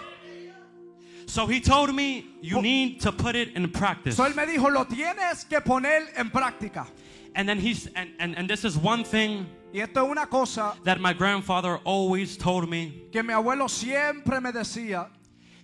So 1.26 1.46
he 1.46 1.60
told 1.60 1.94
me, 1.94 2.26
you 2.40 2.56
oh. 2.56 2.60
need 2.62 3.02
to 3.02 3.12
put 3.12 3.36
it 3.36 3.54
in 3.54 3.68
practice. 3.70 4.16
So 4.16 4.24
él 4.24 4.34
me 4.34 4.46
dijo, 4.46 4.72
lo 4.72 4.86
tienes 4.86 5.46
que 5.48 5.60
poner 5.60 6.06
en 6.16 6.30
práctica. 6.30 6.86
And 7.34 7.46
then 7.46 7.60
he's, 7.60 7.86
and, 7.94 8.10
and, 8.18 8.36
and 8.36 8.48
this 8.48 8.64
is 8.64 8.78
one 8.78 9.04
thing 9.04 9.46
Y 9.72 9.80
esto 9.80 10.04
es 10.04 10.10
una 10.10 10.26
cosa 10.26 10.74
that 10.84 10.98
my 11.00 11.12
grandfather 11.12 11.78
always 11.84 12.36
told 12.36 12.68
me. 12.68 13.08
que 13.12 13.22
mi 13.22 13.32
abuelo 13.34 13.68
siempre 13.68 14.40
me 14.40 14.50
decía. 14.52 15.08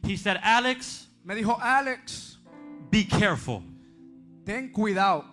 He 0.02 0.16
said, 0.16 0.38
Alex, 0.42 1.08
Me 1.24 1.34
dijo, 1.34 1.58
Alex, 1.58 2.36
be 2.90 3.04
careful. 3.04 3.62
ten 4.44 4.70
cuidado. 4.70 5.24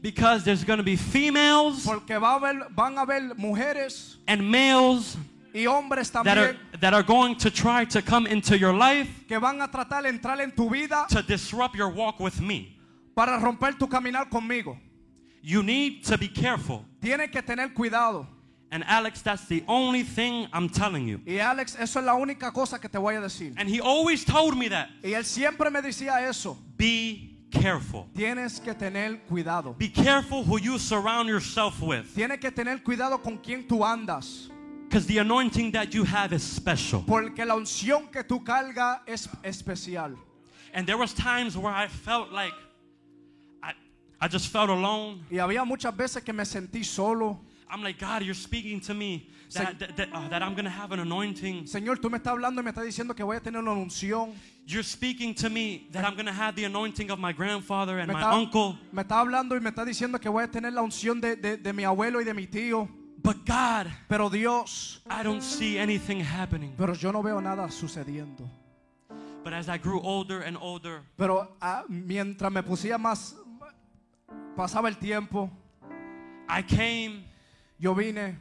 Because 0.00 0.44
there's 0.44 0.62
going 0.62 0.76
to 0.76 0.84
be 0.84 0.94
females 0.94 1.84
Porque 1.84 2.16
va 2.20 2.34
a 2.34 2.38
haber, 2.38 2.68
van 2.70 2.96
a 2.96 3.00
haber 3.04 3.34
mujeres 3.36 4.18
and 4.28 4.40
males 4.42 5.16
y 5.52 5.66
hombres 5.66 6.10
también 6.12 6.24
that 6.24 6.38
are, 6.38 6.56
that 6.80 6.94
are 6.94 7.02
going 7.02 7.34
to 7.34 7.50
try 7.50 7.84
to 7.84 8.00
come 8.02 8.26
into 8.26 8.56
your 8.56 8.72
life 8.72 9.08
que 9.26 9.40
van 9.40 9.60
a 9.62 9.66
tratar 9.68 10.02
de 10.02 10.10
entrar 10.12 10.38
en 10.40 10.52
tu 10.52 10.68
vida 10.70 11.06
to 11.08 11.22
disrupt 11.22 11.74
your 11.74 11.88
walk 11.88 12.20
with 12.20 12.40
me. 12.40 12.78
para 13.16 13.40
romper 13.40 13.76
tu 13.76 13.88
caminar 13.88 14.28
conmigo. 14.30 14.78
You 15.42 15.62
need 15.62 16.04
to 16.04 16.18
be 16.18 16.28
careful. 16.28 16.84
Tienes 17.06 17.30
que 17.30 17.40
tener 17.40 17.72
cuidado. 17.72 18.26
And 18.72 18.82
Alex, 18.84 19.22
that's 19.22 19.46
the 19.46 19.62
only 19.68 20.02
thing 20.02 20.48
I'm 20.52 20.68
telling 20.68 21.06
you. 21.06 21.20
Y 21.24 21.38
Alex, 21.38 21.76
eso 21.78 22.00
es 22.00 22.04
la 22.04 22.14
única 22.14 22.52
cosa 22.52 22.80
que 22.80 22.88
te 22.88 22.98
voy 22.98 23.14
a 23.14 23.20
decir. 23.20 23.54
And 23.56 23.68
he 23.68 23.78
always 23.80 24.24
told 24.24 24.56
me 24.56 24.66
that. 24.68 24.88
Y 25.04 25.10
él 25.10 25.24
siempre 25.24 25.70
me 25.70 25.80
decía 25.80 26.28
eso. 26.28 26.58
Be 26.76 27.30
careful. 27.52 28.08
Tienes 28.12 28.58
que 28.58 28.74
tener 28.74 29.20
cuidado. 29.28 29.76
Be 29.78 29.88
careful 29.88 30.42
who 30.42 30.58
you 30.58 30.80
surround 30.80 31.28
yourself 31.28 31.80
with. 31.80 32.12
Tienes 32.12 32.40
que 32.40 32.50
tener 32.50 32.78
cuidado 32.82 33.22
con 33.22 33.38
quien 33.38 33.68
tú 33.68 33.84
andas. 33.84 34.48
Because 34.88 35.06
the 35.06 35.18
anointing 35.18 35.70
that 35.70 35.94
you 35.94 36.02
have 36.02 36.32
is 36.32 36.42
special. 36.42 37.04
Porque 37.06 37.46
la 37.46 37.54
unción 37.54 38.10
que 38.10 38.24
tú 38.24 38.44
cargas 38.44 38.98
es 39.06 39.28
especial. 39.44 40.16
And 40.74 40.88
there 40.88 40.98
was 40.98 41.14
times 41.14 41.56
where 41.56 41.72
I 41.72 41.86
felt 41.86 42.32
like 42.32 42.52
I, 44.20 44.28
just 44.28 44.48
felt 44.52 44.70
alone. 44.70 45.24
Y 45.30 45.38
había 45.38 45.64
muchas 45.64 45.94
veces 45.96 46.22
que 46.22 46.32
me 46.32 46.44
sentí 46.44 46.84
solo. 46.84 47.38
I'm 47.68 47.82
like, 47.82 47.98
God, 47.98 48.22
you're 48.22 48.34
speaking 48.34 48.80
to 48.82 48.94
me 48.94 49.28
that, 49.52 49.78
that, 49.80 49.96
that, 49.96 50.08
uh, 50.12 50.28
that 50.28 50.42
I'm 50.42 50.54
going 50.54 50.64
to 50.64 50.70
have 50.70 50.92
an 50.92 51.00
anointing. 51.00 51.64
Señor, 51.66 51.98
tú 52.00 52.08
me 52.10 52.18
estás 52.18 52.32
hablando 52.32 52.60
y 52.60 52.64
me 52.64 52.70
estás 52.70 52.84
diciendo 52.84 53.14
que 53.14 53.24
voy 53.24 53.36
a 53.36 53.40
tener 53.40 53.60
una 53.60 53.72
unción. 53.72 54.32
You're 54.66 54.84
speaking 54.84 55.34
to 55.36 55.50
me 55.50 55.86
that 55.92 56.04
I'm 56.04 56.14
going 56.14 56.26
to 56.26 56.32
have 56.32 56.54
the 56.56 56.64
anointing 56.64 57.10
of 57.10 57.18
my 57.18 57.32
grandfather 57.32 57.98
and 57.98 58.08
Me 58.08 58.14
my 58.14 58.20
está, 58.22 58.34
uncle. 58.34 58.78
me 58.92 59.02
está 59.02 59.20
hablando 59.20 59.56
y 59.56 59.60
me 59.60 59.70
está 59.70 59.84
diciendo 59.84 60.20
que 60.20 60.28
voy 60.28 60.44
a 60.44 60.48
tener 60.50 60.72
la 60.72 60.82
unción 60.82 61.20
de, 61.20 61.36
de- 61.36 61.56
de 61.56 61.72
mi 61.72 61.84
abuelo 61.84 62.20
y 62.20 62.24
de 62.24 62.34
mi 62.34 62.46
tío. 62.46 62.88
But 63.22 63.44
God, 63.46 63.88
Pero 64.08 64.28
Dios, 64.30 65.00
I 65.10 65.22
don't 65.24 65.42
see 65.42 65.78
anything 65.78 66.20
happening. 66.20 66.72
pero 66.76 66.94
yo 66.94 67.10
no 67.12 67.22
veo 67.22 67.40
nada 67.40 67.68
sucediendo. 67.70 68.48
But 69.42 69.52
as 69.52 69.68
I 69.68 69.78
grew 69.78 70.00
older 70.00 70.42
and 70.42 70.56
older, 70.60 71.02
Pero 71.16 71.56
ah, 71.60 71.84
mientras 71.88 72.50
me 72.52 72.62
pusía 72.62 72.98
más, 72.98 73.34
pasaba 74.56 74.88
el 74.88 74.96
tiempo, 74.96 75.50
I 76.48 76.62
came 76.62 77.24
yo 77.78 77.94
vine 77.94 78.36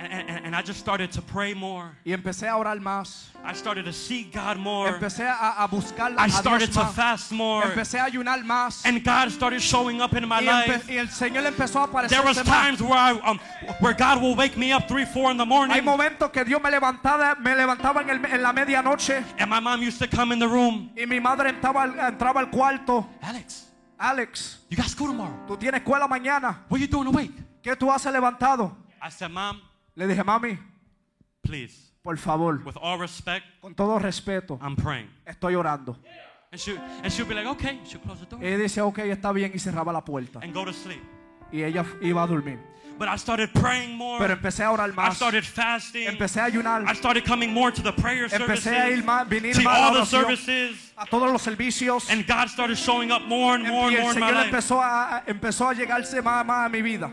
and, 0.00 0.12
and, 0.12 0.46
and 0.46 0.54
I 0.56 0.62
just 0.62 0.78
started 0.78 1.10
to 1.12 1.22
pray 1.22 1.54
more. 1.54 1.90
y 2.04 2.12
empecé 2.12 2.46
a 2.46 2.56
orar 2.56 2.78
más. 2.78 3.30
I 3.44 3.52
started 3.52 3.84
to 3.86 3.92
seek 3.92 4.32
God 4.32 4.56
more. 4.56 4.92
Empecé 4.92 5.26
a, 5.26 5.64
a 5.64 5.66
buscar 5.68 6.14
a 6.16 6.22
I 6.22 6.28
started 6.28 6.72
to 6.72 6.80
más. 6.80 6.92
fast 6.94 7.32
more. 7.32 7.64
Empecé 7.64 7.98
a 7.98 8.04
ayunar 8.08 8.44
más. 8.44 8.86
And 8.86 9.02
God 9.02 9.32
started 9.32 9.60
showing 9.60 10.00
up 10.00 10.14
in 10.14 10.28
my 10.28 10.38
life. 10.40 10.88
y 10.88 10.98
el 10.98 11.08
Señor 11.08 11.44
empezó 11.46 11.80
a 11.80 11.86
aparecer 11.88 12.10
There 12.10 12.22
was 12.24 12.40
times 12.44 12.80
where 12.80 12.92
I, 12.94 13.18
um, 13.28 13.40
where 13.80 13.92
God 13.94 14.22
will 14.22 14.36
wake 14.36 14.56
me 14.56 14.72
up 14.72 14.86
three, 14.86 15.04
four 15.04 15.32
in 15.32 15.36
the 15.36 15.44
Hay 15.44 15.48
morning, 15.48 15.84
momentos 15.84 16.32
que 16.32 16.44
Dios 16.44 16.62
me 16.62 16.70
levantaba, 16.70 17.36
me 17.40 17.56
levantaba 17.56 18.02
en, 18.02 18.10
el- 18.10 18.24
en 18.26 18.40
la 18.42 18.52
medianoche 18.52 19.24
and 19.38 19.50
my 19.50 19.58
mom 19.58 19.82
used 19.82 19.98
to 19.98 20.06
come 20.06 20.30
in 20.30 20.38
the 20.38 20.48
room. 20.48 20.90
y 20.96 21.06
mi 21.06 21.18
madre 21.18 21.48
entraba, 21.50 22.08
entraba 22.08 22.38
al 22.38 22.50
cuarto. 22.50 23.04
Alex, 23.20 23.66
Alex, 23.98 24.58
you 24.70 24.76
got 24.76 24.86
school 24.88 25.08
tomorrow. 25.08 25.34
tú 25.46 25.56
tienes 25.56 25.80
escuela 25.80 26.06
mañana. 26.08 26.64
What 26.68 26.78
are 26.78 26.80
you 26.80 26.86
doing 26.86 27.08
awake? 27.08 27.32
¿Qué 27.62 27.74
tú 27.76 27.90
haces 27.90 28.12
levantado? 28.12 28.76
I 29.02 29.10
said, 29.10 29.30
Mom, 29.30 29.60
Le 29.94 30.06
dije, 30.06 30.22
mami, 30.24 30.56
please, 31.42 31.90
por 32.02 32.16
favor, 32.16 32.60
with 32.64 32.76
all 32.80 32.98
respect, 32.98 33.44
con 33.60 33.74
todo 33.74 33.98
respeto, 33.98 34.58
I'm 34.62 34.76
praying. 34.76 35.08
estoy 35.26 35.54
orando. 35.56 35.96
And 36.50 36.58
she 36.60 36.76
and 37.02 37.12
she'll 37.12 37.26
be 37.26 37.34
like, 37.34 37.46
okay, 37.46 37.80
she'll 37.84 38.00
close 38.00 38.20
the 38.20 38.26
door 38.26 38.42
Y 38.42 38.56
dice, 38.56 38.80
ok, 38.80 38.98
está 39.00 39.32
bien, 39.32 39.50
y 39.54 39.58
cerraba 39.58 39.92
la 39.92 40.04
puerta. 40.04 40.38
and 40.42 40.54
go 40.54 40.64
to 40.64 40.72
sleep. 40.72 41.02
Y 41.52 41.62
ella 41.62 41.84
iba 42.00 42.22
a 42.22 42.26
dormir. 42.26 42.58
But 42.98 43.08
I 43.08 43.16
started 43.16 43.52
praying 43.54 43.96
more. 43.96 44.18
Pero 44.18 44.34
empecé 44.34 44.64
a 44.64 44.72
orar 44.72 44.90
I 44.90 44.92
más. 44.92 45.14
started 45.14 45.44
fasting. 45.44 46.08
Empecé 46.08 46.40
a 46.40 46.46
ayunar. 46.50 46.84
I 46.84 46.94
started 46.94 47.24
coming 47.24 47.52
more 47.52 47.70
to 47.70 47.80
the 47.82 47.92
prayer 47.92 48.24
Empecé 48.28 48.70
a 48.76 48.90
ir 48.90 49.02
services, 49.02 49.04
más, 49.04 49.28
venir 49.28 49.54
to 49.54 49.60
más 49.62 49.66
a 49.76 49.86
all 49.86 49.94
la 49.94 50.00
the 50.00 50.06
services, 50.06 50.92
a 50.96 51.06
todos 51.06 51.30
los 51.30 51.42
servicios. 51.42 52.10
and 52.10 52.26
God 52.26 52.48
started 52.48 52.76
showing 52.76 53.12
up 53.12 53.22
more 53.22 53.54
and 53.54 53.64
more 53.68 53.88
and 53.88 53.98
more 53.98 54.12
in 54.12 54.18
my 54.20 54.30
Señor 54.32 54.34
life. 54.34 54.46
empezó 54.50 54.82
a, 54.82 55.18
a- 55.18 55.24
empezó 55.26 55.68
a 55.70 55.74
llegarse 55.74 56.20
más, 56.22 56.44
más 56.44 56.66
a 56.66 56.68
mi 56.68 56.82
vida. 56.82 57.12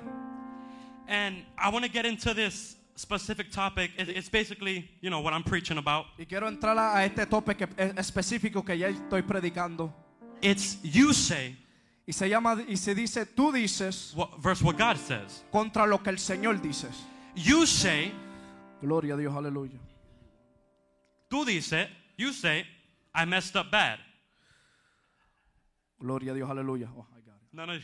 And 1.07 1.45
I 1.57 1.69
want 1.69 1.85
to 1.85 1.91
get 1.91 2.05
into 2.05 2.33
this 2.33 2.77
specific 2.95 3.51
topic. 3.51 3.91
It- 3.97 4.09
It's 4.09 4.29
basically, 4.29 4.89
you 5.01 5.09
know, 5.11 5.19
what 5.21 5.33
I'm 5.33 5.43
preaching 5.43 5.77
about. 5.77 6.05
Y 6.17 6.25
quiero 6.25 6.47
entrar 6.47 6.77
a, 6.77 6.97
a 6.97 7.05
este 7.05 7.27
que, 7.55 7.67
es 7.77 7.93
específico 7.97 8.65
que 8.65 8.75
ya 8.77 8.87
estoy 8.87 9.21
predicando. 9.21 9.93
It's 10.41 10.77
you 10.83 11.13
say 11.13 11.55
Y 12.07 12.13
se 12.13 12.29
llama 12.29 12.57
y 12.67 12.77
se 12.77 12.93
dice, 12.93 13.25
tú 13.25 13.51
dices 13.51 14.13
what, 14.15 14.39
versus 14.39 14.63
what 14.63 14.77
God 14.77 14.97
says. 14.97 15.43
contra 15.51 15.87
lo 15.87 16.03
que 16.03 16.11
el 16.11 16.19
Señor 16.19 16.61
dices. 16.61 17.03
You 17.35 17.65
say, 17.65 18.13
Gloria 18.81 19.15
a 19.15 19.17
Dios, 19.17 19.33
aleluya. 19.33 19.79
tú 21.29 21.43
dice, 21.45 21.89
you 22.17 22.31
say, 22.31 22.65
I 23.13 23.25
messed 23.25 23.55
up 23.55 23.71
bad. 23.71 23.99
Gloria 25.99 26.31
a 26.31 26.35
Dios, 26.35 26.49
aleluya. 26.49 26.87
Oh, 26.95 27.05
I 27.11 27.21
got 27.21 27.35
it. 27.41 27.53
No, 27.53 27.65
no. 27.65 27.73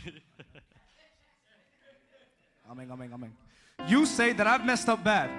Amén, 2.70 2.90
amén, 2.92 3.12
amén. 3.12 3.32
You 3.88 4.06
say 4.06 4.34
that 4.34 4.46
I've 4.48 4.66
messed 4.66 4.88
up 4.88 5.04
bad. 5.04 5.30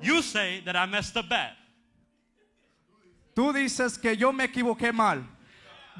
you 0.00 0.20
say 0.22 0.60
that 0.64 0.76
I 0.76 0.86
messed 0.86 1.16
up 1.16 1.28
bad. 1.28 1.52
Tú 3.34 3.52
dices 3.52 3.96
que 4.00 4.14
yo 4.16 4.32
me 4.32 4.44
equivoqué 4.46 4.92
mal. 4.92 5.24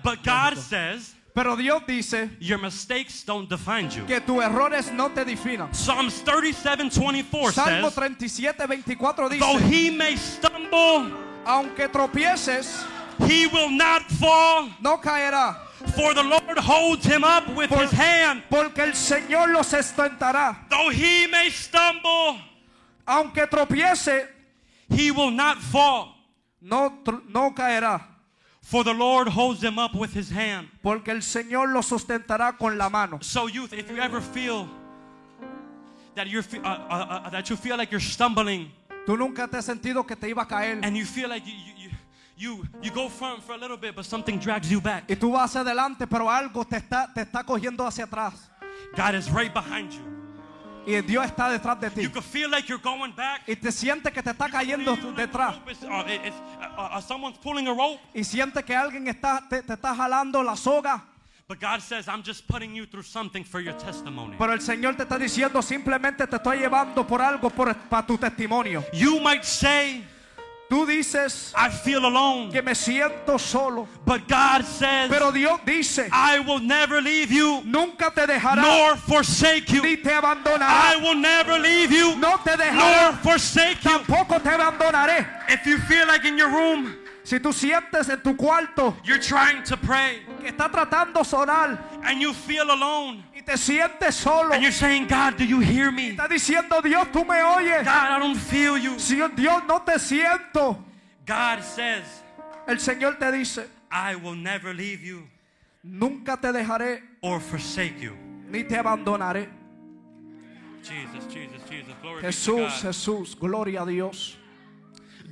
But 0.02 0.22
God 0.22 0.56
says 0.58 1.13
Pero 1.35 1.57
Dios 1.57 1.83
dice 1.85 2.31
your 2.38 2.59
mistakes 2.61 3.25
don't 3.25 3.49
define 3.49 3.90
you. 3.90 4.05
que 4.07 4.20
tus 4.20 4.40
errores 4.42 4.92
no 4.92 5.09
te 5.11 5.25
definan. 5.25 5.75
Psalms 5.75 6.23
37 6.23 6.90
24 6.90 7.53
Salmo 7.53 7.88
says, 7.90 7.94
37, 7.94 8.66
24 8.85 9.14
Though 9.40 9.59
dice, 9.59 9.68
he 9.68 9.90
may 9.90 10.16
stumble, 10.16 11.11
aunque 11.44 11.88
tropieces, 11.88 12.85
he 13.27 13.49
will 13.49 13.70
not 13.70 14.03
fall, 14.12 14.68
no 14.81 14.99
caerá, 14.99 15.57
for 15.97 16.14
the 16.14 16.23
Lord 16.23 16.57
holds 16.59 17.05
him 17.05 17.25
up 17.25 17.49
with 17.57 17.68
Por- 17.68 17.83
his 17.83 17.90
hand. 17.90 18.44
porque 18.49 18.79
el 18.79 18.92
Señor 18.94 19.49
los 19.53 19.66
sustentará. 19.66 20.68
Though 20.70 20.90
he 20.90 21.27
may 21.27 21.51
stumble, 21.51 22.38
Aunque 23.07 23.47
tropiece, 23.51 24.29
he 24.88 25.11
will 25.11 25.31
not 25.33 25.59
fall, 25.61 26.14
no 26.62 26.90
caerá, 27.55 28.01
for 28.66 28.83
the 28.83 28.94
Lord 28.94 29.29
holds 29.29 29.61
them 29.61 29.79
up 29.79 29.94
with 29.94 30.14
his 30.14 30.31
hand. 30.31 30.68
porque 30.83 31.09
el 31.11 31.20
Señor 31.22 31.68
los 31.72 31.87
sustentará 31.87 32.57
con 32.59 32.77
la 32.79 32.88
mano. 32.88 33.18
So, 33.20 33.46
youth, 33.46 33.72
if 33.74 33.90
you 33.90 33.98
ever 33.98 34.20
feel 34.22 34.66
that 36.14 36.27
you're 36.29 36.42
fe- 36.42 36.59
uh, 36.59 36.68
uh, 36.68 37.22
uh, 37.27 37.31
that 37.31 37.48
you 37.50 37.57
feel 37.57 37.77
like 37.77 37.90
you're 37.90 38.00
stumbling, 38.00 38.70
Tú 39.07 39.18
nunca 39.18 39.46
te 39.46 39.59
has 39.59 39.66
sentido 39.66 40.07
que 40.07 40.16
te 40.16 40.29
iba 40.31 40.42
a 40.42 40.46
caer 40.46 40.81
and 40.83 40.96
you 40.96 41.05
feel 41.05 41.29
like 41.29 41.44
you 41.46 41.53
you 41.53 41.74
you 41.77 41.90
you, 42.37 42.68
you 42.83 42.90
go 42.90 43.09
front 43.11 43.42
for 43.42 43.53
a 43.55 43.59
little 43.59 43.77
bit, 43.77 43.94
but 43.94 44.05
something 44.07 44.38
drags 44.38 44.70
you 44.70 44.81
back. 44.81 45.05
y 45.09 45.14
tú 45.14 45.33
vas 45.33 45.55
adelante, 45.55 46.07
pero 46.07 46.29
algo 46.31 46.64
te 46.64 46.77
está, 46.79 47.12
te 47.14 47.20
está 47.22 47.44
cogiendo 47.44 47.87
hacia 47.87 48.07
atrás. 48.07 48.48
God 48.96 49.14
is 49.14 49.31
right 49.31 49.53
behind 49.53 49.92
you. 49.92 50.00
Y 50.87 51.01
Dios 51.03 51.25
está 51.25 51.49
detrás 51.49 51.81
de 51.81 51.90
ti. 51.90 52.03
You 52.03 52.11
can 52.11 52.23
feel 52.23 52.51
like 52.51 52.68
you're 52.68 52.83
going 52.83 53.12
back. 53.14 53.42
Y 53.47 53.57
te 53.57 53.73
sientes 53.73 54.12
que 54.12 54.23
te 54.23 54.31
está 54.31 54.49
cayendo 54.49 54.97
detrás. 55.16 55.57
uh, 55.83 55.88
uh, 55.88 56.99
uh, 57.80 57.99
Y 58.14 58.24
sientes 58.24 58.64
que 58.64 58.74
alguien 58.76 59.09
está, 59.09 59.43
te, 59.49 59.62
te 59.62 59.72
está 59.74 59.95
jalando 59.95 60.43
la 60.43 60.57
soga. 60.57 61.03
But 61.47 61.61
God 61.61 61.80
says, 61.82 62.09
I'm 62.09 62.22
just 62.22 62.47
putting 62.49 62.74
you 62.74 62.87
through 62.87 63.03
something 63.05 63.45
for 63.45 63.61
your 63.61 63.74
testimony. 63.74 64.35
Pero 64.39 64.53
el 64.55 64.61
Señor 64.61 64.97
te 64.97 65.03
está 65.03 65.18
diciendo, 65.18 65.61
simplemente 65.61 66.26
te 66.26 66.37
estoy 66.37 66.59
llevando 66.59 67.07
por 67.07 67.20
algo 67.20 67.51
por- 67.51 67.74
para 67.74 68.07
tu 68.07 68.16
testimonio. 68.16 68.82
You 68.95 69.20
might 69.20 69.45
say, 69.45 70.03
Tú 70.75 70.85
dices 70.87 71.53
I 71.57 71.68
feel 71.70 72.05
alone. 72.05 72.51
que 72.51 72.61
me 72.61 72.75
siento 72.75 73.39
solo, 73.39 73.87
But 74.05 74.27
God 74.27 74.64
says, 74.64 75.09
pero 75.09 75.31
Dios 75.31 75.61
dice, 75.64 76.09
I 76.11 76.41
will 76.41 76.59
never 76.59 77.01
leave 77.01 77.31
you 77.31 77.62
nunca 77.64 78.11
te 78.12 78.27
dejará 78.27 78.57
nor 78.61 78.97
forsake 78.97 79.70
you. 79.70 79.83
ni 79.83 79.97
te 79.99 80.11
I 80.11 80.97
will 81.01 81.14
never 81.14 81.61
leave 81.61 81.93
you 81.93 82.16
No 82.16 82.39
te 82.39 82.57
nor 82.57 82.66
dejará, 82.66 83.12
forsake 83.22 83.85
you. 83.85 83.91
tampoco 83.91 84.43
te 84.43 84.51
abandonaré. 84.51 85.25
If 85.49 85.64
you 85.64 85.79
feel 85.79 86.09
like 86.09 86.25
in 86.25 86.37
your 86.37 86.51
room, 86.51 86.97
Si 87.22 87.39
tú 87.39 87.53
sientes 87.53 88.09
en 88.11 88.20
tu 88.20 88.35
cuarto 88.35 88.97
you're 89.05 89.18
trying 89.18 89.62
to 89.62 89.77
pray 89.77 90.22
que 90.43 90.51
está 90.51 90.68
tratando 90.70 91.20
de 91.20 91.25
sonar 91.25 91.79
and 92.03 92.20
you 92.20 92.35
feel 92.35 92.68
alone 92.70 93.22
te 93.45 93.57
sientes 93.57 94.14
solo, 94.14 94.53
and 94.53 94.62
you're 94.62 94.72
saying, 94.72 95.07
God, 95.07 95.36
do 95.36 95.45
you 95.45 95.61
hear 95.61 95.90
me? 95.90 96.16
está 96.16 96.28
diciendo 96.28 96.82
Dios, 96.82 97.09
tú 97.12 97.26
me 97.26 97.42
oyes. 97.42 97.84
God, 97.84 97.88
I 97.88 98.18
don't 98.18 98.36
feel 98.36 98.76
you. 98.78 98.99
Si 98.99 99.16
Dios 99.16 99.62
no 99.66 99.80
te 99.80 99.99
siento, 99.99 100.78
God 101.26 101.62
says, 101.62 102.05
el 102.66 102.76
Señor 102.78 103.18
te 103.18 103.30
dice, 103.32 103.66
I 103.90 104.16
will 104.16 104.34
never 104.34 104.74
leave 104.74 105.03
you 105.03 105.28
nunca 105.84 106.36
te 106.40 106.49
dejaré 106.49 107.03
or 107.20 107.40
forsake 107.40 108.01
you. 108.01 108.16
ni 108.49 108.64
te 108.64 108.76
abandonaré. 108.76 109.49
Jesus, 110.82 111.26
Jesus, 111.32 111.62
Jesus. 111.68 111.95
Glory 112.03 112.22
Jesús. 112.22 112.82
Jesús, 112.82 113.34
gloria 113.38 113.82
a 113.82 113.86
Dios. 113.86 114.36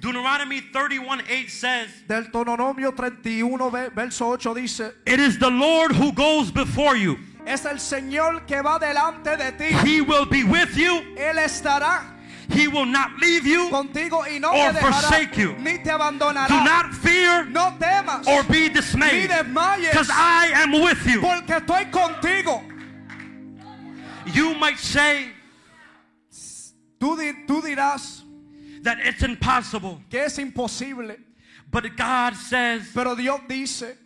Deuteronomy 0.01 0.63
31 0.73 1.21
8 1.29 1.51
says, 1.51 1.91
Del 2.09 2.25
Deuteronomio 2.25 2.93
31, 2.93 3.71
ve- 3.71 3.91
verso 3.91 4.33
8 4.33 4.55
dice, 4.55 4.95
It 5.07 5.21
is 5.21 5.39
the 5.39 5.51
Lord 5.51 5.93
who 5.93 6.13
goes 6.13 6.51
before 6.51 6.97
you. 6.97 7.19
Es 7.47 7.65
el 7.65 7.79
Señor 7.81 8.47
que 8.47 8.61
va 8.63 8.79
delante 8.79 9.37
de 9.37 9.53
ti. 9.53 9.65
He 9.87 10.01
will 10.01 10.27
be 10.27 10.45
with 10.45 10.77
you. 10.77 11.01
Él 11.17 11.39
estará 11.39 12.09
He 12.49 12.69
will 12.69 12.85
not 12.87 13.13
leave 13.21 13.47
you. 13.47 13.71
contigo 13.71 14.25
y 14.27 14.39
no 14.39 14.51
Or 14.51 14.73
te 14.73 14.79
dejará 14.81 14.93
forsake 14.93 15.37
you. 15.39 15.55
ni 15.59 15.79
te 15.79 15.91
abandonará. 15.91 16.49
Do 16.49 16.63
not 16.63 16.93
fear 16.95 17.45
no 17.47 17.75
temas 17.79 18.27
or 18.27 18.43
be 18.45 18.69
dismayed. 18.69 19.29
Because 19.31 20.11
I 20.11 20.51
am 20.55 20.73
with 20.73 21.05
you. 21.07 21.21
porque 21.21 21.49
estoy 21.61 21.91
contigo. 21.91 22.63
You 24.35 24.55
might 24.55 24.79
say 24.79 25.33
Tú, 27.01 27.17
tú 27.49 27.61
dirás 27.63 28.23
that 28.83 28.99
it's 29.05 29.23
impossible. 29.23 30.01
que 30.11 30.21
es 30.25 30.39
imposible, 30.39 31.19
But 31.71 31.97
God 31.97 32.35
says 32.37 32.91
pero 32.95 33.15
Dios 33.17 33.41
dice 33.49 33.97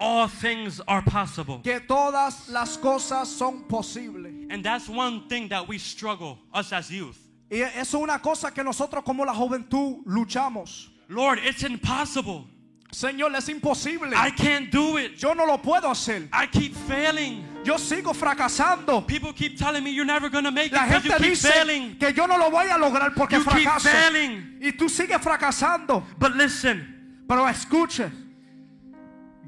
all 0.00 0.26
things 0.28 0.80
are 0.88 1.02
possible. 1.02 1.60
que 1.62 1.78
todas 1.80 2.48
las 2.48 2.76
cosas 2.78 3.26
son 3.28 3.64
posibles. 3.68 4.32
And 4.50 4.64
that's 4.64 4.88
one 4.88 5.28
thing 5.28 5.48
that 5.48 5.68
we 5.68 5.78
struggle, 5.78 6.38
us 6.52 6.72
as 6.72 6.90
youth. 6.90 7.18
Y 7.50 7.58
eso 7.58 7.98
es 7.98 8.02
una 8.02 8.18
cosa 8.20 8.50
que 8.52 8.62
nosotros 8.64 9.04
como 9.04 9.24
la 9.24 9.34
juventud 9.34 10.02
luchamos. 10.06 10.88
Lord, 11.08 11.40
it's 11.42 11.62
impossible. 11.64 12.44
Señor, 12.92 13.32
es 13.36 13.48
imposible. 13.48 14.12
I 14.16 14.30
can't 14.30 14.70
do 14.72 14.96
it. 14.96 15.16
Yo 15.16 15.32
no 15.34 15.44
lo 15.44 15.58
puedo 15.58 15.90
hacer. 15.90 16.28
I 16.32 16.46
keep 16.46 16.74
failing. 16.74 17.44
Yo 17.64 17.74
sigo 17.76 18.12
fracasando. 18.14 19.06
People 19.06 19.32
keep 19.32 19.56
telling 19.56 19.84
me 19.84 19.90
you're 19.92 20.04
never 20.04 20.28
going 20.28 20.42
to 20.44 20.50
make 20.50 20.72
it 20.72 20.74
La 20.74 20.86
because 20.86 21.04
you 21.04 21.10
gente 21.12 21.22
keep 21.22 21.32
dice 21.34 21.52
failing. 21.52 21.96
que 22.00 22.12
yo 22.12 22.26
no 22.26 22.36
lo 22.36 22.50
voy 22.50 22.66
a 22.68 22.76
lograr 22.78 23.14
porque 23.14 23.32
You 23.38 23.44
keep 23.44 23.62
fracaso. 23.68 23.88
failing. 23.88 24.58
Y 24.60 24.72
tú 24.72 24.88
sigues 24.88 25.20
fracasando. 25.20 26.02
But 26.18 26.34
listen, 26.34 27.24
Pero 27.28 27.46
escuche, 27.46 28.10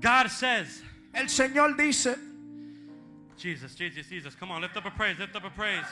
God 0.02 0.28
says, 0.30 0.82
el 1.14 1.26
Señor 1.26 1.76
dice, 1.76 2.16
Jesus, 3.38 3.74
Jesus, 3.74 4.06
Jesus, 4.06 4.34
come 4.34 4.50
on, 4.50 4.60
lift 4.60 4.76
up 4.76 4.84
a 4.84 4.90
praise, 4.90 5.18
lift 5.18 5.34
up 5.36 5.44
a 5.44 5.50
praise. 5.50 5.86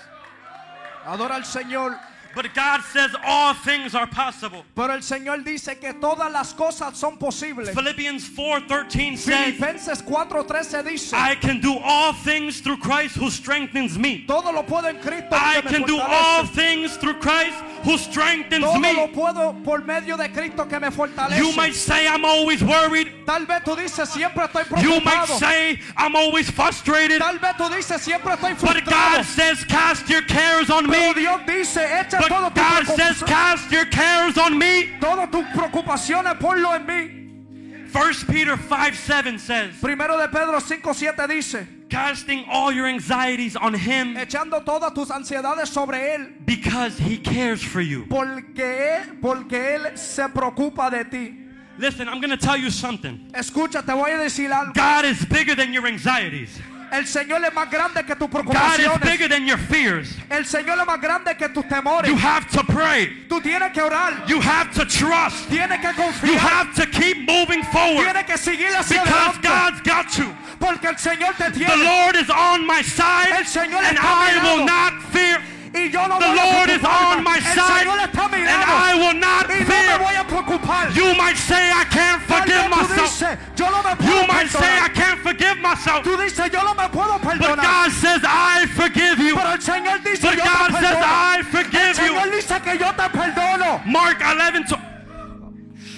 adora 1.07 1.33
al 1.33 1.43
Señor. 1.43 1.99
But 2.33 2.55
God 2.55 2.81
says 2.93 3.11
all 3.25 3.55
things 3.55 3.93
are 3.97 4.07
possible. 4.07 4.65
Pero 4.77 4.93
el 4.93 5.01
Señor 5.01 5.45
dice 5.45 5.81
que 5.81 5.93
todas 5.95 6.33
las 6.33 6.53
cosas 6.53 6.95
son 6.95 7.17
posibles. 7.17 7.71
Philippians 7.75 8.29
4:13 8.29 9.19
says, 9.19 9.55
Filipenses 9.57 10.03
4:13 10.03 10.85
dice, 10.85 11.13
I 11.13 11.35
can 11.35 11.61
do 11.61 11.77
all 11.83 12.13
things 12.13 12.61
through 12.61 12.77
Christ 12.77 13.17
who 13.17 13.31
strengthens 13.31 13.99
me. 13.99 14.25
todo 14.29 14.53
lo 14.53 14.63
puedo 14.63 14.85
en 14.85 15.01
Cristo 15.01 15.31
I 15.33 15.61
can 15.61 15.83
do 15.83 15.99
all 16.01 16.47
things 16.47 16.97
through 16.99 17.15
Christ 17.15 17.57
who 17.83 17.99
strengthens 17.99 18.63
Todo 18.63 18.75
lo 18.75 19.09
me. 19.09 19.13
puedo 19.13 19.65
por 19.65 19.81
medio 19.81 20.17
de 20.17 20.29
Cristo 20.29 20.67
que 20.67 20.79
me 20.79 20.91
fortalece. 20.91 21.37
You 21.37 21.53
might 21.57 21.75
say 21.75 22.07
I'm 22.07 22.25
always 22.25 22.63
worried. 22.63 23.20
Tal 23.31 23.47
vez 23.47 23.63
tú 23.63 23.77
dices 23.77 24.09
siempre 24.09 24.45
estoy 24.45 24.83
You 24.83 25.01
might 25.03 25.29
say 25.39 25.79
I'm 25.97 26.17
always 26.17 26.51
frustrated. 26.51 27.21
Tal 27.21 27.39
vez 27.39 27.57
tú 27.57 27.69
dices 27.69 28.01
siempre 28.01 28.33
estoy 28.35 28.55
But 28.61 28.85
God 28.85 29.25
says 29.25 29.65
cast 29.67 30.09
your 30.09 30.23
cares 30.23 30.69
on 30.69 30.91
Pero 30.91 31.15
me. 31.15 31.21
Dios 31.21 31.41
dice, 31.47 31.79
echa 31.79 32.19
todo 32.27 32.51
But 32.51 32.55
tu 32.55 32.61
God 32.61 32.97
says 32.97 33.23
cast 33.23 33.71
your 33.71 33.85
cares 33.87 34.37
on 34.37 34.59
me. 34.59 34.99
todas 35.01 35.31
tus 35.31 35.45
preocupaciones 35.55 36.35
ponlo 36.41 36.75
en 36.75 36.87
mí. 36.87 37.21
1 37.93 38.27
Peter 38.27 38.57
5 38.57 38.97
7 38.97 39.39
says, 39.39 39.77
Primero 39.81 40.19
de 40.19 40.29
Pedro 40.29 40.59
5:7 40.59 41.29
dice, 41.29 41.69
casting 41.89 42.45
all 42.51 42.73
your 42.73 42.87
anxieties 42.87 43.55
on 43.55 43.75
him 43.75 44.17
echando 44.17 44.65
todas 44.65 44.93
tus 44.93 45.09
ansiedades 45.11 45.69
sobre 45.69 46.15
él, 46.17 46.33
because 46.45 46.99
he 46.99 47.17
cares 47.19 47.63
for 47.63 47.81
you. 47.81 48.07
porque 48.09 49.77
él 49.77 49.97
se 49.97 50.29
preocupa 50.29 50.91
de 50.91 51.05
ti. 51.05 51.50
Listen, 51.79 52.09
I'm 52.09 52.21
going 52.21 52.31
to 52.31 52.37
tell 52.37 52.57
you 52.57 52.71
something. 52.71 53.31
Escucha, 53.33 53.85
te 53.85 53.93
voy 53.93 54.11
a 54.11 54.19
decir 54.19 54.51
algo. 54.51 54.75
God 54.75 55.05
is 55.05 55.25
bigger 55.25 55.55
than 55.55 55.73
your 55.73 55.87
anxieties. 55.87 56.59
El 56.93 57.07
Señor 57.07 57.45
es 57.45 57.55
más 57.55 57.71
grande 57.71 58.05
que 58.05 58.17
tus 58.17 58.29
God 58.29 58.81
is 58.81 58.99
bigger 59.01 59.29
than 59.29 59.47
your 59.47 59.59
fears. 59.59 60.13
El 60.29 60.45
Señor 60.45 60.79
es 60.81 60.87
más 60.87 61.01
grande 61.01 61.37
que 61.39 61.49
tus 61.49 61.65
temores. 61.65 62.09
You 62.09 62.17
have 62.17 62.51
to 62.51 62.65
pray. 62.65 63.07
Tú 63.29 63.41
tienes 63.41 63.73
que 63.73 63.81
orar. 63.81 64.29
You 64.29 64.41
have 64.41 64.75
to 64.75 64.85
trust. 64.85 65.49
Tienes 65.49 65.81
que 65.81 66.27
You 66.27 66.37
have 66.37 66.75
to 66.75 66.87
keep 66.87 67.29
moving 67.29 67.63
forward 67.65 68.05
Tienes 68.05 68.27
que 68.27 68.37
seguir 68.37 68.75
hacia 68.75 69.03
because 69.05 69.37
adelante. 69.37 69.43
God's 69.43 69.81
got 69.83 70.19
you. 70.19 70.37
Porque 70.59 70.85
el 70.89 70.99
Señor 70.99 71.37
te 71.37 71.51
The. 71.51 71.77
Lord 71.77 72.17
is 72.17 72.29
on 72.29 72.67
my 72.67 72.83
side 72.83 73.33
El 73.33 73.45
Señor 73.45 73.85
and 73.85 73.97
está 73.97 74.11
a 74.11 74.35
mi 74.35 74.41
I 74.41 74.57
will 74.57 74.67
not 74.67 75.03
fear. 75.13 75.41
The 76.19 76.35
Lord 76.35 76.69
is 76.71 76.83
on 76.85 77.23
my 77.25 77.39
side, 77.55 77.87
and 77.87 78.63
I 78.67 78.95
will 78.99 79.15
not 79.15 79.47
fear. 79.71 79.99
You 80.97 81.15
might 81.15 81.37
say, 81.37 81.71
I 81.71 81.85
can't 81.85 82.23
forgive 82.23 82.71
myself. 82.71 83.11
You 84.03 84.27
might 84.27 84.49
say, 84.51 84.79
I 84.83 84.89
can't 84.89 85.21
forgive 85.21 85.59
myself. 85.59 86.05
But 87.39 87.57
God 87.63 87.91
says, 87.93 88.21
I 88.25 88.67
forgive 88.75 89.19
you. 89.21 89.35
But 90.23 90.37
God 90.45 90.71
says, 90.83 90.97
I 91.07 91.43
forgive 91.51 91.95
you. 92.03 92.15
Mark 93.87 94.21
11, 94.21 94.65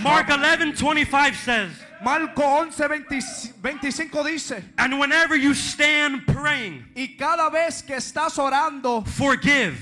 Mark 0.02 0.28
eleven 0.30 0.72
twenty-five 0.74 1.36
says, 1.36 1.70
Marco 2.02 2.42
11, 2.42 2.88
20 2.88 3.20
25 3.62 4.24
dice, 4.24 4.62
And 4.78 4.98
whenever 4.98 5.36
you 5.36 5.54
stand 5.54 6.26
praying, 6.26 6.84
y 6.96 7.16
cada 7.18 7.48
vez 7.50 7.82
que 7.82 7.96
estás 7.96 8.38
orando, 8.38 9.02
forgive. 9.06 9.76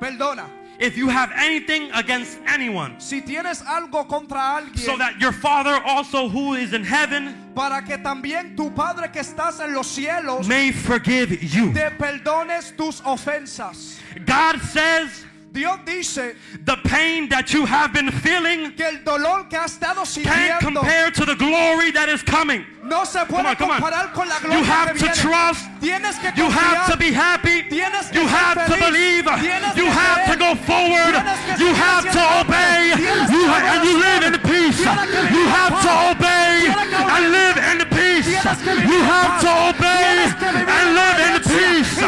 perdona. 0.00 0.44
If 0.80 0.96
you 0.96 1.08
have 1.08 1.32
anything 1.34 1.90
against 1.92 2.38
anyone, 2.46 3.00
Si 3.00 3.20
tienes 3.20 3.62
algo 3.62 4.06
contra 4.08 4.38
alguien, 4.38 4.78
so 4.78 4.96
that 4.96 5.18
your 5.20 5.32
Father 5.32 5.74
also 5.84 6.28
who 6.28 6.54
is 6.54 6.72
in 6.72 6.84
heaven 6.84 7.34
para 7.52 7.82
que 7.82 7.96
también 7.98 8.56
tu 8.56 8.70
Padre 8.70 9.08
que 9.10 9.20
estás 9.20 9.58
en 9.58 9.74
los 9.74 9.88
cielos 9.88 10.46
may 10.46 10.70
forgive 10.70 11.42
you. 11.42 11.72
te 11.72 11.90
perdones 11.98 12.76
tus 12.76 13.00
ofensas. 13.00 13.98
God 14.24 14.60
says 14.60 15.24
Dios 15.58 15.78
dice 15.84 16.36
the 16.64 16.76
pain 16.84 17.28
that 17.28 17.52
you 17.52 17.66
have 17.66 17.92
been 17.92 18.12
feeling 18.12 18.70
que 18.76 18.86
el 18.86 19.02
dolor 19.02 19.48
que 19.50 19.56
has 19.58 19.72
estado 19.72 20.04
can't 20.22 20.60
compare 20.60 21.10
to 21.10 21.24
the 21.24 21.34
glory 21.34 21.90
that 21.90 22.08
is 22.08 22.22
coming. 22.22 22.64
no 22.84 23.02
se 23.04 23.18
Come 23.26 23.42
puede 23.42 23.46
on, 23.50 23.56
come 23.56 23.70
on. 23.72 23.80
comparar 23.82 24.12
con 24.14 24.28
la 24.28 24.38
You 24.38 24.62
have 24.62 24.92
que 24.92 24.98
to 25.00 25.06
viene. 25.06 25.14
trust. 25.18 25.66
Tienes 25.80 26.16
que 26.22 26.30
You 26.36 26.48
have 26.48 26.86
to 26.92 26.96
be 26.96 27.10
happy. 27.12 27.64
Tienes 27.68 28.08
que 28.10 28.20
You 28.22 28.28
have 28.28 28.66
to 28.70 28.76
believe. 28.78 29.24
Tienes 29.26 29.74
You 29.76 29.86
have 29.90 30.30
to 30.30 30.36
go 30.38 30.54
forward. 30.62 31.14
You 31.58 31.74
have 31.74 32.04
to 32.06 32.22
obey. 32.40 32.94
You 33.28 33.48
ha- 33.50 33.74
and 33.74 33.82
you 33.84 33.98
live 33.98 34.22
in 34.30 34.38
peace. 34.46 34.78
You 34.78 35.42
have 35.58 35.74
to 35.82 35.90
obey 36.14 36.70
and 36.70 37.32
live 37.34 37.58
in 37.58 37.82
peace. 37.90 38.26
Tienes 38.30 38.62
que 38.62 38.74
vivir 38.78 38.94
You 38.94 39.02
have 39.02 39.40
to 39.42 39.50
obey 39.74 40.06
Tienes 40.06 40.34
que 40.38 40.48
vivir 40.54 40.70
and 40.70 40.94
live 40.94 41.18
in 41.26 41.34
peace. 41.42 41.98
Y 41.98 42.06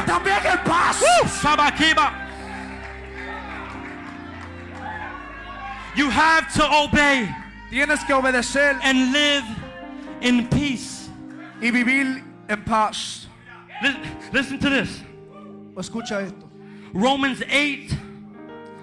You 6.00 6.08
have 6.08 6.50
to 6.54 6.64
obey 6.64 7.28
Tienes 7.70 8.02
que 8.06 8.14
obedecer 8.14 8.78
and 8.82 9.12
live 9.12 9.44
in 10.22 10.48
peace. 10.48 11.10
y 11.60 11.70
vivir 11.70 12.22
en 12.48 12.64
paz. 12.64 13.26
Li- 13.82 13.96
Listen 14.32 14.58
to 14.58 14.70
this. 14.70 15.02
Escucha 15.76 16.22
esto. 16.26 16.48
Romans 16.94 17.42
8, 17.48 17.90
verse 17.90 17.98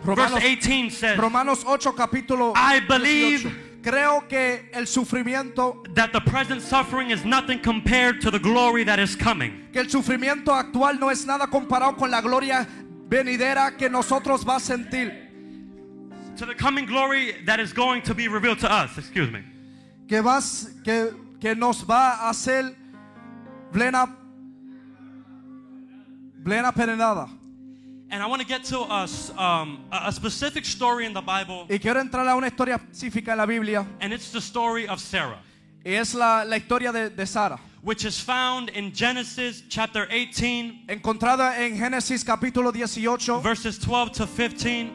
Romanos, 0.05 0.41
18 0.43 0.91
says, 0.91 1.17
Romanos 1.17 1.63
8 1.67 1.91
capítulo 1.95 2.53
I 2.55 2.81
believe 2.81 3.45
18. 3.45 3.81
creo 3.81 4.29
que 4.29 4.69
el 4.73 4.85
sufrimiento, 4.85 5.83
that 5.95 6.13
the 6.13 6.21
present 6.21 6.61
suffering 6.61 7.09
is 7.09 7.25
nothing 7.25 7.59
compared 7.59 8.21
to 8.21 8.29
the 8.29 8.39
glory 8.39 8.83
that 8.83 8.99
is 8.99 9.15
coming. 9.15 9.67
que 9.73 9.81
el 9.81 9.87
sufrimiento 9.87 10.49
actual 10.53 10.99
no 10.99 11.09
es 11.09 11.25
nada 11.25 11.47
comparado 11.47 11.97
con 11.97 12.11
la 12.11 12.21
gloria 12.21 12.65
venidera 13.09 13.75
que 13.75 13.89
nosotros 13.89 14.45
va 14.47 14.57
a 14.57 14.59
sentir. 14.59 15.26
To 16.37 16.45
the 16.45 16.53
coming 16.55 16.85
glory 16.85 17.33
that 17.45 17.59
is 17.59 17.73
going 17.73 18.03
to 18.03 18.13
be 18.13 18.27
revealed 18.27 18.59
to 18.59 18.71
us. 18.71 18.97
Excuse 18.97 19.31
me. 19.31 19.41
Que, 20.07 20.21
vas, 20.21 20.69
que, 20.83 21.11
que 21.41 21.55
nos 21.55 21.81
va 21.83 22.19
a 22.21 22.29
hacer 22.29 22.75
plena, 23.73 24.07
plena 26.43 26.71
perenada. 26.71 27.29
And 28.09 28.23
I 28.23 28.25
want 28.27 28.41
to 28.41 28.47
get 28.47 28.63
to 28.65 28.79
a, 28.79 29.07
um, 29.37 29.83
a 29.91 30.07
a 30.07 30.11
specific 30.13 30.63
story 30.63 31.05
in 31.05 31.13
the 31.13 31.21
Bible, 31.21 31.65
Y 31.69 31.77
quiero 31.77 31.99
entrar 31.99 32.25
a 32.27 32.35
una 32.37 32.47
historia 32.47 32.75
específica 32.77 33.31
en 33.33 33.37
la 33.39 33.45
Biblia. 33.45 33.85
and 33.99 34.13
it's 34.13 34.31
the 34.31 34.39
story 34.39 34.87
of 34.87 34.99
Sarah, 35.01 35.39
Y 35.85 35.91
es 35.91 36.13
la, 36.13 36.43
la 36.43 36.55
historia 36.55 36.91
de, 36.93 37.09
de 37.09 37.25
Sara. 37.25 37.59
which 37.81 38.05
is 38.05 38.17
found 38.19 38.69
in 38.69 38.93
Genesis 38.93 39.63
chapter 39.69 40.07
18, 40.09 40.85
Encontrada 40.87 41.57
en 41.59 41.75
Génesis 41.77 42.23
capítulo 42.23 42.71
18, 42.71 43.41
verses 43.41 43.77
12 43.77 44.11
to 44.13 44.25
15. 44.27 44.91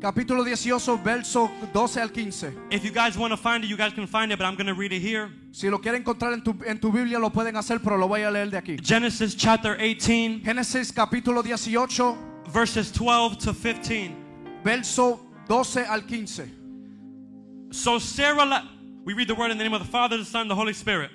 Capítulo 0.00 0.44
18, 0.44 0.98
verso 1.02 1.50
12 1.72 2.00
al 2.00 2.08
15. 2.10 2.68
If 2.70 2.84
you 2.84 2.90
guys 2.90 3.16
want 3.16 3.32
to 3.32 3.36
find 3.36 3.64
it, 3.64 3.68
you 3.68 3.76
guys 3.76 3.92
can 3.92 4.06
find 4.06 4.32
it, 4.32 4.38
but 4.38 4.44
I'm 4.44 4.56
going 4.56 4.66
to 4.66 4.74
read 4.74 4.92
it 4.92 5.00
here. 5.00 5.30
Si 5.52 5.68
lo 5.68 5.78
quieren 5.78 6.02
encontrar 6.02 6.32
en 6.32 6.42
tu, 6.42 6.54
en 6.66 6.78
tu 6.78 6.90
Biblia, 6.90 7.18
lo 7.18 7.30
pueden 7.30 7.56
hacer, 7.56 7.78
pero 7.82 7.96
lo 7.96 8.06
voy 8.08 8.22
a 8.22 8.30
leer 8.30 8.50
de 8.50 8.58
aquí. 8.58 8.78
Genesis 8.82 9.34
chapter 9.34 9.76
18, 9.76 10.42
Génesis 10.44 10.92
capítulo 10.92 11.42
18, 11.42 12.16
verses 12.48 12.92
12 12.92 13.38
to 13.38 13.52
15. 13.54 14.24
verso 14.64 15.20
12 15.46 15.84
al 15.86 16.02
15. 16.02 17.70
So 17.70 17.98
Sarah, 17.98 18.68
we 19.04 19.12
read 19.12 19.28
the 19.28 19.34
word 19.34 19.50
in 19.50 19.58
the 19.58 19.64
name 19.64 19.74
of 19.74 19.82
the 19.82 19.88
Father, 19.88 20.16
the 20.16 20.24
Son, 20.24 20.42
and 20.42 20.50
the 20.50 20.54
Holy 20.54 20.72
Spirit. 20.72 21.10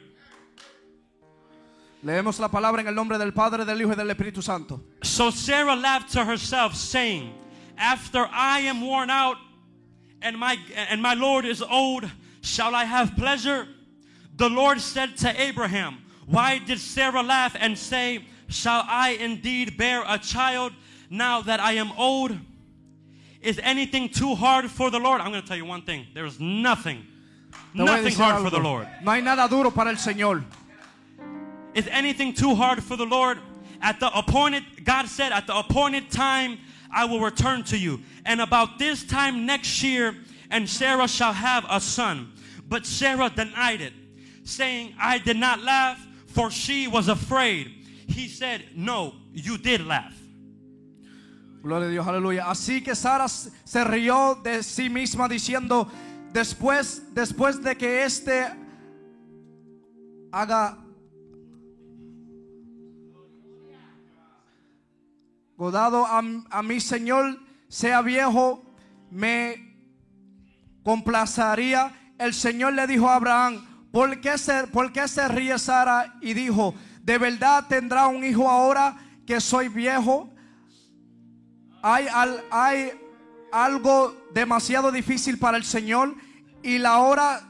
Leemos 2.05 2.39
la 2.39 2.47
palabra 2.47 2.79
en 2.79 2.87
el 2.87 2.93
nombre 2.93 3.17
del 3.17 3.31
Padre, 3.31 3.65
del 3.65 3.81
Hijo 3.81 3.89
y 3.89 3.95
del 3.95 4.09
Espíritu 4.09 4.41
Santo. 4.41 4.79
So 5.03 5.31
Sarah 5.31 5.75
laughed 5.75 6.11
to 6.13 6.23
herself, 6.23 6.75
saying, 6.75 7.33
After 7.79 8.27
I 8.31 8.59
am 8.59 8.81
worn 8.81 9.09
out 9.09 9.37
and 10.21 10.37
my, 10.37 10.57
and 10.75 11.01
my 11.01 11.13
Lord 11.13 11.45
is 11.45 11.61
old, 11.61 12.09
shall 12.41 12.75
I 12.75 12.83
have 12.83 13.15
pleasure? 13.15 13.67
The 14.35 14.49
Lord 14.49 14.81
said 14.81 15.17
to 15.17 15.41
Abraham, 15.41 15.99
Why 16.25 16.59
did 16.59 16.79
Sarah 16.79 17.23
laugh 17.23 17.55
and 17.59 17.77
say, 17.77 18.25
Shall 18.49 18.83
I 18.87 19.11
indeed 19.11 19.77
bear 19.77 20.03
a 20.07 20.17
child 20.17 20.73
now 21.09 21.41
that 21.41 21.59
I 21.59 21.73
am 21.73 21.91
old? 21.97 22.37
Is 23.41 23.59
anything 23.63 24.09
too 24.09 24.35
hard 24.35 24.69
for 24.69 24.89
the 24.89 24.99
Lord? 24.99 25.21
I'm 25.21 25.29
going 25.29 25.41
to 25.41 25.47
tell 25.47 25.57
you 25.57 25.65
one 25.65 25.83
thing. 25.83 26.07
There 26.13 26.25
is 26.25 26.39
nothing, 26.39 27.05
Te 27.73 27.83
nothing 27.83 28.13
hard 28.13 28.43
for 28.43 28.49
the 28.49 28.59
Lord. 28.59 28.87
No 29.01 29.11
hay 29.11 29.21
nada 29.21 29.47
duro 29.47 29.71
para 29.71 29.89
el 29.89 29.95
Señor. 29.95 30.43
Is 31.73 31.87
anything 31.87 32.33
too 32.33 32.55
hard 32.55 32.83
for 32.83 32.97
the 32.97 33.05
Lord? 33.05 33.39
At 33.81 34.01
the 34.01 34.09
appointed, 34.17 34.63
God 34.83 35.07
said, 35.07 35.31
at 35.31 35.47
the 35.47 35.55
appointed 35.57 36.11
time, 36.11 36.57
I 36.91 37.05
will 37.05 37.19
return 37.19 37.63
to 37.65 37.77
you. 37.77 38.01
And 38.25 38.41
about 38.41 38.79
this 38.79 39.03
time 39.03 39.45
next 39.45 39.83
year, 39.83 40.15
and 40.49 40.67
Sarah 40.67 41.07
shall 41.07 41.33
have 41.33 41.65
a 41.69 41.79
son. 41.79 42.31
But 42.67 42.85
Sarah 42.85 43.29
denied 43.29 43.81
it, 43.81 43.93
saying, 44.43 44.93
I 44.99 45.17
did 45.17 45.37
not 45.37 45.61
laugh, 45.61 46.05
for 46.27 46.51
she 46.51 46.87
was 46.87 47.07
afraid. 47.07 47.71
He 48.07 48.27
said, 48.27 48.63
No, 48.75 49.13
you 49.33 49.57
did 49.57 49.85
laugh. 49.85 50.15
Gloria 51.61 51.87
a 51.87 51.91
Dios, 51.91 52.07
aleluya. 52.07 52.45
Así 52.45 52.83
que 52.83 52.95
Sara 52.95 53.27
se 53.27 53.83
rió 53.83 54.41
de 54.41 54.63
sí 54.63 54.89
misma 54.89 55.27
diciendo, 55.27 55.89
después, 56.31 57.01
después 57.13 57.61
de 57.61 57.75
que 57.75 58.03
éste 58.03 58.47
haga 60.31 60.77
godado 65.59 66.05
a, 66.05 66.21
a 66.51 66.63
mi 66.63 66.79
Señor, 66.79 67.37
sea 67.67 68.01
viejo, 68.01 68.63
me 69.11 69.75
complacería. 70.83 72.13
El 72.17 72.33
Señor 72.33 72.73
le 72.73 72.87
dijo 72.87 73.09
a 73.09 73.15
Abraham, 73.15 73.89
¿por 73.91 74.21
qué 74.21 74.37
se, 74.37 74.67
por 74.67 74.93
qué 74.93 75.05
se 75.09 75.27
ríe 75.27 75.59
Sara? 75.59 76.15
Y 76.21 76.33
dijo, 76.33 76.73
¿de 77.03 77.17
verdad 77.17 77.65
tendrá 77.67 78.07
un 78.07 78.23
hijo 78.23 78.49
ahora 78.49 78.95
que 79.27 79.41
soy 79.41 79.67
viejo? 79.67 80.33
hay, 81.81 82.07
al- 82.07 82.43
hay 82.51 82.91
algo 83.51 84.15
demasiado 84.33 84.91
difícil 84.91 85.37
para 85.37 85.57
el 85.57 85.63
Señor 85.65 86.15
y 86.63 86.77
la 86.77 86.99
hora 86.99 87.48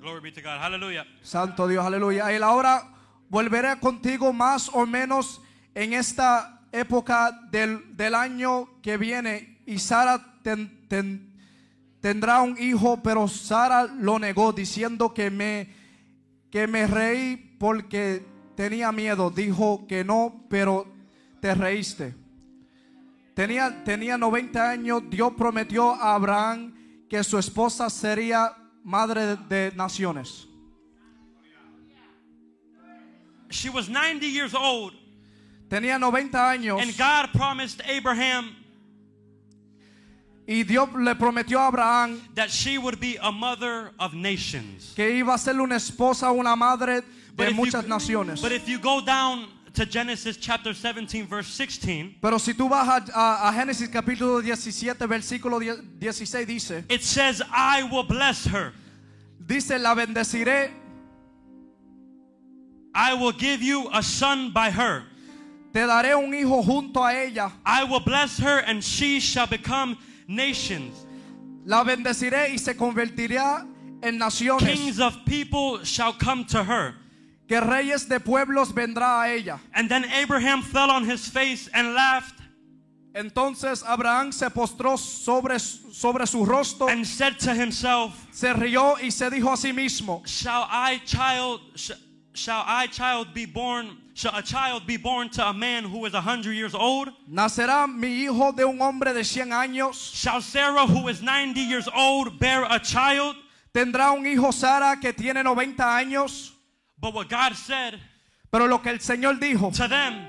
Glory 0.00 0.20
be 0.20 0.32
to 0.32 0.40
God. 0.40 0.58
Hallelujah. 0.60 1.04
Santo 1.22 1.68
Dios, 1.68 1.84
aleluya. 1.84 2.32
Y 2.32 2.38
la 2.38 2.52
hora 2.52 2.82
volveré 3.28 3.78
contigo 3.80 4.32
más 4.32 4.70
o 4.72 4.86
menos 4.86 5.40
en 5.74 5.92
esta 5.92 6.62
época 6.72 7.38
del, 7.50 7.96
del 7.96 8.14
año 8.14 8.80
que 8.82 8.96
viene 8.96 9.62
y 9.66 9.78
Sara 9.78 10.38
ten- 10.42 10.86
ten- 10.88 11.34
tendrá 12.00 12.40
un 12.40 12.56
hijo, 12.58 13.02
pero 13.02 13.28
Sara 13.28 13.84
lo 13.84 14.18
negó 14.18 14.52
diciendo 14.52 15.12
que 15.12 15.30
me 15.30 15.78
que 16.50 16.66
me 16.66 16.86
reí 16.86 17.36
porque 17.60 18.24
tenía 18.56 18.90
miedo. 18.90 19.30
Dijo 19.30 19.86
que 19.86 20.02
no, 20.02 20.46
pero 20.48 20.84
te 21.40 21.54
reíste. 21.54 22.14
Tenía, 23.34 23.84
tenía 23.84 24.18
90 24.18 24.70
años. 24.70 25.02
Dios 25.08 25.32
prometió 25.36 25.94
a 25.94 26.14
Abraham 26.14 26.74
que 27.08 27.22
su 27.22 27.38
esposa 27.38 27.88
sería 27.88 28.52
madre 28.84 29.36
de, 29.48 29.72
naciones. 29.76 30.46
She 33.50 33.68
was 33.68 33.88
90 33.88 34.26
years 34.26 34.54
old, 34.54 34.92
Tenía 35.68 35.98
90 35.98 36.32
años 36.38 36.80
and 36.82 36.96
God 36.96 37.30
promised 37.32 37.80
Abraham 37.86 38.56
y 40.46 40.62
Dios 40.64 40.88
le 40.94 41.14
prometió 41.14 41.60
a 41.60 41.68
Abraham 41.68 42.20
that 42.34 42.50
she 42.50 42.76
would 42.78 42.98
be 42.98 43.16
a 43.22 43.30
mother 43.30 43.92
of 44.00 44.14
nations. 44.14 44.92
que 44.96 45.08
iba 45.22 45.34
a 45.34 45.38
ser 45.38 45.60
una 45.60 45.76
esposa, 45.76 46.32
una 46.32 46.56
madre 46.56 47.02
de 47.36 47.50
muchas 47.52 47.84
you- 47.84 47.88
naciones. 47.88 48.40
But 48.42 48.52
if 48.52 48.68
you 48.68 48.78
go 48.78 49.00
down 49.00 49.46
to 49.74 49.86
Genesis 49.86 50.36
chapter 50.36 50.72
17, 50.72 51.26
verse 51.26 51.46
16, 51.48 52.16
Pero 52.20 52.38
si 52.38 52.52
tú 52.54 52.68
vas 52.68 52.88
a, 52.88 53.18
a- 53.18 53.48
a 53.48 53.52
Génesis 53.52 53.88
capítulo 53.88 54.42
17, 54.42 55.06
versículo 55.06 55.60
10 55.60 56.16
16 56.16 56.46
dice, 56.46 56.84
it 56.88 57.02
says, 57.02 57.40
I 57.52 57.84
will 57.84 58.02
bless 58.04 58.44
her. 58.46 58.72
dice, 59.46 59.70
la 59.78 59.94
bendeciré, 59.94 60.70
I 62.94 63.14
will 63.14 63.32
give 63.32 63.62
you 63.62 63.88
a 63.92 64.02
son 64.02 64.50
by 64.52 64.70
her. 64.70 65.04
te 65.72 65.80
daré 65.80 66.14
un 66.16 66.32
hijo 66.34 66.62
junto 66.62 67.00
a 67.04 67.12
ella, 67.14 67.52
I 67.64 67.84
will 67.84 68.00
bless 68.00 68.38
her, 68.38 68.58
and 68.58 68.82
she 68.82 69.20
shall 69.20 69.46
become 69.46 69.96
nations. 70.26 71.06
la 71.64 71.84
bendeciré 71.84 72.50
y 72.50 72.56
se 72.56 72.74
convertirá 72.74 73.66
en 74.02 74.18
naciones, 74.18 74.66
Kings 74.74 74.98
of 74.98 75.24
people 75.24 75.84
shall 75.84 76.12
come 76.12 76.44
to 76.46 76.64
her. 76.64 76.94
Que 77.50 77.60
reyes 77.60 78.08
de 78.08 78.20
pueblos 78.20 78.72
vendrá 78.72 79.22
a 79.22 79.28
ella. 79.28 79.58
And 79.74 79.88
then 79.88 80.04
Abraham 80.04 80.62
fell 80.62 80.88
on 80.88 81.04
his 81.04 81.28
face 81.28 81.68
and 81.74 81.94
laughed 81.94 82.40
Entonces 83.12 83.82
Abraham 83.82 84.30
se 84.30 84.48
postró 84.50 84.96
sobre, 84.96 85.58
sobre 85.58 86.26
su 86.28 86.44
rostro, 86.44 86.88
and 86.88 87.04
said 87.04 87.38
to 87.40 87.52
himself, 87.52 88.28
se 88.30 88.52
rió 88.52 88.96
y 89.02 89.10
se 89.10 89.28
dijo 89.30 89.52
a 89.52 89.56
sí 89.56 89.72
mismo, 89.72 90.22
Shall 90.24 90.68
I 90.70 91.00
child 91.04 91.60
sh- 91.74 91.90
shall 92.34 92.62
I 92.64 92.86
child 92.86 93.34
be 93.34 93.46
born 93.46 93.98
shall 94.14 94.36
a 94.36 94.42
child 94.42 94.86
be 94.86 94.96
born 94.96 95.28
to 95.30 95.48
a 95.48 95.52
man 95.52 95.82
who 95.82 96.06
is 96.06 96.14
a 96.14 96.20
hundred 96.20 96.52
years 96.52 96.72
old? 96.72 97.08
nacerá 97.28 97.92
mi 97.92 98.26
hijo 98.26 98.52
de 98.52 98.64
un 98.64 98.80
hombre 98.80 99.12
de 99.12 99.24
100 99.24 99.50
años. 99.50 100.14
Shall 100.14 100.40
Sarah, 100.40 100.86
who 100.86 101.08
is 101.08 101.20
90 101.20 101.60
years 101.60 101.88
old, 101.92 102.38
bear 102.38 102.64
a 102.70 102.78
child? 102.78 103.34
Tendrá 103.74 104.12
un 104.12 104.24
hijo 104.24 104.52
Sara 104.52 104.96
que 105.00 105.12
tiene 105.12 105.42
90 105.42 105.82
años. 105.82 106.52
But 107.00 107.14
what 107.14 107.28
God 107.28 107.54
said 107.54 107.98
Pero 108.52 108.66
lo 108.66 108.78
que 108.78 108.90
el 108.90 108.98
Señor 108.98 109.38
dijo 109.38 109.74
to 109.76 109.88
them 109.88 110.26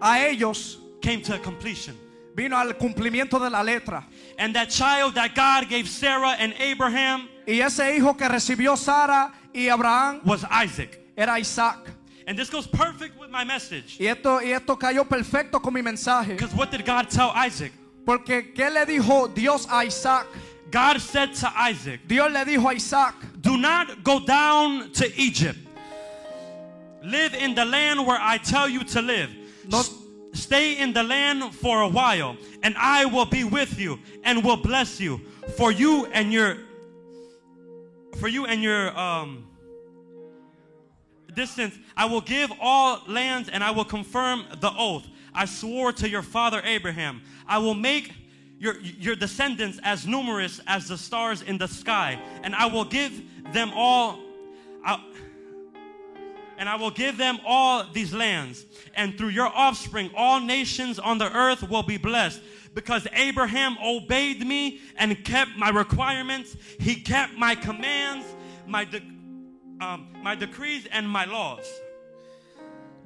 a 0.00 0.18
ellos 0.28 0.78
came 1.02 1.20
to 1.22 1.38
completion. 1.40 1.96
vino 2.34 2.56
al 2.56 2.72
cumplimiento 2.74 3.38
de 3.40 3.50
la 3.50 3.62
letra. 3.62 4.04
And 4.38 4.54
that 4.54 4.70
child 4.70 5.14
that 5.14 5.34
God 5.34 5.68
gave 5.68 5.88
Sarah 5.88 6.36
and 6.38 6.54
Abraham 6.58 7.28
Y 7.46 7.60
ese 7.60 7.80
hijo 7.96 8.14
que 8.14 8.26
recibió 8.28 8.76
Sara 8.76 9.32
y 9.54 9.68
Abraham 9.68 10.20
was 10.24 10.44
Isaac. 10.50 10.98
era 11.16 11.38
Isaac. 11.38 11.78
And 12.26 12.38
this 12.38 12.48
goes 12.48 12.66
perfect 12.66 13.18
with 13.20 13.28
my 13.30 13.44
message. 13.44 13.98
Y 14.00 14.06
esto, 14.06 14.40
y 14.40 14.52
esto 14.52 14.76
cayó 14.76 15.06
perfecto 15.06 15.60
con 15.60 15.74
mi 15.74 15.82
mensaje. 15.82 16.28
Because 16.28 16.54
what 16.54 16.70
did 16.70 16.86
God 16.86 17.10
tell 17.10 17.30
Isaac? 17.34 17.70
Porque 18.06 18.54
¿qué 18.54 18.70
le 18.72 18.86
dijo 18.86 19.28
Dios 19.34 19.66
a 19.70 19.84
Isaac? 19.84 20.26
God 20.70 21.00
said 21.00 21.34
to 21.34 21.52
Isaac, 21.54 22.00
Dios 22.06 22.32
le 22.32 22.44
dijo 22.46 22.68
a 22.70 22.74
Isaac, 22.74 23.14
Do 23.42 23.56
not 23.58 24.02
go 24.02 24.20
down 24.20 24.90
to 24.92 25.06
Egypt. 25.20 25.58
Live 27.04 27.34
in 27.34 27.54
the 27.54 27.64
land 27.64 28.06
where 28.06 28.18
I 28.20 28.38
tell 28.38 28.68
you 28.68 28.82
to 28.84 29.02
live. 29.02 29.30
Stay 30.32 30.78
in 30.78 30.92
the 30.92 31.02
land 31.02 31.54
for 31.54 31.82
a 31.82 31.88
while, 31.88 32.36
and 32.62 32.74
I 32.76 33.04
will 33.04 33.26
be 33.26 33.44
with 33.44 33.78
you 33.78 34.00
and 34.24 34.44
will 34.44 34.56
bless 34.56 35.00
you. 35.00 35.20
For 35.56 35.70
you 35.70 36.06
and 36.06 36.32
your 36.32 36.56
for 38.18 38.28
you 38.28 38.46
and 38.46 38.62
your 38.62 38.96
um 38.98 39.46
distance, 41.34 41.76
I 41.96 42.06
will 42.06 42.20
give 42.20 42.50
all 42.60 43.02
lands 43.06 43.48
and 43.48 43.62
I 43.62 43.70
will 43.70 43.84
confirm 43.84 44.44
the 44.60 44.72
oath. 44.76 45.06
I 45.34 45.44
swore 45.46 45.92
to 45.92 46.08
your 46.08 46.22
father 46.22 46.62
Abraham. 46.64 47.22
I 47.46 47.58
will 47.58 47.74
make 47.74 48.12
your, 48.58 48.80
your 48.80 49.16
descendants 49.16 49.80
as 49.82 50.06
numerous 50.06 50.60
as 50.66 50.88
the 50.88 50.96
stars 50.96 51.42
in 51.42 51.58
the 51.58 51.66
sky, 51.66 52.18
and 52.42 52.54
I 52.54 52.66
will 52.66 52.84
give 52.84 53.22
them 53.52 53.72
all. 53.74 54.18
I, 54.84 55.02
and 56.58 56.68
I 56.68 56.76
will 56.76 56.90
give 56.90 57.16
them 57.16 57.38
all 57.46 57.84
these 57.92 58.12
lands, 58.12 58.64
and 58.94 59.16
through 59.16 59.30
your 59.30 59.48
offspring, 59.48 60.10
all 60.16 60.40
nations 60.40 60.98
on 60.98 61.18
the 61.18 61.30
earth 61.32 61.68
will 61.68 61.82
be 61.82 61.96
blessed. 61.96 62.40
Because 62.74 63.06
Abraham 63.12 63.76
obeyed 63.84 64.44
me 64.44 64.80
and 64.96 65.24
kept 65.24 65.56
my 65.56 65.68
requirements, 65.68 66.56
he 66.80 66.96
kept 66.96 67.34
my 67.34 67.54
commands, 67.54 68.26
my, 68.66 68.84
de- 68.84 69.02
um, 69.80 70.08
my 70.22 70.34
decrees, 70.34 70.86
and 70.90 71.08
my 71.08 71.24
laws. 71.24 71.64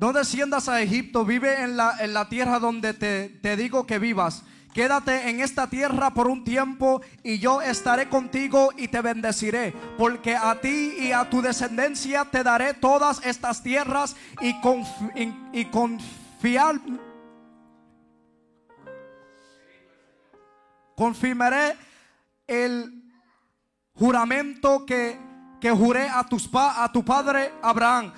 No 0.01 0.12
desciendas 0.12 0.68
a 0.68 0.80
Egipto, 0.80 1.24
vive 1.24 1.55
en 1.59 1.76
la, 1.76 1.92
en 2.01 2.14
la 2.14 2.24
tierra 2.28 2.61
donde 2.61 2.94
te, 2.94 3.28
te 3.42 3.57
digo 3.57 3.86
que 3.86 3.99
vivas. 3.99 4.42
Quédate 4.83 5.29
en 5.29 5.41
esta 5.41 5.66
tierra 5.68 6.14
por 6.14 6.29
un 6.29 6.45
tiempo 6.45 7.03
y 7.24 7.41
yo 7.41 7.61
estaré 7.61 8.09
contigo 8.09 8.68
y 8.76 8.87
te 8.87 9.01
bendeciré, 9.03 9.72
porque 9.99 10.37
a 10.37 10.61
ti 10.61 10.95
y 11.01 11.11
a 11.11 11.29
tu 11.29 11.43
descendencia 11.43 12.24
te 12.26 12.45
daré 12.45 12.74
todas 12.74 13.20
estas 13.26 13.61
tierras 13.61 14.14
y, 14.41 14.53
conf- 14.61 15.11
y- 15.16 15.59
y 15.62 15.64
confiar, 15.64 16.76
confirmaré 20.95 21.76
el 22.47 23.03
juramento 23.95 24.87
que, 24.87 25.18
que 25.61 25.72
juré 25.72 26.09
a, 26.09 26.22
tus 26.22 26.47
pa- 26.47 26.85
a 26.85 26.93
tu 26.93 27.05
padre 27.05 27.53
Abraham. 27.62 28.12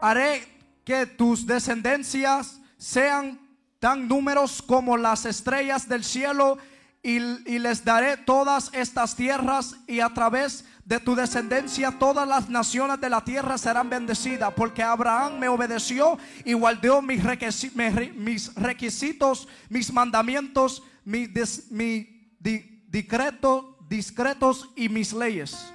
Haré 0.00 0.42
que 0.84 1.06
tus 1.06 1.46
descendencias 1.46 2.60
sean 2.76 3.38
tan 3.82 4.06
números 4.06 4.62
como 4.62 4.96
las 4.96 5.26
estrellas 5.26 5.88
del 5.88 6.04
cielo 6.04 6.56
y, 7.02 7.16
y 7.16 7.58
les 7.58 7.84
daré 7.84 8.16
todas 8.16 8.70
estas 8.72 9.16
tierras 9.16 9.74
y 9.88 9.98
a 9.98 10.08
través 10.10 10.64
de 10.84 11.00
tu 11.00 11.16
descendencia 11.16 11.90
todas 11.98 12.28
las 12.28 12.48
naciones 12.48 13.00
de 13.00 13.10
la 13.10 13.24
tierra 13.24 13.58
serán 13.58 13.90
bendecidas 13.90 14.52
porque 14.54 14.84
Abraham 14.84 15.40
me 15.40 15.48
obedeció 15.48 16.16
y 16.44 16.52
guardó 16.52 17.02
mis, 17.02 17.24
requisi- 17.24 17.72
mis 18.14 18.54
requisitos, 18.54 19.48
mis 19.68 19.92
mandamientos, 19.92 20.84
mis 21.04 21.28
mi 21.72 22.36
di- 22.38 22.84
decreto- 22.88 23.78
discretos 23.88 24.68
y 24.76 24.88
mis 24.88 25.12
leyes. 25.12 25.72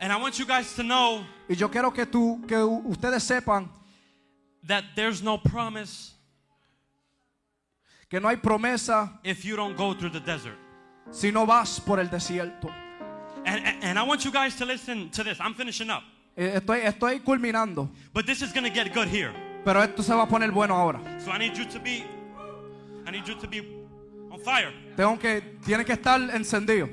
And 0.00 0.10
I 0.12 0.16
want 0.20 0.34
you 0.36 0.44
guys 0.46 0.74
to 0.74 0.82
know 0.82 1.24
Y 1.48 1.54
yo 1.54 1.70
quiero 1.70 1.92
que, 1.92 2.06
tú, 2.06 2.40
que 2.48 2.56
ustedes 2.60 3.22
sepan 3.22 3.70
that 4.66 4.82
there's 4.96 5.22
no 5.22 5.38
promise 5.40 6.14
que 8.12 8.20
no 8.20 8.28
hay 8.28 8.36
promesa 8.36 9.18
if 9.24 9.42
you 9.42 9.56
don't 9.56 9.74
go 9.74 9.94
through 9.94 10.12
the 10.12 10.20
desert. 10.20 10.58
si 11.10 11.32
no 11.32 11.46
vas 11.46 11.80
por 11.80 11.98
el 11.98 12.08
desierto. 12.08 12.68
And, 13.46 13.64
and, 13.64 13.82
and 13.82 13.98
I 13.98 14.02
want 14.02 14.22
you 14.26 14.30
guys 14.30 14.54
to 14.56 14.66
listen 14.66 15.08
to 15.12 15.24
this. 15.24 15.40
I'm 15.40 15.54
finishing 15.54 15.88
up. 15.88 16.02
Eh, 16.36 16.60
Estoy, 16.60 16.82
estoy 16.84 17.20
culminando, 17.20 17.88
But 18.12 18.26
this 18.26 18.42
is 18.42 18.52
going 18.52 18.64
to 18.64 18.70
get 18.70 18.92
good 18.92 19.08
here. 19.08 19.32
pero 19.64 19.80
esto 19.80 20.02
se 20.02 20.12
va 20.12 20.24
a 20.24 20.26
poner 20.26 20.50
bueno 20.52 20.74
ahora. 20.74 21.00
So 21.24 21.30
I 21.30 21.38
need 21.38 21.56
you 21.56 21.64
to 21.64 21.80
be 21.80 22.04
I 23.06 23.10
need 23.10 23.26
you 23.26 23.34
to 23.34 23.48
be 23.48 23.60
on 24.30 24.38
fire. 24.40 24.72
Tengo 24.94 25.18
que, 25.18 25.40
tiene 25.64 25.82
que 25.86 25.94
estar 25.94 26.20
encendido. 26.34 26.90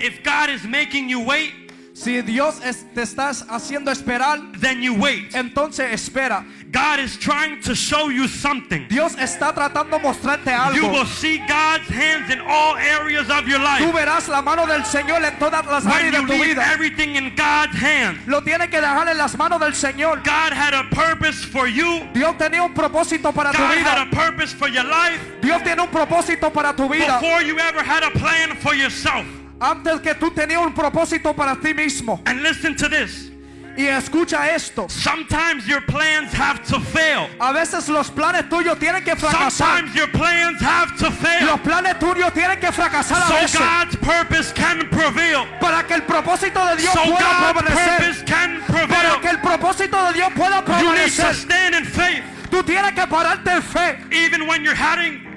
If 0.00 0.22
God 0.22 0.48
is 0.48 0.64
making 0.64 1.10
you 1.10 1.20
wait, 1.20 1.67
Si 1.98 2.22
Dios 2.22 2.60
es- 2.64 2.84
te 2.94 3.02
estás 3.02 3.44
haciendo 3.48 3.90
esperar, 3.90 4.38
then 4.60 4.80
you 4.82 4.94
wait. 4.94 5.34
entonces 5.34 5.92
espera. 5.92 6.44
God 6.70 7.00
is 7.00 7.16
trying 7.18 7.60
to 7.62 7.74
show 7.74 8.08
you 8.10 8.28
something. 8.28 8.86
Dios 8.88 9.14
está 9.16 9.52
tratando 9.54 9.98
mostrarte 9.98 10.46
You 10.74 10.84
algo. 10.84 10.92
will 10.92 11.06
see 11.06 11.38
God's 11.38 11.88
hands 11.88 12.30
in 12.30 12.40
all 12.42 12.76
areas 12.76 13.28
of 13.30 13.48
your 13.48 13.58
Tú 13.58 13.86
life. 13.86 13.92
verás 13.92 14.28
la 14.28 14.42
mano 14.42 14.66
del 14.66 14.84
Señor 14.84 15.24
en 15.24 15.34
todas 15.38 15.64
las 15.66 15.84
áreas 15.86 16.12
you 16.12 16.20
de 16.20 16.26
tu 16.26 16.32
leave 16.34 16.54
vida. 16.54 16.72
everything 16.72 17.16
in 17.16 17.30
God's 17.34 17.74
hands. 17.74 18.18
Lo 18.26 18.42
tiene 18.42 18.68
que 18.68 18.80
dejar 18.80 19.08
en 19.08 19.16
las 19.16 19.36
manos 19.36 19.58
del 19.60 19.74
Señor. 19.74 20.22
God 20.22 20.52
had 20.52 20.74
a 20.74 20.84
purpose 20.90 21.42
for 21.44 21.66
you. 21.66 22.06
Dios 22.12 22.36
tenía 22.38 22.62
un 22.62 22.74
propósito 22.74 23.32
para 23.34 23.50
tu 23.50 23.58
God 23.58 23.70
had 23.78 23.78
vida. 23.78 24.02
a 24.02 24.06
purpose 24.14 24.52
for 24.52 24.68
your 24.68 24.84
life 24.84 25.20
Dios 25.40 25.62
tiene 25.62 25.80
un 25.80 25.88
propósito 25.88 26.52
para 26.52 26.74
tu 26.76 26.86
vida. 26.88 27.18
before 27.18 27.42
you 27.42 27.58
ever 27.58 27.82
had 27.82 28.02
a 28.04 28.10
plan 28.10 28.54
for 28.60 28.74
yourself. 28.74 29.24
Antes 29.60 30.00
que 30.00 30.14
tú 30.14 30.30
tenías 30.30 30.64
un 30.64 30.72
propósito 30.72 31.34
para 31.34 31.56
ti 31.56 31.74
mismo. 31.74 32.20
And 32.26 32.42
listen 32.42 32.76
to 32.76 32.88
this. 32.88 33.30
Y 33.78 33.86
escucha 33.86 34.50
esto. 34.52 34.88
Sometimes 34.88 35.64
your 35.68 35.80
plans 35.82 36.32
have 36.32 36.64
to 36.66 36.80
fail. 36.80 37.28
A 37.38 37.52
veces 37.52 37.88
los 37.88 38.10
planes 38.10 38.48
tuyos 38.48 38.76
tienen 38.76 39.04
que 39.04 39.14
fracasar. 39.14 39.52
Sometimes 39.52 39.94
your 39.94 40.08
plans 40.08 40.60
have 40.60 40.96
to 40.98 41.12
fail. 41.12 41.46
Los 41.46 41.60
planes 41.60 41.96
tuyos 42.00 42.32
tienen 42.34 42.58
que 42.58 42.72
fracasar 42.72 43.22
a 43.22 43.26
So 43.28 43.34
veces. 43.34 43.60
God's 43.60 43.96
purpose 43.96 44.52
can 44.52 44.88
prevail. 44.90 45.46
Para 45.60 45.84
que 45.86 45.94
el 45.94 46.02
propósito 46.02 46.58
de 46.70 46.82
Dios 46.82 46.92
So 46.92 47.04
pueda 47.04 47.18
God's 47.18 47.62
permanecer. 47.62 48.88
Para 48.88 49.20
que 49.20 49.28
el 49.28 49.38
propósito 49.38 50.06
de 50.08 50.12
Dios 50.12 50.32
pueda 50.34 50.58
You 50.80 50.92
need 50.92 51.12
to 51.14 51.22
permanecer. 51.22 51.34
stand 51.34 51.74
in 51.76 51.84
faith. 51.84 52.24
Tú 52.50 52.64
tienes 52.64 52.92
que 52.94 53.06
pararte 53.06 53.48
en 53.48 53.62
fe. 53.62 53.98
Even 54.10 54.48
when 54.48 54.64
you're 54.64 54.74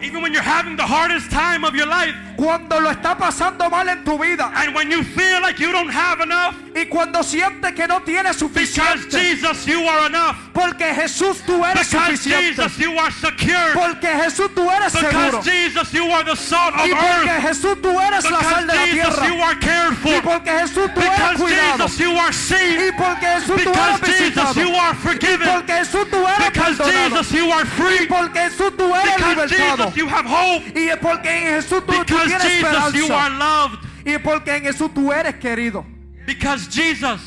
even 0.04 0.22
when 0.22 0.34
you're 0.34 0.42
having 0.42 0.76
the 0.76 0.86
hardest 0.86 1.30
time 1.32 1.64
of 1.64 1.76
your 1.76 1.88
life. 1.88 2.14
Cuando 2.38 2.80
lo 2.80 2.90
está 2.90 3.16
pasando 3.18 3.70
mal 3.70 3.88
en 3.88 4.04
tu 4.04 4.18
vida. 4.18 4.52
And 4.56 4.74
when 4.74 4.90
you 4.90 5.04
feel 5.04 5.42
like 5.42 5.60
you 5.60 5.72
don't 5.72 5.90
have 5.90 6.22
enough. 6.22 6.56
Y 6.76 6.86
cuando 6.86 7.20
sientes 7.22 7.76
que 7.76 7.86
no 7.88 8.00
tienes 8.00 8.38
Because. 8.42 9.12
Jesus, 9.12 9.68
you 9.68 9.82
are 9.88 10.08
enough. 10.08 10.36
Porque 10.54 10.86
Jesús 10.96 11.42
tú 11.46 11.64
eres 11.64 11.88
Because 11.90 12.18
suficiente. 12.18 12.56
Jesus, 12.56 12.78
you 12.80 12.98
are 12.98 13.12
secure. 13.12 13.74
Porque 13.74 14.08
Jesús 14.08 14.50
tú 14.56 14.70
eres 14.72 14.92
seguro. 14.94 15.12
Because 15.12 15.46
Jesus, 15.46 15.94
you 15.94 16.06
are 16.10 16.24
the 16.24 16.36
salt 16.36 16.74
of 16.76 16.82
Y 16.82 16.90
porque 16.94 17.30
earth. 17.30 17.42
Jesús 17.44 17.82
tú 17.82 18.00
eres 18.00 18.24
la 18.32 18.42
sal 18.42 18.66
Because 18.66 18.68
de 18.68 18.76
la 18.76 18.86
Jesus, 19.06 19.28
you 19.28 19.42
are 19.42 19.56
cared 19.56 19.92
Y 19.92 19.96
for. 19.96 20.22
porque 20.22 20.50
Jesús 20.52 20.94
tú 20.96 21.02
eres 21.02 21.12
Because 21.20 21.38
cuidado. 21.38 21.88
Jesus, 21.88 22.00
you 22.00 22.12
are 22.18 22.34
seen. 22.34 22.80
Y 22.80 22.92
porque 22.98 23.26
Jesús 23.28 23.64
tú 23.64 23.72
eres 23.72 24.00
Because 24.00 24.18
Jesus, 24.18 24.56
you 24.56 24.76
are 24.76 24.92
Y 24.94 24.96
forgiven. 24.96 25.48
porque 25.48 25.74
Jesús 25.74 26.10
tú 26.10 26.26
eres 26.26 26.50
Because 26.50 26.78
perdonado. 26.78 27.18
Jesus, 27.22 27.32
you 27.34 27.52
are 27.52 27.62
Y 27.62 27.68
free. 27.68 28.08
porque 28.08 28.40
Jesús 28.50 28.72
tú 28.78 28.96
eres 28.96 29.16
Because 29.16 29.36
libertado. 29.52 29.78
Jesus, 29.91 29.91
you 29.96 30.08
have 30.08 30.26
hope. 30.26 30.64
Y 30.76 30.90
es 30.90 30.98
porque 31.00 31.28
en 31.28 31.62
Jesús 31.62 31.86
tú, 31.86 31.94
tú 32.06 32.16
tienes 32.16 32.42
Jesus, 32.42 32.94
you 32.94 33.14
are 33.14 33.30
loved. 33.30 33.80
Y 34.06 34.18
porque 34.18 34.50
en 34.50 34.64
Jesús 34.64 34.92
tú 34.94 35.12
eres 35.12 35.36
querido. 35.36 35.86
Because 36.26 36.68
Jesus, 36.68 37.22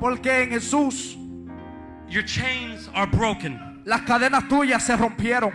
Porque 0.00 0.26
en 0.42 0.50
Jesús 0.50 1.16
your 2.08 2.22
chains 2.24 2.88
are 2.94 3.06
broken. 3.06 3.82
las 3.84 4.00
cadenas 4.02 4.48
tuyas 4.48 4.82
se 4.84 4.96
rompieron. 4.96 5.52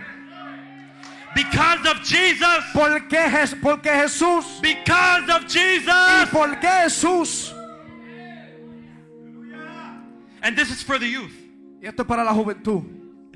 Because 1.34 1.86
of 1.86 2.02
Jesus, 2.02 2.64
Porque, 2.72 3.28
porque 3.60 3.90
Jesús. 3.90 4.60
because 4.62 5.28
of 5.28 5.46
Jesus. 5.46 6.30
por 6.30 6.48
qué 6.60 6.84
Jesús? 6.84 7.52
And 10.42 10.56
this 10.56 10.70
is 10.70 10.82
for 10.82 10.98
the 10.98 11.06
youth. 11.08 11.32
Y 11.82 11.88
esto 11.88 12.02
es 12.02 12.06
para 12.08 12.24
la 12.24 12.32
juventud. 12.32 12.84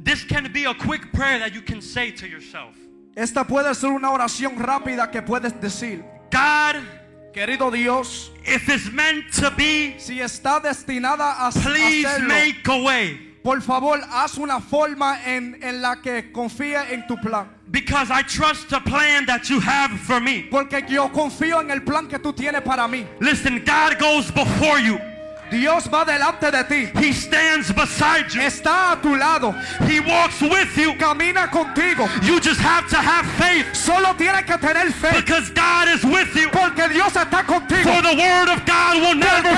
This 0.03 0.25
can 0.25 0.51
be 0.53 0.65
a 0.65 0.75
quick 0.75 1.13
prayer 1.13 1.41
that 1.41 1.53
you 1.55 1.61
can 1.61 1.83
say 1.83 2.11
to 2.13 2.27
yourself. 2.27 2.75
Esta 3.21 3.47
puede 3.47 3.75
ser 3.75 3.91
una 3.91 4.11
oración 4.11 4.59
rápida 4.59 5.11
que 5.11 5.21
puedes 5.21 5.53
decir. 5.61 6.03
God, 6.33 6.77
Querido 7.35 7.71
Dios, 7.71 8.33
if 8.47 8.67
it's 8.71 8.91
meant 8.91 9.31
to 9.35 9.51
be, 9.51 9.95
si 9.99 10.21
está 10.21 10.59
destinada 10.59 11.47
a 11.47 11.51
please 11.53 12.07
hacerlo, 12.07 12.29
make 12.29 12.67
a 12.67 12.83
way. 12.83 13.37
por 13.45 13.61
favor, 13.61 14.01
haz 14.11 14.39
una 14.39 14.59
forma 14.59 15.21
en, 15.27 15.63
en 15.63 15.83
la 15.83 15.97
que 15.97 16.33
confíe 16.33 16.95
en 16.95 17.07
tu 17.07 17.19
plan. 17.19 17.47
Because 17.71 18.11
I 18.11 18.23
trust 18.23 18.71
the 18.71 18.81
plan 18.81 19.27
that 19.27 19.51
you 19.51 19.61
have 19.61 19.91
for 20.01 20.19
me. 20.19 20.49
Porque 20.51 20.83
yo 20.89 21.11
confío 21.11 21.61
en 21.61 21.71
el 21.71 21.83
plan 21.83 22.09
que 22.09 22.19
tú 22.19 22.33
tienes 22.33 22.63
para 22.63 22.89
mí. 22.89 23.07
Listen, 23.21 23.63
God 23.67 23.99
goes 23.99 24.31
before 24.31 24.81
you. 24.81 24.99
Dios 25.51 25.87
va 25.89 26.05
delante 26.05 26.51
de 26.51 26.63
ti. 26.65 26.87
He 27.01 27.13
stands 27.13 27.73
beside 27.73 28.33
you. 28.35 28.43
Está 28.43 28.93
a 28.93 28.97
tu 29.03 29.17
lado. 29.17 29.53
He 29.87 30.01
walks 30.01 30.41
with 30.41 30.77
you. 30.77 30.95
Camina 30.95 31.49
contigo. 31.49 32.09
You 32.23 32.41
just 32.41 32.61
have 32.61 32.89
to 32.91 32.97
have 32.97 33.27
faith 33.39 33.67
Solo 33.75 34.15
tienes 34.15 34.45
que 34.45 34.57
tener 34.59 34.91
fe. 34.93 35.11
because 35.21 35.51
God 35.51 35.89
is 35.89 36.05
with 36.05 36.35
you. 36.37 36.49
Porque 36.51 36.89
Dios 36.89 37.13
está 37.15 37.45
contigo. 37.45 37.83
For 37.93 38.03
the 38.03 38.17
word 38.17 38.49
of 38.49 38.65
God 38.65 38.97
will 39.03 39.15
never 39.17 39.50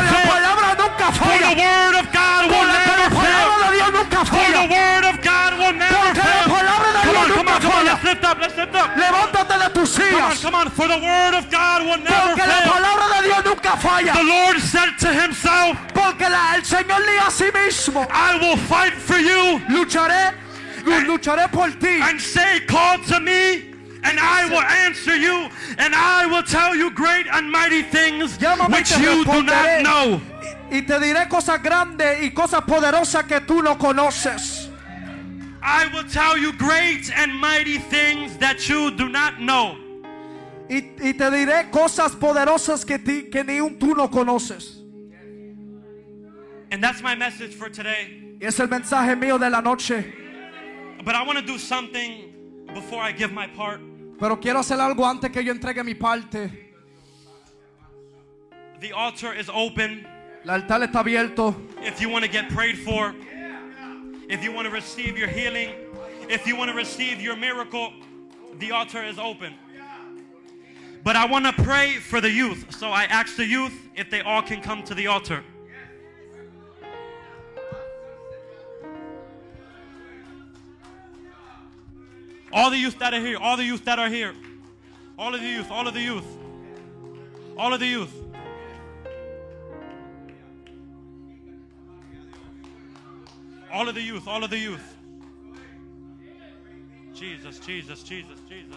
up. 8.33 8.39
Let's 8.41 8.57
lift 8.57 8.75
up. 8.75 8.91
Levántate 8.97 9.59
de 9.59 9.71
tus 9.75 9.97
Come 9.97 10.15
on, 10.15 10.31
sillas. 10.33 10.43
come 10.43 10.55
on. 10.55 10.71
For 10.71 10.89
the 10.89 10.99
word 10.99 11.35
of 11.39 11.51
God 11.51 11.83
will 11.83 11.99
never 11.99 12.35
Porque 12.35 12.47
la 12.47 12.61
fail. 12.61 12.73
palabra 12.73 13.21
de 13.21 13.29
Dios 13.29 13.45
nunca 13.45 13.77
falla. 13.77 14.13
The 14.15 14.25
Lord 14.25 14.59
said 14.61 14.91
to 15.01 15.09
himself, 15.13 15.77
Porque 15.95 16.29
la- 16.29 16.55
el 16.57 16.63
Señor 16.63 17.01
dijo 17.07 17.27
a 17.27 17.31
sí 17.31 17.51
mismo, 17.53 18.07
I 18.11 18.39
will 18.41 18.57
fight 18.57 18.95
for 18.95 19.19
you 19.19 19.61
lucharé 19.69 20.33
lucharé 21.07 21.51
por 21.53 21.71
ti. 21.73 22.01
and 22.03 22.21
say, 22.21 22.61
Call 22.67 22.99
to 23.09 23.21
me, 23.21 23.71
and 24.05 24.19
I 24.19 24.47
will 24.51 24.63
answer 24.87 25.15
you, 25.17 25.49
and 25.79 25.95
I 25.95 26.27
will 26.27 26.43
tell 26.43 26.75
you 26.75 26.91
great 26.91 27.27
and 27.33 27.51
mighty 27.51 27.83
things 27.83 28.37
Llámame 28.39 28.71
which 28.73 28.97
you 28.99 29.25
do 29.25 29.43
not 29.43 29.83
know. 29.83 30.21
Y 30.71 30.81
te 30.87 30.99
diré 30.99 31.29
cosas 31.29 31.63
grandes 31.63 32.23
y 32.23 32.31
cosas 32.31 32.63
poderosas 32.65 33.27
que 33.29 33.41
tú 33.41 33.63
no 33.63 33.77
conoces. 33.77 34.62
I 35.65 35.87
will 35.95 36.05
tell 36.05 36.37
you 36.37 36.53
great 36.55 37.11
and 37.17 37.33
mighty 37.39 37.79
things 37.79 38.37
that 38.39 38.69
you 38.69 38.91
do 38.91 39.09
not 39.09 39.39
know. 39.39 39.77
Y, 40.69 40.95
y 41.01 41.13
te 41.13 41.31
diré 41.31 41.71
cosas 41.71 42.15
poderosas 42.17 42.85
que, 42.87 42.99
ti- 42.99 43.29
que 43.31 43.45
ni 43.45 43.61
un 43.61 43.79
tú 43.79 43.95
no 43.97 44.09
conoces. 44.09 44.79
And 46.71 46.83
that's 46.83 47.03
my 47.03 47.15
message 47.15 47.55
for 47.55 47.69
today. 47.69 48.37
Y 48.41 48.47
es 48.47 48.59
el 48.59 48.67
mensaje 48.69 49.15
mío 49.17 49.39
de 49.39 49.51
la 49.51 49.61
noche. 49.61 50.05
But 51.05 51.15
I 51.15 51.23
want 51.25 51.39
to 51.39 51.45
do 51.45 51.59
something 51.59 52.65
before 52.75 53.01
I 53.01 53.13
give 53.13 53.33
my 53.33 53.47
part. 53.49 53.81
Pero 54.19 54.37
quiero 54.37 54.61
hacer 54.61 54.79
algo 54.81 55.05
antes 55.05 55.31
que 55.31 55.43
yo 55.45 55.53
entregue 55.53 55.85
mi 55.85 55.95
parte. 55.95 56.51
The 58.81 58.93
altar 58.93 59.35
is 59.35 59.49
open. 59.49 60.07
El 60.45 60.51
altar 60.51 60.81
está 60.83 61.01
abierto. 61.05 61.55
If 61.83 62.01
you 62.01 62.09
want 62.09 62.25
to 62.25 62.31
get 62.31 62.49
prayed 62.49 62.79
for, 62.79 63.15
if 64.33 64.43
you 64.43 64.51
want 64.51 64.67
to 64.67 64.73
receive 64.73 65.19
your 65.19 65.29
healing, 65.29 65.75
if 66.31 66.47
you 66.47 66.57
want 66.57 66.71
to 66.71 66.75
receive 66.75 67.21
your 67.21 67.37
miracle, 67.37 67.93
the 68.59 68.71
altar 68.71 69.05
is 69.05 69.19
open. 69.19 69.53
But 71.05 71.17
I 71.17 71.27
want 71.27 71.45
to 71.45 71.53
pray 71.63 71.97
for 71.97 72.19
the 72.19 72.31
youth. 72.31 72.75
So 72.75 72.89
I 72.89 73.05
ask 73.05 73.37
the 73.37 73.45
youth 73.45 73.79
if 73.95 74.09
they 74.09 74.23
all 74.23 74.41
can 74.41 74.63
come 74.63 74.85
to 74.85 74.95
the 74.95 75.09
altar. 75.09 75.45
All 82.55 82.71
the 82.71 82.79
youth 82.79 82.99
that 83.01 83.13
are 83.13 83.21
here, 83.21 83.37
all 83.37 83.59
the 83.59 83.65
youth 83.65 83.85
that 83.85 83.99
are 83.99 84.09
here, 84.09 84.35
all 85.19 85.35
of 85.35 85.43
the 85.43 85.47
youth, 85.47 85.71
all 85.71 85.87
of 85.87 85.93
the 85.93 86.01
youth, 86.01 86.39
all 87.59 87.75
of 87.75 87.81
the 87.81 87.87
youth. 87.87 88.22
All 93.73 93.89
of 93.89 93.95
the 93.95 94.03
youth, 94.03 94.29
all 94.29 94.45
of 94.45 94.51
the 94.51 94.59
youth. 94.59 94.97
Jesus, 97.15 97.59
Jesus, 97.59 98.03
Jesus, 98.03 98.39
Jesus. 98.47 98.77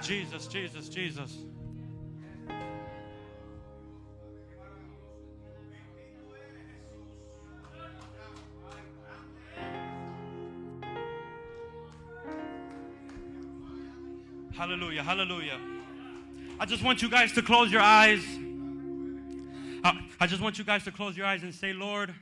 Jesus, 0.00 0.46
Jesus, 0.46 0.88
Jesus. 0.88 1.36
Hallelujah, 14.54 15.02
hallelujah. 15.02 15.60
I 16.58 16.64
just 16.64 16.82
want 16.82 17.02
you 17.02 17.10
guys 17.10 17.32
to 17.32 17.42
close 17.42 17.70
your 17.70 17.82
eyes. 17.82 18.24
I, 19.84 20.00
I 20.20 20.26
just 20.26 20.42
want 20.42 20.58
you 20.58 20.64
guys 20.64 20.84
to 20.84 20.92
close 20.92 21.16
your 21.16 21.26
eyes 21.26 21.42
and 21.42 21.54
say, 21.54 21.72
Lord, 21.72 22.14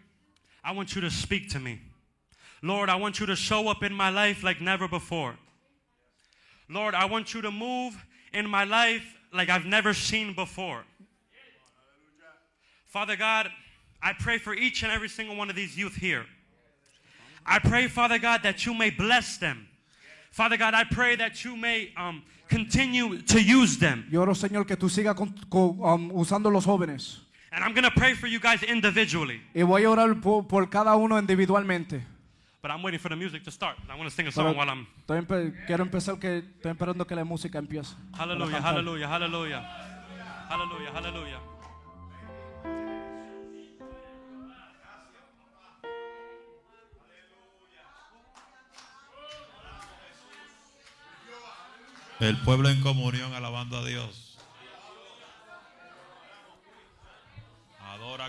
I 0.65 0.73
want 0.73 0.95
you 0.95 1.01
to 1.03 1.11
speak 1.11 1.51
to 1.51 1.61
me. 1.61 1.81
Lord, 2.63 2.89
I 2.89 2.97
want 2.97 3.21
you 3.21 3.27
to 3.27 3.37
show 3.37 3.69
up 3.69 3.83
in 3.83 3.93
my 3.93 4.11
life 4.11 4.43
like 4.43 4.61
never 4.61 4.89
before. 4.89 5.37
Lord, 6.69 6.95
I 6.95 7.07
want 7.07 7.35
you 7.35 7.43
to 7.43 7.51
move 7.51 7.95
in 8.33 8.49
my 8.49 8.65
life 8.65 9.05
like 9.33 9.49
I've 9.49 9.65
never 9.65 9.95
seen 9.95 10.35
before. 10.35 10.85
Father 12.87 13.17
God, 13.17 13.51
I 14.03 14.13
pray 14.19 14.39
for 14.39 14.55
each 14.55 14.83
and 14.83 14.93
every 14.93 15.09
single 15.09 15.37
one 15.37 15.51
of 15.51 15.57
these 15.57 15.77
youth 15.77 15.95
here. 15.95 16.27
I 17.47 17.59
pray, 17.59 17.89
Father 17.89 18.19
God, 18.19 18.43
that 18.43 18.67
you 18.67 18.75
may 18.75 18.91
bless 18.91 19.39
them. 19.39 19.67
Father 20.31 20.57
God, 20.57 20.75
I 20.75 20.85
pray 20.85 21.17
that 21.17 21.45
you 21.45 21.57
may 21.57 21.93
um, 21.97 22.23
continue 22.49 23.23
to 23.23 23.43
use 23.43 23.79
them. 23.79 24.07
Yo 24.11 24.21
oro, 24.21 24.33
Señor, 24.33 24.67
que 24.67 24.77
tú 24.77 24.89
sigas 24.89 25.19
um, 25.19 26.11
usando 26.13 26.53
los 26.53 26.67
jóvenes. 26.67 27.30
And 27.53 27.65
I'm 27.65 27.73
going 27.75 27.85
to 27.85 27.91
pray 27.91 28.15
for 28.15 28.29
you 28.29 28.39
guys 28.39 28.63
individually. 28.63 29.41
Y 29.55 29.63
voy 29.63 29.85
a 29.85 29.91
orar 29.91 30.21
por, 30.21 30.47
por 30.47 30.69
cada 30.71 30.95
uno 30.97 31.19
individualmente. 31.19 32.01
But 32.63 32.71
I'm 32.71 32.83
waiting 32.83 33.01
for 33.01 33.09
the 33.09 33.17
music 33.17 33.43
to 33.45 33.51
start. 33.51 33.77
I 33.89 33.97
want 33.97 34.09
to 34.09 34.15
sing 34.15 34.27
a 34.27 34.31
Pero 34.31 34.49
song 34.49 34.57
while 34.57 34.69
I'm. 34.69 34.87
estoy 35.01 35.19
empe- 35.19 35.67
quiero 35.67 35.83
empezar 35.83 36.19
que 36.21 36.39
estoy 36.39 36.73
esperando 36.73 37.07
que 37.07 37.15
la 37.17 37.25
música 37.25 37.59
empiece. 37.59 37.95
Hallelujah, 38.17 38.61
hallelujah, 38.61 39.09
hallelujah. 39.09 39.63
Hallelujah, 40.49 40.91
hallelujah. 40.93 41.39
El 52.21 52.37
pueblo 52.43 52.69
en 52.69 52.81
comunión 52.83 53.33
alabando 53.33 53.79
a 53.79 53.85
Dios. 53.87 54.30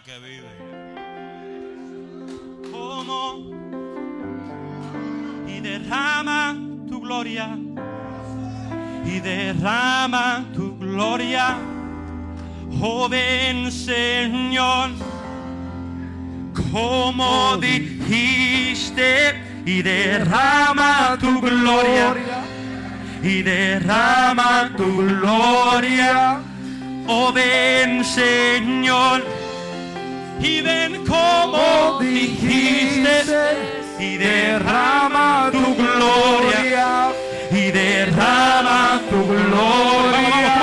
Que 0.05 0.17
vive. 0.17 0.49
Como 2.71 3.51
y 5.47 5.59
derrama 5.59 6.55
tu 6.89 6.99
gloria. 7.01 7.57
Y 9.05 9.19
derrama 9.19 10.45
tu 10.55 10.77
gloria, 10.79 11.55
joven 12.79 13.71
Señor, 13.71 14.89
como 16.71 17.57
dijiste 17.57 19.35
y 19.65 19.83
derrama 19.83 21.17
tu 21.19 21.41
gloria. 21.41 22.15
Y 23.21 23.43
derrama 23.43 24.71
tu 24.75 24.97
gloria, 24.97 26.39
oh 27.07 27.31
ven 27.31 28.03
Señor, 28.03 29.40
y 30.39 30.61
ven 30.61 31.05
como 31.05 31.99
dijiste 31.99 33.23
y 33.99 34.17
derrama 34.17 35.49
tu 35.51 35.75
gloria 35.75 37.11
y 37.51 37.71
derrama 37.71 39.01
tu 39.09 39.27
gloria, 39.27 40.60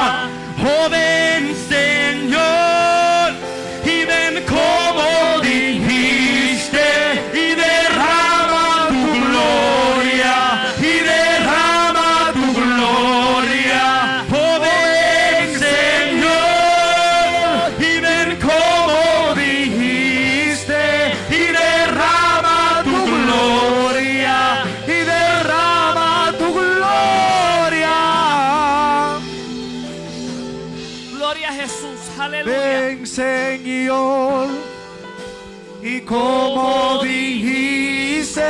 como 36.09 37.01
dijiste, 37.03 38.43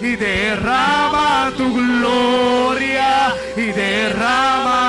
y 0.00 0.16
derrama 0.16 1.52
tu 1.54 1.74
gloria, 1.74 3.34
y 3.56 3.66
derrama 3.66 4.83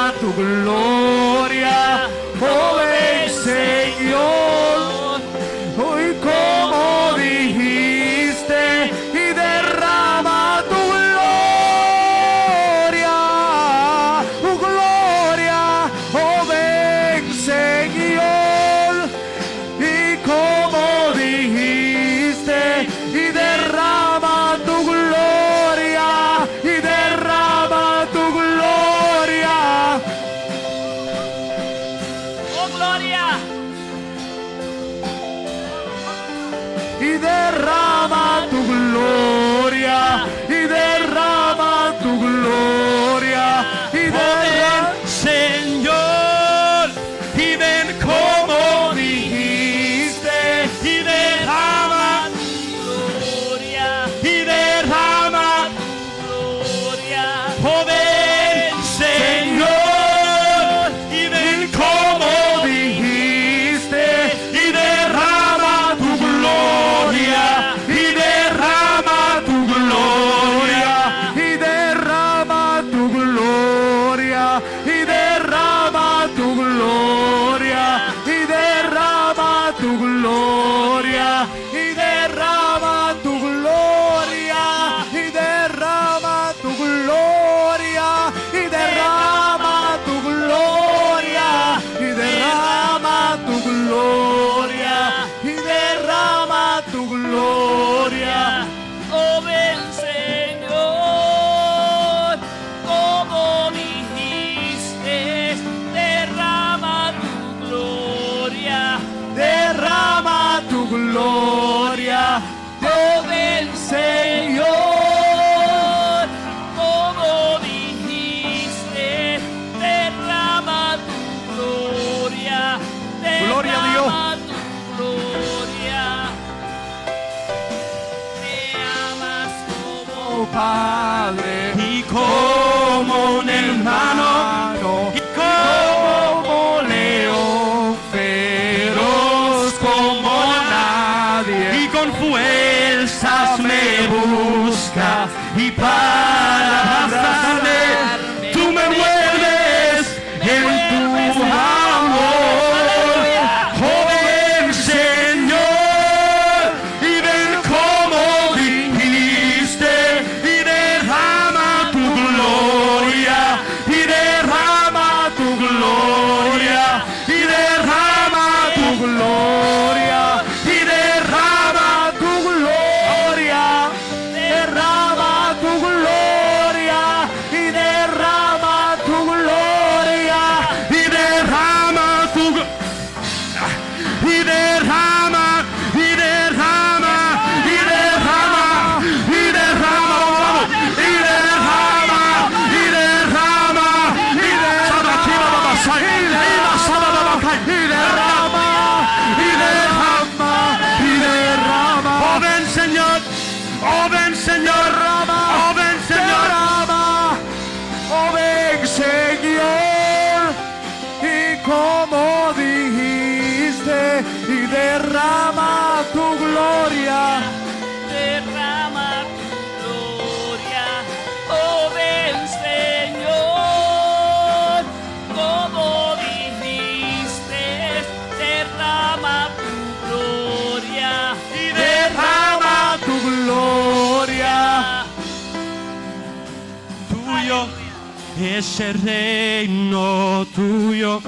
ese 238.76 238.92
reino 238.92 240.46
tuyo. 240.54 241.22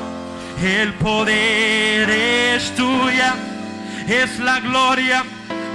El 0.61 0.93
poder 0.95 2.09
es 2.09 2.75
tuya, 2.75 3.35
es 4.05 4.37
la 4.39 4.59
gloria 4.59 5.23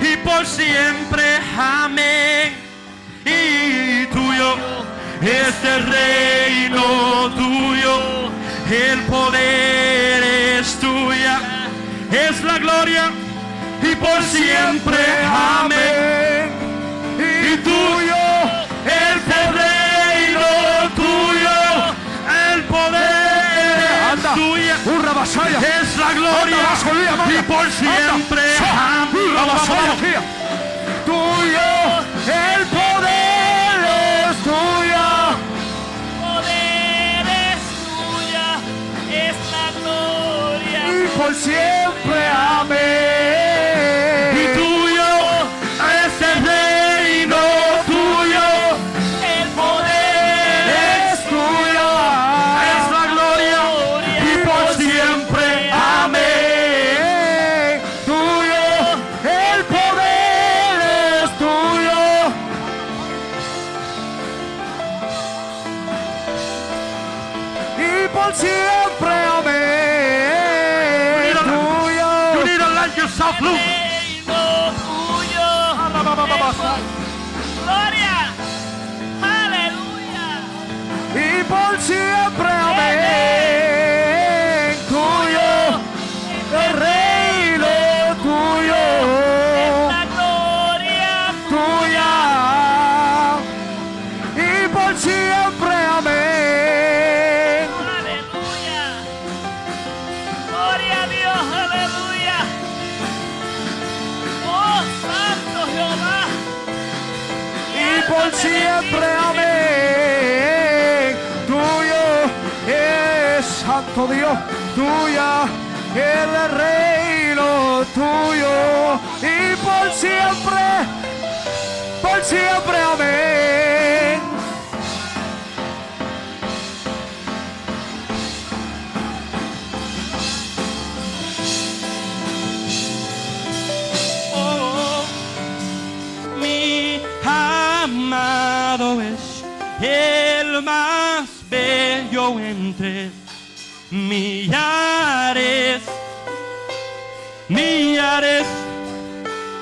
y 0.02 0.16
por 0.18 0.44
siempre. 0.44 1.38
Amén. 1.56 2.52
Y 3.24 4.04
tuyo 4.06 4.56
es 5.22 5.54
el 5.64 5.82
reino 5.86 7.30
tuyo. 7.36 8.30
El 8.70 9.00
poder 9.04 10.22
es 10.58 10.78
tuya, 10.78 11.40
es 12.10 12.44
la 12.44 12.58
gloria 12.58 13.10
y 13.82 13.94
por 13.96 14.22
siempre. 14.24 14.98
Amén. 15.24 16.50
Y 17.18 17.56
tuyo. 17.58 18.11
es 25.20 25.96
la 25.98 26.12
gloria 26.14 26.56
y 27.28 27.42
por 27.42 27.70
siempre 27.70 28.42
Tuyo 31.04 31.72
el 32.26 32.66
poder 32.66 33.78
es 34.30 34.36
tuyo. 34.42 35.08
Poder 36.20 37.26
es 37.50 37.62
tuya, 37.98 38.48
es 39.10 39.36
la 39.50 39.66
gloria. 39.80 40.80
Y 40.88 41.18
por 41.18 41.34
siempre 41.34 42.28
amén. 42.28 43.01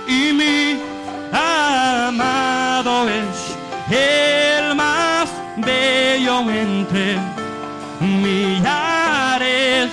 y 0.07 0.33
mi 0.35 0.79
amado 1.33 3.09
es 3.09 3.57
el 3.91 4.75
más 4.75 5.31
bello 5.57 6.41
entre 6.51 7.17
millares, 8.01 9.89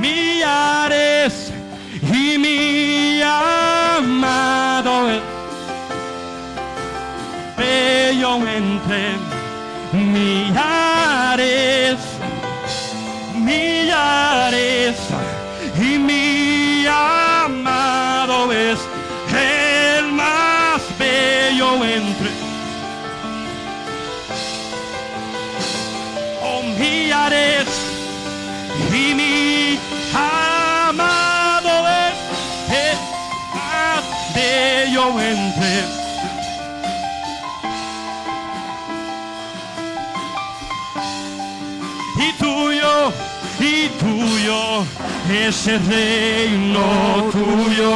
millares 0.00 1.52
y 2.02 2.36
mi 2.36 3.22
amado 3.22 5.08
es 5.08 5.22
bello 7.56 8.38
entre 8.48 9.16
millares, 9.92 10.38
millares. 13.36 15.17
Y 42.16 42.32
tuyo, 42.38 43.12
y 43.60 43.88
tuyo 44.00 44.84
es 45.30 45.66
el 45.66 45.86
reino 45.86 47.30
tuyo, 47.32 47.94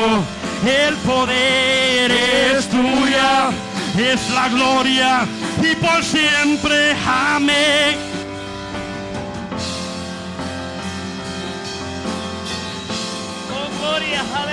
el 0.67 0.95
poder 0.99 2.11
es 2.11 2.69
tuya, 2.69 3.51
es 3.99 4.31
la 4.31 4.49
gloria 4.49 5.27
y 5.61 5.75
por 5.77 6.03
siempre, 6.03 6.95
amén. 7.07 8.13
Gloria. 13.81 14.52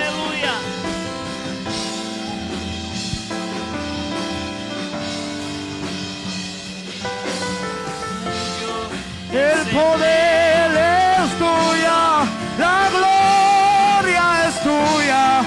Poder 9.72 10.70
es 10.76 11.30
tuya, 11.38 12.24
la 12.58 12.88
gloria 12.96 14.48
es 14.48 14.62
tuya. 14.62 15.42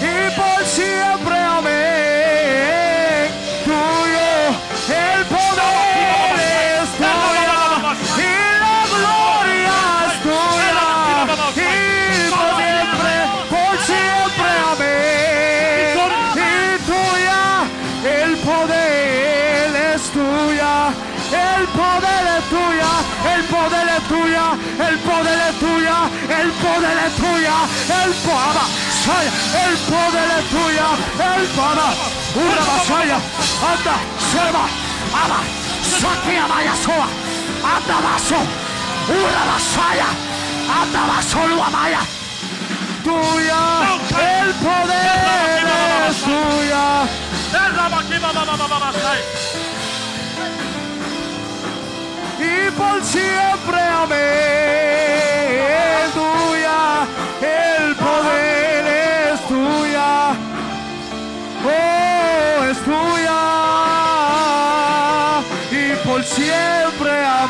Y 0.00 0.30
por 0.36 0.64
siempre, 0.64 1.36
amén. 1.38 1.79
El 29.18 29.76
poder 29.90 30.30
es 30.38 30.44
tuya, 30.50 30.88
el 31.36 31.46
poder, 31.48 31.94
una 32.34 32.62
vasalla, 32.70 33.18
anda, 33.70 33.96
seba, 34.30 34.64
ama, 35.22 35.40
saquea 36.00 36.46
vaya 36.46 36.74
soa, 36.84 37.08
anda 37.74 38.00
vaso, 38.00 38.40
una 39.08 39.42
vasalla, 39.52 40.08
anda 40.80 41.06
vaso, 41.06 41.46
lo 41.48 41.64
amaya, 41.64 42.00
tuya, 43.04 43.62
el 44.44 44.54
poder 44.54 45.66
es 46.08 46.16
tuya. 46.22 47.08
y 52.38 52.70
por 52.70 53.04
siempre, 53.04 53.80
amén. 53.80 55.29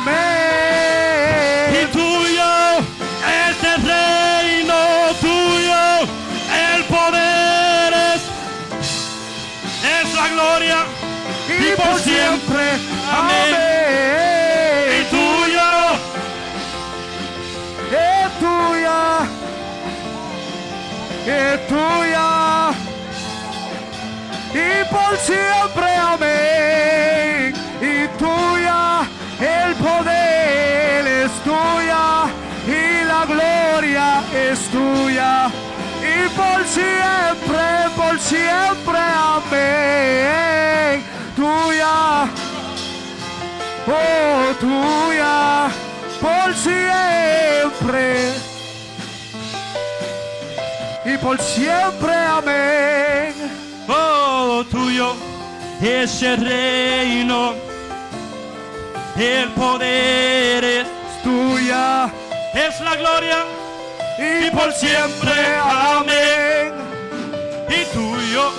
Amén. 0.00 1.82
Y 1.82 1.86
tuyo 1.92 2.78
es 2.78 3.64
el 3.64 3.80
reino 3.82 4.80
tuyo, 5.20 5.82
el 6.74 6.84
poder 6.84 7.92
es, 8.14 8.22
es 9.84 10.14
la 10.14 10.28
gloria 10.28 10.78
Y 11.48 11.76
por 11.76 12.00
siempre, 12.00 12.64
amén. 13.12 13.54
y 14.96 15.04
tuyo 15.10 15.70
Es 17.92 18.30
tuya, 18.40 19.00
es 21.26 21.66
tuya, 21.68 22.70
y 24.54 24.84
por 24.92 25.16
siempre, 25.18 25.96
amén. 25.96 26.19
Es 34.50 34.68
tuya, 34.70 35.48
y 36.02 36.28
por 36.30 36.66
siempre, 36.66 37.88
por 37.96 38.18
siempre, 38.18 38.98
amén. 39.36 41.04
Tuya, 41.36 42.26
oh 43.86 44.54
tuya, 44.58 45.68
por 46.20 46.54
siempre 46.54 48.32
y 51.04 51.16
por 51.18 51.40
siempre, 51.40 52.12
amén. 52.12 53.34
Oh, 53.88 54.64
tuyo 54.68 55.14
es 55.80 56.22
el 56.22 56.44
reino, 56.44 57.54
el 59.16 59.48
poder 59.50 60.64
es, 60.64 60.86
Tuya 61.22 62.10
es 62.54 62.80
la 62.80 62.96
gloria 62.96 63.59
y, 64.20 64.50
por 64.50 64.72
siempre, 64.72 65.32
amén. 65.58 66.72
Y 67.68 67.84
tuyo 67.94 68.52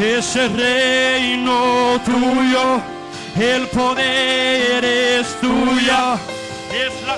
es 0.00 0.36
el 0.36 0.56
reino 0.56 2.00
tuyo, 2.04 2.80
el 3.36 3.66
poder 3.68 4.84
es 4.84 5.26
tuya, 5.40 6.16
es 6.72 6.92
la 7.06 7.16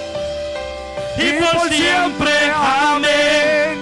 y 1.22 1.32
por 1.40 1.68
siempre, 1.70 2.32
amén. 2.54 3.80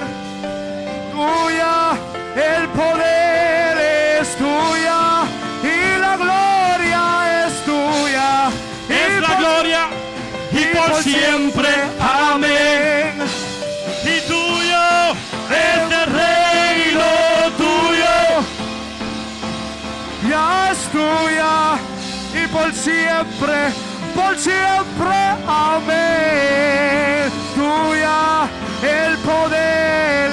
Tuya, 1.13 1.93
el 2.37 2.69
poder 2.69 3.79
es 4.21 4.29
tuya 4.37 5.25
y 5.63 6.01
la 6.01 6.17
gloria 6.17 7.47
es 7.47 7.65
tuya. 7.65 8.51
Es 8.89 9.19
y 9.19 9.21
la 9.21 9.29
por- 9.29 9.39
gloria 9.39 9.89
y 10.53 10.65
por 10.77 11.03
siempre, 11.03 11.69
por 22.59 22.75
siempre, 22.75 23.59
por 24.15 24.37
siempre, 24.37 25.17
amén. 25.47 27.31
Tuya, 27.55 28.49
el 28.83 29.17
poder 29.19 30.31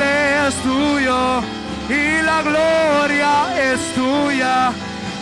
es 0.47 0.55
tuyo 0.63 1.41
y 1.87 2.21
la 2.23 2.41
gloria 2.41 3.31
es 3.71 3.79
tuya 3.93 4.71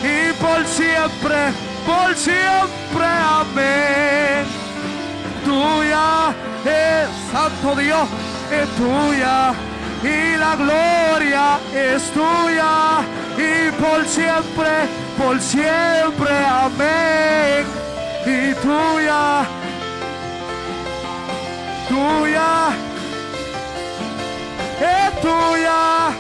y 0.01 0.31
por 0.41 0.65
siempre, 0.65 1.39
por 1.85 2.15
siempre, 2.15 3.07
amén. 3.41 4.45
Tuya 5.43 6.33
es 6.65 7.09
Santo 7.31 7.75
Dios, 7.75 8.07
es 8.49 8.69
tuya 8.77 9.53
y 10.03 10.37
la 10.37 10.55
gloria 10.55 11.59
es 11.73 12.03
tuya 12.11 13.03
y 13.43 13.71
por 13.71 14.05
siempre, 14.07 14.71
por 15.17 15.39
siempre, 15.41 16.33
amén. 16.45 17.65
Y 18.25 18.53
tuya, 18.55 19.45
tuya, 21.89 22.69
es 24.79 25.21
tuya 25.21 26.11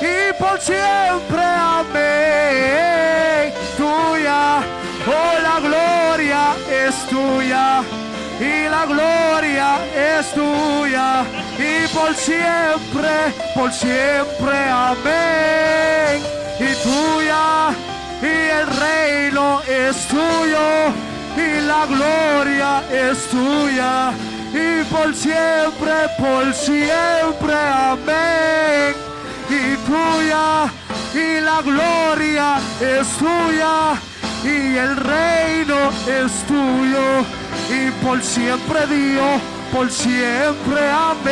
y 0.00 0.32
por 0.40 0.60
siempre, 0.60 1.44
amén. 1.78 3.54
Tuya, 3.76 4.60
oh 5.06 5.34
la 5.42 5.60
gloria 5.60 6.42
es 6.86 6.94
tuya 7.06 7.99
y 8.40 8.68
la 8.68 8.86
gloria 8.86 9.78
es 9.94 10.32
tuya 10.32 11.24
y 11.58 11.86
por 11.94 12.14
siempre, 12.14 13.34
por 13.54 13.72
siempre, 13.72 14.56
amén. 14.68 16.22
Y 16.58 16.74
tuya 16.82 17.70
y 18.22 18.34
el 18.60 18.66
reino 18.66 19.62
es 19.62 19.96
tuyo 20.08 20.88
y 21.36 21.60
la 21.60 21.86
gloria 21.86 22.82
es 22.90 23.28
tuya 23.28 24.12
y 24.52 24.84
por 24.84 25.14
siempre, 25.14 25.92
por 26.18 26.52
siempre, 26.54 27.54
amén 27.54 29.10
y 29.50 29.76
tuya, 29.78 30.70
y 31.12 31.40
la 31.40 31.60
gloria 31.62 32.58
es 32.80 33.08
tuya, 33.18 33.94
y 34.44 34.76
el 34.76 34.96
reino 34.96 35.90
es 36.06 36.32
tuyo, 36.46 37.24
y 37.70 37.90
por 38.04 38.22
siempre 38.22 38.86
Dios, 38.86 39.40
por 39.72 39.90
siempre 39.90 40.90
amén. 40.90 41.30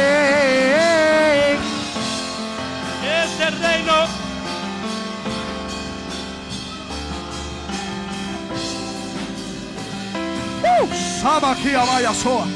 este 3.03 3.51
reino. 3.51 4.07
Uh, 10.63 11.21
Saba 11.21 11.53
aquí 11.53 11.73
vaya 11.73 12.15
soa. 12.15 12.47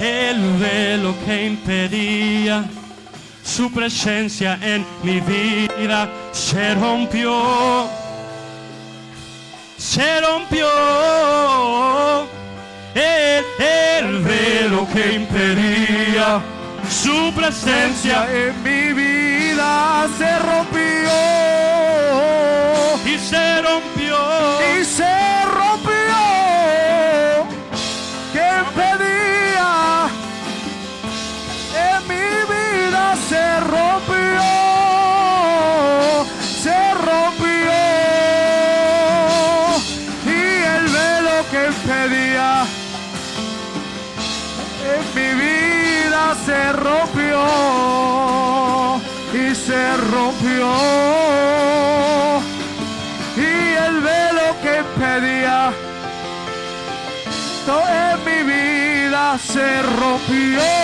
El 0.00 0.54
velo 0.58 1.14
que 1.26 1.46
impedía 1.46 2.64
su 3.50 3.70
presencia 3.72 4.56
en 4.62 4.86
mi 5.02 5.20
vida 5.20 6.08
se 6.30 6.74
rompió. 6.76 7.88
Se 9.76 10.20
rompió. 10.20 10.68
El, 12.94 13.44
el 13.58 14.18
velo 14.22 14.86
que 14.92 15.14
impedía 15.14 16.40
su 16.88 17.32
presencia 17.34 18.28
en 18.30 18.62
mi 18.62 18.92
vida 18.92 20.06
se 20.16 20.38
rompió 20.38 21.10
y 23.04 23.18
se 23.18 23.62
rompió. 23.62 24.16
y 24.78 24.84
se 24.84 25.44
rompió. 25.46 26.29
Se 33.60 33.66
rompió, 33.66 34.42
se 36.62 36.94
rompió. 36.94 37.72
Y 40.24 40.42
el 40.76 40.84
velo 40.88 41.36
que 41.50 41.60
impedía 41.66 42.64
en 44.92 45.02
mi 45.14 45.30
vida 45.42 46.22
se 46.46 46.72
rompió. 46.72 47.40
Y 49.32 49.54
se 49.54 49.96
rompió. 50.12 50.68
Y 53.36 53.38
el 53.86 54.00
velo 54.00 54.46
que 54.62 54.78
impedía 54.78 55.72
todo 57.66 57.88
en 57.88 58.18
mi 58.24 58.38
vida 58.52 59.38
se 59.38 59.82
rompió 59.82 60.79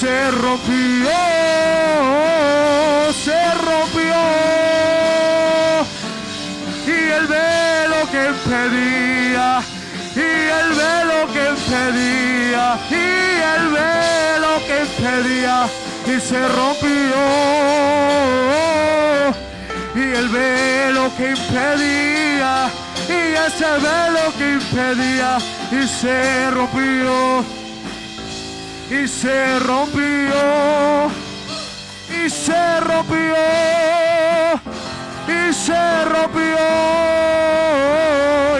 se 0.00 0.30
rompió, 0.30 1.10
se 3.24 3.54
rompió. 3.66 4.20
Y 6.86 6.98
el 7.18 7.26
velo 7.26 8.00
que 8.12 8.28
impedía 8.28 9.60
y 10.14 10.30
el 10.60 10.68
velo 10.82 11.18
que 11.32 11.42
impedía 11.50 12.78
y 12.90 12.94
el 13.56 13.64
velo 13.78 14.52
que 14.68 14.76
impedía 14.86 15.66
y 16.06 16.20
se 16.20 16.48
rompió. 16.48 17.18
Y 19.96 20.14
el 20.14 20.28
velo 20.28 21.10
que 21.16 21.30
impedía 21.30 22.70
y 23.08 23.34
ese 23.46 23.70
velo 23.88 24.32
que 24.38 24.52
impedía 24.52 25.38
y 25.72 25.88
se 25.88 26.50
rompió 26.50 27.57
y 28.90 29.06
se 29.06 29.58
rompió, 29.60 31.10
y 32.08 32.30
se 32.30 32.80
rompió, 32.80 33.36
y 35.28 35.52
se 35.52 36.04
rompió, 36.06 36.56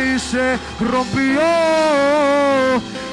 y 0.05 0.18
se 0.18 0.59
rompió, 0.81 1.41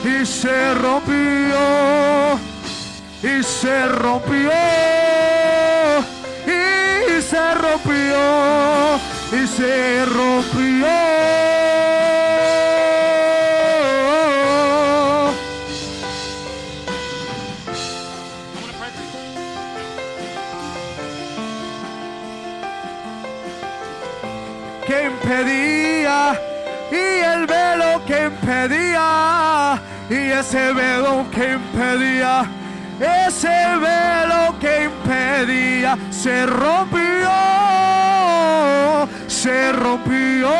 y 0.03 0.25
se 0.25 0.73
rompió, 0.75 2.39
y 3.23 3.43
se 3.43 3.87
rompió, 3.87 4.51
y 6.47 7.21
se 7.21 7.55
rompió, 7.55 8.99
y 9.31 9.47
se 9.47 10.05
rompió. 10.05 11.44
Impedía 25.25 26.39
y 26.91 27.19
el 27.23 27.47
velo 27.47 28.01
que 28.05 28.25
impedía 28.25 29.81
y 30.07 30.31
ese 30.31 30.71
velo 30.73 31.25
que 31.31 31.53
impedía 31.53 32.45
ese 32.99 33.47
velo 33.47 34.55
que 34.59 34.83
impedía 34.85 35.97
se 36.11 36.45
rompió 36.45 37.31
se 39.27 39.71
rompió 39.71 40.53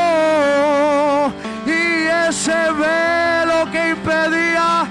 y 1.67 2.07
ese 2.27 2.71
velo 2.71 3.71
que 3.71 3.89
impedía 3.89 4.87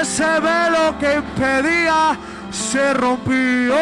ese 0.00 0.40
velo 0.40 0.98
que 0.98 1.16
impedía 1.16 2.16
se 2.50 2.94
rompió 2.94 3.76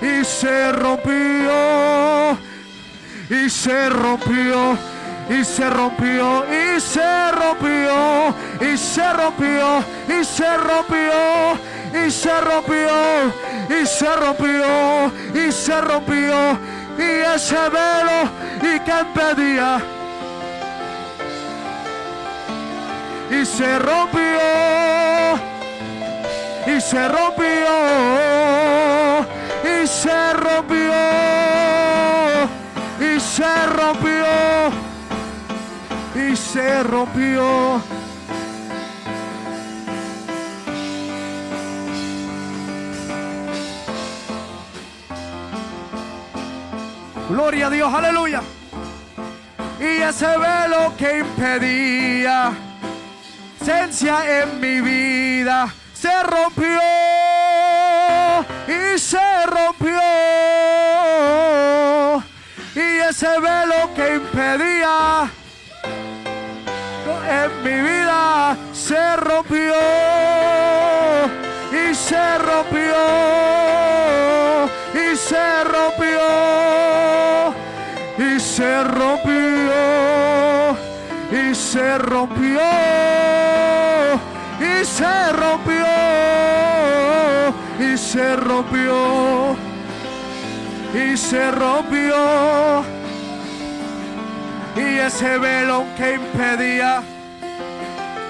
y 0.00 0.24
se 0.24 0.72
rompió 0.72 2.49
y 3.30 3.48
se 3.48 3.88
rompió 3.88 4.76
y 5.28 5.44
se 5.44 5.70
rompió 5.70 6.44
y 6.50 6.80
se 6.80 7.30
rompió 7.30 8.34
y 8.60 8.76
se 8.76 9.12
rompió 9.12 9.84
y 10.08 10.24
se 10.24 10.56
rompió 10.56 11.58
y 11.94 12.10
se 12.10 12.40
rompió 12.40 13.32
y 13.68 13.86
se 13.86 14.16
rompió 14.16 15.12
y 15.32 15.52
se 15.52 15.80
rompió 15.80 16.58
y 16.98 17.02
ese 17.34 17.68
velo 17.68 18.28
y 18.62 18.80
que 18.80 19.00
impedía 19.00 19.80
y 23.30 23.46
se 23.46 23.78
rompió 23.78 24.40
y 26.66 26.80
se 26.80 27.08
rompió 27.08 27.68
y 29.62 29.86
se 29.86 30.32
rompió 30.32 31.39
se 33.30 33.66
rompió 33.66 34.24
y 36.16 36.34
se 36.34 36.82
rompió 36.82 37.80
Gloria 47.28 47.68
a 47.68 47.70
Dios, 47.70 47.94
aleluya. 47.94 48.42
Y 49.78 50.02
ese 50.02 50.26
velo 50.26 50.92
que 50.98 51.20
impedía 51.20 52.52
esencia 53.60 54.42
en 54.42 54.60
mi 54.60 54.80
vida 54.80 55.72
se 55.94 56.22
rompió 56.24 56.80
y 58.66 58.98
se 58.98 59.46
rompió 59.46 60.00
ese 63.10 63.40
velo 63.40 63.92
que 63.96 64.14
impedía. 64.14 65.28
En 67.28 67.50
mi 67.64 67.76
vida 67.82 68.56
se 68.72 69.16
rompió 69.16 69.74
y 71.72 71.94
se 71.94 72.38
rompió 72.38 73.02
y 74.94 75.16
se 75.16 75.64
rompió 75.64 76.20
y 78.16 78.38
se 78.38 78.84
rompió 78.84 79.72
y 81.32 81.54
se 81.54 81.98
rompió 81.98 82.60
y 84.60 84.84
se 84.84 85.32
rompió 85.32 85.86
y 87.80 87.98
se 87.98 88.36
rompió 88.36 89.56
y 90.94 91.16
se 91.16 91.50
rompió 91.50 92.99
ese 95.00 95.38
velo 95.38 95.84
que 95.96 96.14
impedía 96.14 97.02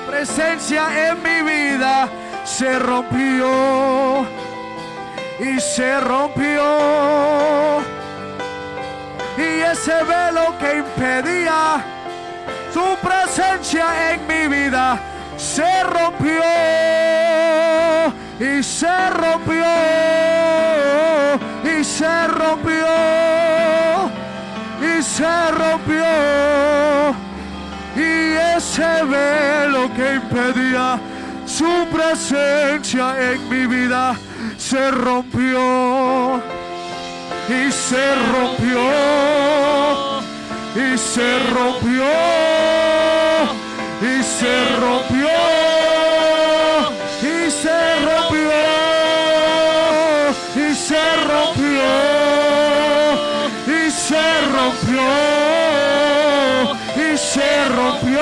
presencia 0.09 1.09
en 1.09 1.23
mi 1.23 1.43
vida 1.43 2.09
se 2.45 2.79
rompió 2.79 4.25
y 5.41 5.61
se 5.61 6.01
rompió. 6.01 7.81
Y 9.37 9.63
ese 9.63 10.05
velo 10.05 10.55
que 10.59 10.79
impedía 10.79 11.83
su 12.73 12.97
presencia 13.03 14.13
en 14.13 14.27
mi 14.27 14.49
vida 14.55 14.99
se 15.37 15.83
rompió 15.85 16.43
y 18.39 18.63
se 18.63 19.11
rompió 19.11 19.65
y 21.65 21.85
se 21.85 22.27
rompió 22.29 23.50
se 25.21 25.51
rompió 25.51 27.15
y 27.95 28.57
ese 28.57 29.05
velo 29.05 29.93
que 29.95 30.15
impedía 30.15 30.99
su 31.45 31.87
presencia 31.93 33.33
en 33.33 33.49
mi 33.51 33.67
vida 33.67 34.17
se 34.57 34.91
rompió 34.91 36.41
y 37.49 37.71
se 37.71 38.15
rompió 38.33 38.81
y 40.75 40.97
se 40.97 41.39
rompió 41.51 42.05
y 44.01 44.23
se 44.23 44.53
rompió. 44.81 45.29
y 45.67 45.70
rompió. 57.71 58.21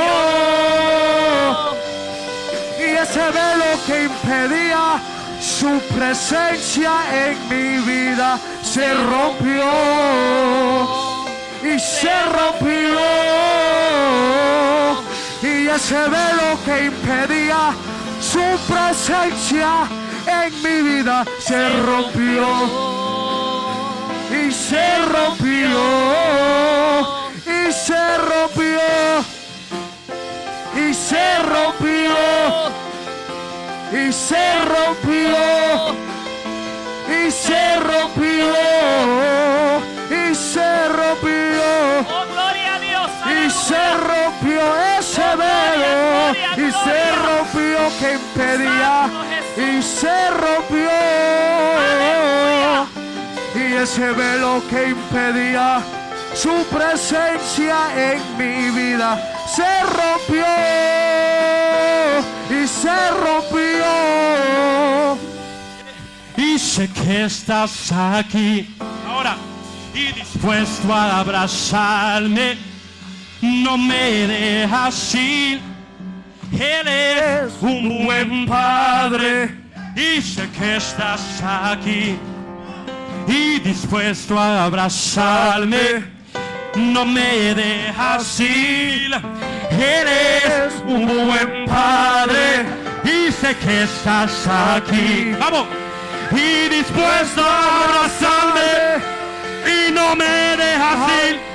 Y 2.78 2.96
ese 2.96 3.20
velo 3.20 3.70
que 3.86 4.04
impedía 4.04 5.00
su 5.40 5.80
presencia 5.94 6.92
en 7.12 7.48
mi 7.48 7.78
vida 7.84 8.38
se 8.62 8.94
rompió. 8.94 9.64
Y 11.62 11.78
se 11.78 12.22
rompió. 12.36 13.00
Y 15.42 15.68
ese 15.68 15.94
velo 15.94 16.58
que 16.64 16.86
impedía 16.86 17.74
su 18.20 18.44
presencia 18.72 19.88
en 20.26 20.62
mi 20.62 20.82
vida 20.90 21.24
se 21.38 21.68
rompió. 21.80 22.46
Y 24.30 24.52
se 24.52 24.98
rompió. 25.06 25.78
Y 27.46 27.72
se 27.72 28.18
rompió 28.18 29.37
se 31.08 31.38
rompió. 31.38 32.16
Y 33.92 34.12
se 34.12 34.44
rompió. 34.72 35.96
Y 37.08 37.30
se 37.30 37.80
rompió. 37.80 38.54
Y 40.10 40.34
se 40.34 40.88
rompió. 40.88 41.62
Oh, 42.10 42.26
gloria 42.32 42.74
a 42.74 42.80
Dios. 42.80 43.10
y 43.24 43.50
se 43.50 43.94
rompió 44.08 44.60
ese 44.98 45.28
velo. 45.36 46.32
y 46.56 46.70
se 46.84 47.00
rompió 47.24 47.78
que 47.98 48.08
impedía 48.14 49.08
y 49.56 49.82
se 49.82 50.30
rompió. 50.30 50.90
Y 53.54 53.74
ese 53.74 54.12
velo 54.12 54.62
que 54.68 54.88
impedía 54.88 55.80
su 56.42 56.64
presencia 56.70 57.76
en 57.96 58.20
mi 58.38 58.70
vida 58.70 59.20
se 59.52 59.82
rompió 59.82 60.46
y 62.48 62.66
se 62.68 63.10
rompió 63.10 63.84
Y 66.36 66.58
sé 66.58 66.88
que 66.90 67.24
estás 67.24 67.90
aquí 67.90 68.72
ahora 69.04 69.36
y 69.92 70.12
dispuesto 70.12 70.94
a 70.94 71.18
abrazarme. 71.18 72.56
No 73.42 73.76
me 73.76 74.28
dejas 74.28 75.14
ir. 75.16 75.60
Eres 76.52 77.52
un 77.60 78.04
buen 78.04 78.46
padre. 78.46 79.56
Y 79.96 80.22
sé 80.22 80.48
que 80.50 80.76
estás 80.76 81.42
aquí 81.42 82.16
y 83.26 83.58
dispuesto 83.58 84.38
a 84.38 84.64
abrazarme. 84.64 86.17
No 86.74 87.04
me 87.04 87.54
dejas 87.54 88.40
ir. 88.40 89.14
Eres 89.70 90.74
un 90.86 91.06
buen 91.06 91.66
padre. 91.66 92.66
Y 93.04 93.32
sé 93.32 93.56
que 93.56 93.82
estás 93.82 94.46
aquí. 94.46 95.34
Vamos. 95.38 95.66
Y 96.32 96.68
dispuesto 96.68 97.42
a 97.42 97.84
abrazarme. 97.84 99.02
Y 99.66 99.92
no 99.92 100.14
me 100.14 100.56
dejas 100.56 101.10
ir. 101.30 101.48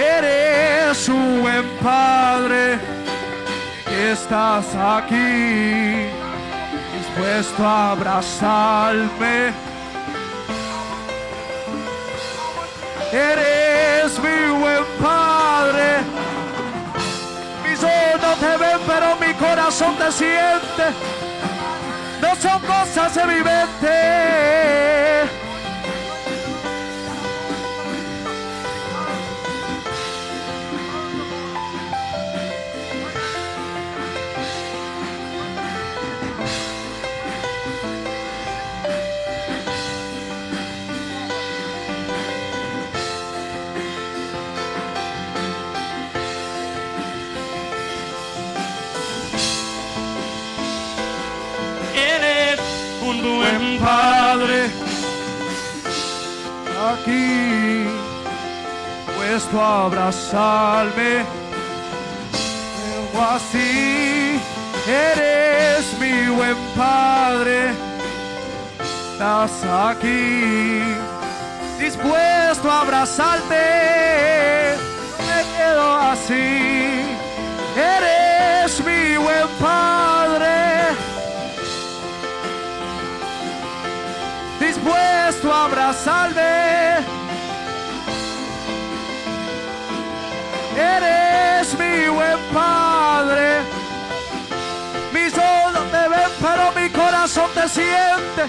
Eres 0.00 1.08
un 1.10 1.42
buen 1.42 1.68
padre, 1.82 2.78
estás 4.10 4.64
aquí, 4.74 6.06
dispuesto 6.96 7.66
a 7.66 7.92
abrazarme. 7.92 9.52
Eres 13.12 14.18
mi 14.20 14.50
buen 14.60 14.84
padre, 15.02 15.98
mis 17.64 17.82
ojos 17.82 18.20
no 18.22 18.34
te 18.34 18.56
ven, 18.56 18.78
pero 18.86 19.16
mi 19.16 19.34
corazón 19.34 19.96
te 19.96 20.12
siente. 20.12 20.84
No 22.20 22.36
son 22.36 22.60
cosas 22.60 23.14
de 23.14 24.30
aquí 56.92 57.86
puesto 59.16 59.60
a 59.60 59.86
abrazarme. 59.86 61.24
Pero 63.12 63.24
así 63.24 64.40
eres 64.86 65.98
mi 66.00 66.28
buen 66.28 66.56
padre. 66.76 67.72
Estás 69.12 69.52
aquí 69.88 70.82
dispuesto 71.78 72.70
a 72.70 72.80
abrazarte. 72.80 73.64
No 75.18 75.26
me 75.26 75.42
quedo 75.56 75.96
así 75.96 77.04
eres 77.76 78.84
mi 78.84 79.16
buen 79.16 79.48
padre 79.60 80.79
dispuesto 85.30 85.52
a 85.52 85.64
abrazarme. 85.66 87.06
Eres 90.76 91.78
mi 91.78 92.08
buen 92.08 92.38
padre. 92.52 93.60
Mis 95.12 95.32
ojos 95.34 95.90
te 95.90 96.08
ven, 96.08 96.30
pero 96.40 96.72
mi 96.72 96.90
corazón 96.90 97.48
te 97.54 97.68
siente. 97.68 98.42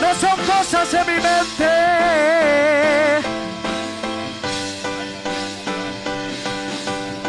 No 0.00 0.14
son 0.14 0.36
cosas 0.46 0.92
en 0.94 1.06
mi 1.06 1.22
mente. 1.22 1.70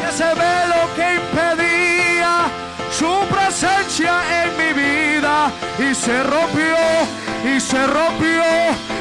Ese 0.10 0.24
velo 0.24 0.80
que 0.96 1.16
impedía 1.16 2.48
su 2.92 3.28
presencia 3.30 4.44
en 4.44 4.58
mi 4.58 4.74
vida 4.74 5.52
y 5.78 5.94
se 5.94 6.24
rompió 6.24 6.78
y 7.44 7.60
se 7.60 7.88
rompió 7.88 8.44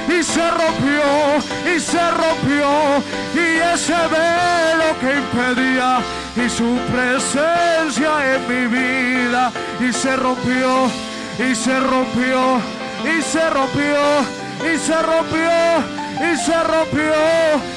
y 0.08 0.22
se 0.22 0.50
rompió 0.50 1.74
y 1.74 1.80
se 1.80 2.10
rompió 2.10 3.02
y 3.34 3.58
ese 3.74 3.94
velo 3.94 4.98
que 5.00 5.16
impedía 5.16 5.98
y 6.36 6.48
su 6.48 6.78
presencia 6.92 8.34
en 8.34 8.48
mi 8.48 8.66
vida 8.66 9.52
y 9.80 9.92
se 9.92 10.16
rompió 10.16 10.90
y 11.38 11.54
se 11.54 11.80
rompió 11.80 12.60
y 13.04 13.22
se 13.22 13.50
rompió 13.50 14.24
y 14.72 14.78
se 14.78 15.02
rompió 15.02 15.86
y 16.30 16.38
se 16.38 16.62
rompió 16.62 17.14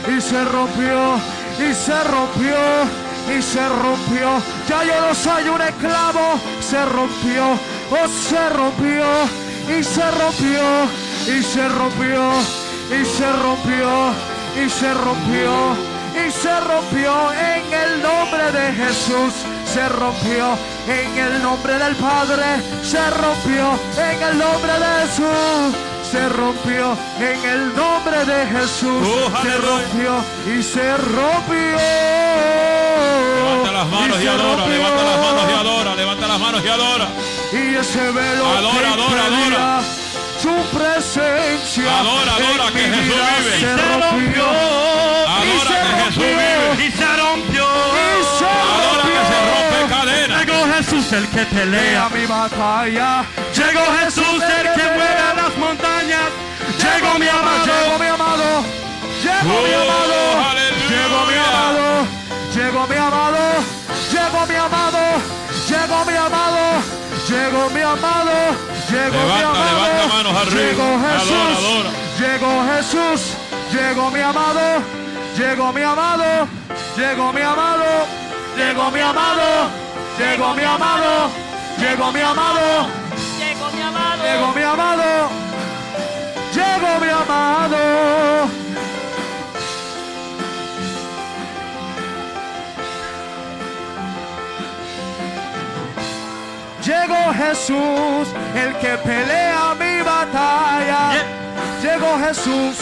y 0.08 0.22
se 0.22 0.44
rompió 0.44 1.20
y 1.60 1.74
se 1.74 2.04
rompió 2.04 3.10
y 3.38 3.42
se 3.42 3.70
rompió. 3.70 4.42
Ya 4.68 4.84
yo 4.84 5.02
no 5.08 5.14
soy 5.14 5.50
un 5.50 5.62
esclavo, 5.62 6.40
se 6.62 6.84
rompió, 6.86 7.52
oh 7.92 8.08
se 8.08 8.50
rompió 8.50 9.06
y 9.70 9.84
se 9.84 10.12
rompió 10.12 10.90
y 11.28 11.44
se 11.44 11.70
rompió 11.70 12.32
y 12.90 13.06
se 13.06 13.32
rompió 13.34 14.14
y 14.56 14.70
se 14.70 14.94
rompió 14.94 15.78
y 16.16 16.32
se 16.32 16.60
rompió 16.62 17.32
en 17.34 17.74
el 17.74 18.02
nombre 18.02 18.52
de 18.52 18.74
Jesús. 18.74 19.34
Se 19.66 19.88
rompió 19.88 20.58
en 20.88 21.18
el 21.18 21.44
nombre 21.44 21.78
del 21.78 21.96
Padre, 21.98 22.44
se 22.82 23.10
rompió 23.12 23.80
en 23.98 24.24
el 24.24 24.38
nombre 24.38 24.74
de 24.74 25.08
Jesús 25.08 25.90
se 26.10 26.28
rompió 26.30 26.98
en 27.20 27.46
el 27.46 27.76
nombre 27.76 28.26
de 28.26 28.48
Jesús. 28.48 29.06
Oh, 29.06 29.42
se 29.44 29.58
rompió 29.58 30.24
y 30.48 30.64
se 30.64 30.98
rompió. 30.98 31.78
Levanta 33.36 33.72
las 33.72 33.88
manos 33.88 34.20
y 34.20 34.28
adora, 34.28 34.66
levanta 34.66 35.04
las 35.04 35.20
manos 35.20 35.44
y 35.48 35.54
adora, 35.54 35.96
levanta 35.96 36.28
las 36.28 36.40
manos 36.40 36.66
y 36.66 36.68
adora. 36.68 37.08
Y 37.52 37.76
ese 37.76 38.12
velo 38.12 38.46
Adora, 38.46 38.80
que 38.80 38.86
adora, 38.86 39.26
adora. 39.26 39.82
su 40.42 40.56
presencia. 40.78 42.00
Adora, 42.00 42.36
adora, 42.36 42.68
en 42.68 42.74
que 42.74 42.88
mi 42.88 42.96
Jesús 42.96 43.16
vida 43.16 43.30
vive. 43.40 43.60
Se 43.60 43.78
rompió. 43.78 44.46
Adora 45.30 45.68
se 45.68 45.74
que 45.74 46.04
Jesús 46.04 46.24
vive. 46.24 46.86
Y 46.86 46.92
se 46.92 47.08
rompió. 47.18 47.66
Y 47.66 48.24
se 48.38 48.46
Adora 48.46 49.04
que 49.04 49.22
se 49.30 49.40
rompe 49.50 49.94
cadena. 49.96 50.40
Llegó 50.40 50.60
Jesús 50.76 51.12
el 51.14 51.28
que 51.30 51.46
Pelea 51.46 52.10
mi 52.10 52.26
batalla. 52.28 53.26
Llegó 53.56 53.86
Jesús 54.04 54.44
el 54.44 54.74
que 54.76 54.84
mueve 54.84 55.34
las 55.36 55.58
montañas. 55.58 56.30
Llegó 56.78 57.14
mi 57.20 57.26
Llegó 57.26 57.40
amado. 57.40 58.00
mi 58.00 58.08
amado. 58.08 58.64
Llegó 59.24 59.56
mi 59.66 59.74
amado. 59.74 60.20
Llegó 60.88 61.26
mi 61.26 61.34
amado. 61.34 62.08
Llegó 62.54 62.88
mi 62.88 62.96
amado. 62.96 63.40
Llegó 64.14 64.46
mi 64.46 64.56
amado. 64.56 65.00
Llegó 65.70 66.04
mi 66.06 66.16
amado. 66.16 66.82
Llegó 67.30 67.70
mi 67.70 67.82
amado. 67.82 68.32
Llegó 68.90 69.20
mi 69.36 69.42
amado. 69.44 69.66
levanta 69.70 70.08
manos 70.16 70.36
arriba. 70.42 70.62
Llegó 70.62 71.00
Jesús. 71.06 71.32
Adora, 71.32 71.58
adora. 71.58 71.90
Llegó 72.20 72.52
Jesús. 72.74 73.22
Llegó 73.72 74.10
mi 74.10 74.22
amado. 74.22 74.82
Llegó 75.38 75.72
mi 75.72 75.82
amado. 75.84 76.48
Llegó 76.98 77.34
mi 77.34 77.42
amado. 77.42 77.86
Llegó 78.58 78.92
mi 78.92 79.00
amado. 79.00 79.70
Llegó 80.18 80.54
mi 80.56 80.64
amado. 80.64 81.30
Llegó 81.78 82.12
mi 82.12 82.22
amado. 82.22 82.88
Llegó 83.40 83.72
mi 83.72 83.82
amado. 83.82 84.24
Llegó 84.24 84.54
mi 84.54 84.64
amado. 84.64 85.30
Llegó 86.52 87.00
mi 87.00 87.10
amado. 87.10 88.59
Llegó 97.00 97.34
Jesús, 97.34 98.28
el 98.56 98.78
que 98.78 98.98
pelea 98.98 99.74
mi 99.76 100.04
batalla. 100.04 101.26
Llegó 101.82 102.20
Jesús. 102.20 102.76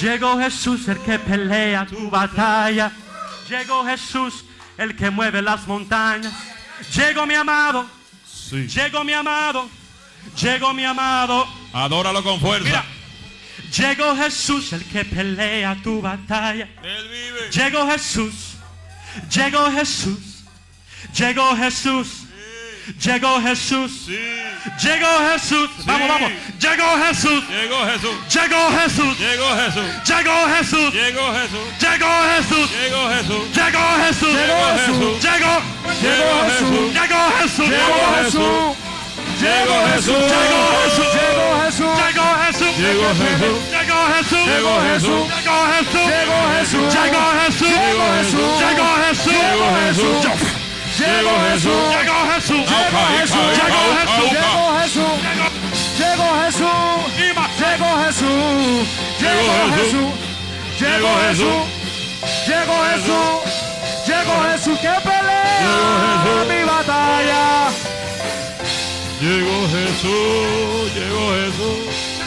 Llegó 0.00 0.38
Jesús 0.38 0.86
el 0.88 0.98
que 1.00 1.18
pelea 1.18 1.86
tu 1.86 2.10
batalla. 2.10 2.92
Llegó 3.48 3.84
Jesús 3.84 4.44
el 4.76 4.94
que 4.94 5.10
mueve 5.10 5.40
las 5.40 5.66
montañas. 5.66 6.32
Llegó 6.94 7.26
mi 7.26 7.34
amado. 7.34 7.86
Sí. 8.26 8.68
Llegó 8.68 9.02
mi 9.02 9.14
amado. 9.14 9.68
Llegó 10.40 10.74
mi 10.74 10.84
amado. 10.84 11.48
Adóralo 11.72 12.22
con 12.22 12.38
fuerza. 12.38 12.64
Mira. 12.64 12.84
Llegó 13.76 14.14
Jesús 14.16 14.72
el 14.72 14.84
que 14.84 15.04
pelea 15.04 15.76
tu 15.82 16.00
batalla. 16.02 16.68
Él 16.82 17.08
vive. 17.08 17.50
Llegó 17.50 17.90
Jesús. 17.90 18.57
Llegó 19.30 19.70
Jesús. 19.70 20.18
Llegó 21.14 21.56
Jesús. 21.56 22.08
Llegó 23.02 23.40
Jesús. 23.40 24.06
Llegó 24.82 25.08
Jesús. 25.32 25.70
Vamos, 25.84 26.08
vamos. 26.08 26.32
Llegó 26.58 27.04
Jesús. 27.04 27.44
Llegó 27.48 27.84
Jesús. 27.84 28.16
Llegó 28.28 28.70
Jesús. 28.70 29.18
Llegó 29.18 29.54
Jesús. 29.56 30.04
Llegó 30.06 30.48
Jesús. 30.48 30.94
Llegó 30.94 31.32
Jesús. 31.34 31.74
Llegó 31.80 32.28
Jesús. 32.28 32.70
Llegó 32.72 33.08
Jesús. 33.08 33.44
Llegó 33.54 33.96
Jesús. 33.98 34.34
Llegó 34.34 34.58
Jesús. 34.78 35.22
Llegó. 35.22 35.54
Llegó 36.02 36.36
Jesús. 36.48 36.92
Llegó 36.94 37.20
Jesús. 37.38 37.68
Llegó 37.68 37.98
Jesús. 38.22 38.88
Llegó 39.38 39.86
Jesús. 39.94 40.16
Llegó 40.18 40.62
Jesús. 40.82 41.06
Llegó 41.14 41.62
Jesús. 41.62 42.78
Llegó 42.78 43.06
Jesús. 43.22 43.58
Llegó 43.78 44.10
Jesús. 44.18 44.46
Llegó 44.48 44.74
Jesús. 44.90 45.28
Llegó 46.08 46.36
Jesús. 46.58 46.88
Llegó 46.88 47.22
Jesús. 47.28 47.74
Llegó 47.78 48.06
Jesús. 48.18 48.58
Llegó 48.58 48.86
Jesús. 48.98 49.36
Llegó 49.38 49.68
Jesús. 49.68 50.08
Llegó 50.08 50.18
Jesús. 50.18 50.24
Llegó 50.98 51.16
Jesús. 51.18 51.18
Llegó 51.18 51.34
Jesús. 51.38 51.84
Llegó 51.88 52.26
Jesús. 52.32 52.64
Auca, 52.68 53.02
Jesús. 53.18 53.46
Llegó 54.28 54.64
Jesús. 54.78 55.14
Llegó 55.98 56.26
Jesús. 56.42 56.48
Llegó 56.48 56.48
Jesús. 56.48 57.06
Llegó 57.58 57.88
Jesús. 58.02 58.88
Llegó 59.20 59.54
Jesús. 59.76 60.12
Llegó 60.80 61.10
Jesús. 61.28 61.78
Llegó 62.46 62.76
Jesús. 62.90 63.58
Llegó 64.08 64.34
Jesús 64.50 64.78
que 64.80 64.88
pelea 65.04 66.24
Llegó 66.24 66.44
mi 66.46 66.64
batalla. 66.64 67.67
Llegó 69.20 69.68
Jesús. 69.68 70.94
Llegó 70.94 71.32
Jesús. 71.34 72.18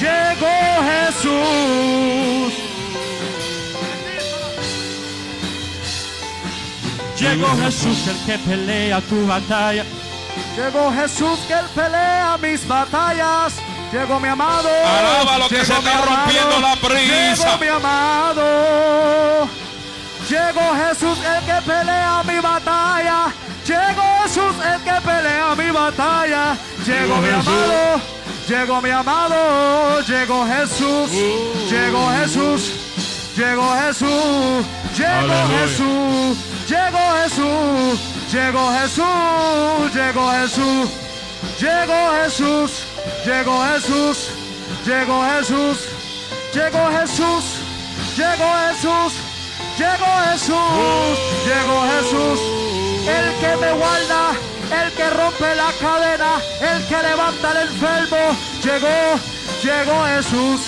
Llegó 0.00 0.56
Jesús. 0.90 2.52
Llegó 7.18 7.48
Jesús 7.62 8.08
el 8.08 8.18
que 8.26 8.38
pelea 8.38 9.00
tu 9.02 9.26
batalla. 9.26 9.84
Llegó 10.56 10.92
Jesús 10.92 11.38
que 11.46 11.54
él 11.54 11.66
pelea 11.74 12.36
mis 12.42 12.66
batallas. 12.66 13.54
Llegó 13.92 14.18
mi 14.18 14.28
amado. 14.28 14.68
Alaba 14.68 15.38
lo 15.38 15.48
que 15.48 15.64
se 15.64 15.72
está 15.72 15.76
amado. 15.76 16.06
rompiendo 16.06 16.60
la 16.60 16.76
prisa. 16.76 17.44
Llegó 17.44 17.58
mi 17.58 17.68
amado. 17.68 19.48
Llegó 20.28 20.74
Jesús 20.74 21.18
el 21.24 21.44
que 21.44 21.62
pelea 21.66 22.22
mi 22.24 22.40
batalla. 22.40 23.32
Llegó 23.64 24.02
Jesús 24.22 24.54
el 24.64 24.82
que 24.82 25.00
pelea 25.00 25.54
mi 25.56 25.70
batalla. 25.70 26.56
Llegó 26.84 27.16
mi 27.18 27.28
amado. 27.28 28.00
Llegó 28.48 28.82
mi 28.82 28.90
amado. 28.90 30.00
Llegó 30.00 30.46
Jesús. 30.46 31.10
Uh. 31.12 31.68
Llegó 31.70 32.10
Jesús. 32.18 32.72
Llegó 33.36 33.74
Jesús. 33.76 34.66
Llegó. 34.96 35.48
Jesús. 35.60 36.38
Llegó 36.68 36.98
Jesús. 37.22 38.00
Llegó 38.32 38.72
Jesús. 38.72 39.92
Llegó 39.92 40.30
Jesús. 40.32 40.90
Llegó 41.60 42.02
Jesús. 42.12 42.70
Llegó 43.24 43.62
Jesús. 43.62 44.30
Llegó 44.84 45.22
Jesús. 45.22 45.78
Llegó 46.52 46.90
Jesús. 46.90 47.44
Llegó 48.16 48.48
Jesús. 48.66 49.25
Llegó 49.78 50.10
Jesús. 50.30 51.18
Llegó 51.46 51.76
Jesús. 51.92 52.40
El 53.06 53.26
que 53.40 53.56
me 53.56 53.72
guarda. 53.72 54.32
El 54.70 54.92
que 54.92 55.10
rompe 55.10 55.54
la 55.54 55.70
cadena. 55.80 56.40
El 56.60 56.86
que 56.86 57.02
levanta 57.02 57.50
al 57.50 57.68
enfermo. 57.68 58.36
Llegó. 58.62 59.20
Llegó 59.62 60.04
Jesús. 60.06 60.60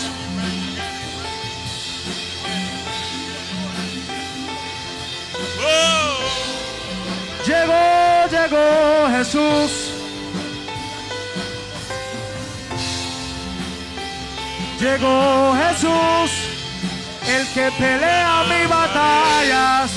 Llegó, 7.47 8.26
llegó 8.30 9.09
Jesús. 9.16 9.98
Llegó 14.78 15.55
Jesús, 15.56 16.30
el 17.28 17.46
que 17.48 17.70
pelea 17.78 18.44
mis 18.48 18.68
batallas. 18.68 19.90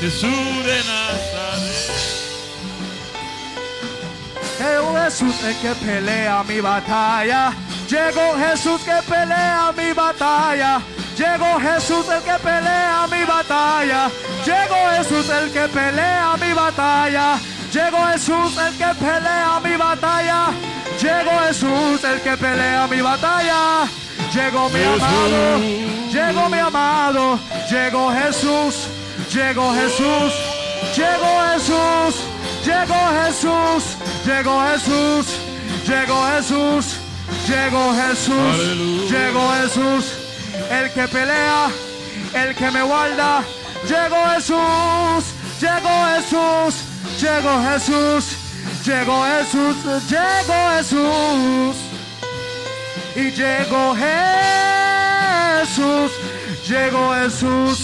Jesús 0.00 0.64
de 0.64 0.78
Nazaret. 0.78 2.10
Jesús, 5.04 5.42
el 5.42 5.56
que 5.56 5.74
pelea 5.84 6.44
mi 6.44 6.60
batalla. 6.60 7.52
Llegó 7.88 8.36
Jesús 8.38 8.80
que 8.82 9.02
pelea 9.08 9.72
mi 9.76 9.92
batalla. 9.92 10.80
Llegó 11.16 11.58
Jesús 11.58 12.06
el 12.08 12.22
que 12.22 12.38
pelea 12.38 13.06
mi 13.10 13.24
batalla. 13.24 14.08
Llegó 14.44 14.76
Jesús 14.96 15.28
el 15.28 15.50
que 15.50 15.68
pelea 15.68 16.36
mi 16.40 16.52
batalla. 16.52 17.38
Llegó 17.72 18.06
Jesús 18.06 18.56
el 18.56 18.76
que 18.78 18.94
pelea 18.94 19.60
mi 19.64 19.76
batalla. 19.76 20.50
Llegó 21.00 21.30
Jesús 21.46 22.04
el 22.04 22.20
que 22.20 22.36
pelea 22.36 22.86
mi 22.86 23.00
batalla. 23.00 23.88
Llegó 24.32 24.68
mi 24.70 24.82
amado. 24.82 25.58
Llegó 26.12 26.48
mi 26.48 26.58
amado. 26.58 27.38
Llegó 27.70 28.12
Jesús. 28.12 28.88
Llegó 29.32 29.74
Jesús. 29.74 30.32
Llegó 30.96 31.32
Jesús. 31.52 32.14
Llegó 32.64 33.00
Jesús. 33.22 33.96
Llegó 34.26 34.62
Jesús. 34.66 35.26
Llegó 35.86 36.26
Jesús. 36.34 37.00
Llegó 37.46 37.92
Jesús, 37.94 39.10
llegó 39.10 39.52
Jesús, 39.52 40.04
el 40.70 40.90
que 40.92 41.08
pelea, 41.08 41.68
el 42.34 42.54
que 42.54 42.70
me 42.70 42.82
guarda. 42.82 43.42
Llegó 43.88 44.16
Jesús, 44.34 45.24
llegó 45.60 46.06
Jesús, 46.14 46.74
llegó 47.20 47.62
Jesús, 47.62 48.24
llegó 48.84 49.24
Jesús, 49.24 49.76
llegó 50.08 50.70
Jesús. 50.76 51.89
Y 53.20 53.30
llegó 53.32 53.94
Jesús, 55.60 56.10
llegó 56.66 57.14
Jesús, 57.14 57.78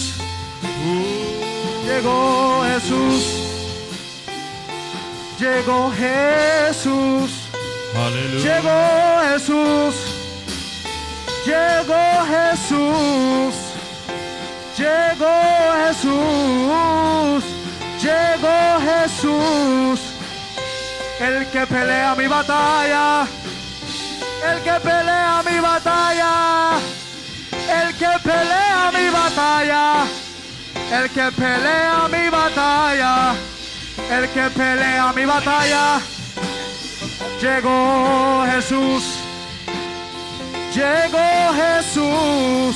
llegó 1.85 2.63
Jesús, 2.63 3.23
llegó 5.39 5.91
Jesús. 5.91 7.47
Llegó 8.43 8.79
Jesús, 9.31 9.95
llegó 11.45 12.25
Jesús, 12.29 13.55
llegó 14.77 15.35
Jesús, 15.85 17.43
llegó 17.99 18.57
Jesús, 18.87 19.99
el 21.19 21.47
que 21.47 21.65
pelea 21.65 22.13
mi 22.15 22.27
batalla, 22.27 23.25
el 24.43 24.61
que 24.61 24.79
pelea 24.79 25.43
mi 25.43 25.59
batalla, 25.59 26.79
el 27.81 27.95
que 27.95 28.11
pelea 28.23 28.91
mi 28.93 29.09
batalla, 29.09 30.05
el 30.91 31.09
que 31.09 31.31
pelea 31.31 32.07
mi 32.09 32.29
batalla, 32.29 33.35
el 34.11 34.29
que 34.29 34.49
pelea 34.49 35.13
mi 35.13 35.25
batalla. 35.25 35.99
Llegó 37.41 38.45
Jesús, 38.51 39.03
llegó 40.73 41.53
Jesús, 41.53 42.75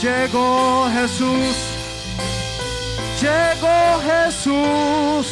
llegó 0.00 0.88
Jesús, 0.90 1.56
llegó 3.20 4.00
Jesús, 4.08 5.26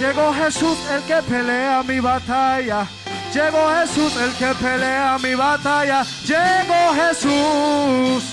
llegó 0.00 0.32
Jesús 0.32 0.78
el 0.90 1.02
que 1.02 1.22
pelea 1.22 1.82
mi 1.82 2.00
batalla, 2.00 2.86
llegó 3.34 3.70
Jesús 3.74 4.16
el 4.16 4.32
que 4.32 4.54
pelea 4.54 5.18
mi 5.18 5.34
batalla, 5.34 6.04
llegó 6.24 6.94
Jesús 6.94 8.24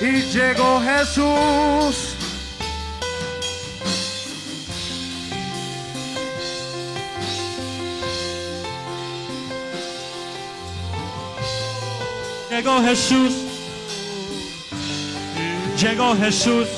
y 0.00 0.22
llegó 0.32 0.80
Jesús. 0.80 2.12
Llegó 12.48 12.80
Jesús. 12.80 13.32
Llegó 15.76 16.16
Jesús. 16.16 16.68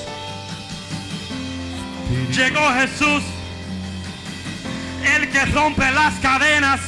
Llegó 2.32 2.68
Jesús. 2.72 3.37
El 5.04 5.28
que 5.30 5.44
rompe 5.46 5.90
las 5.92 6.14
cadenas. 6.20 6.80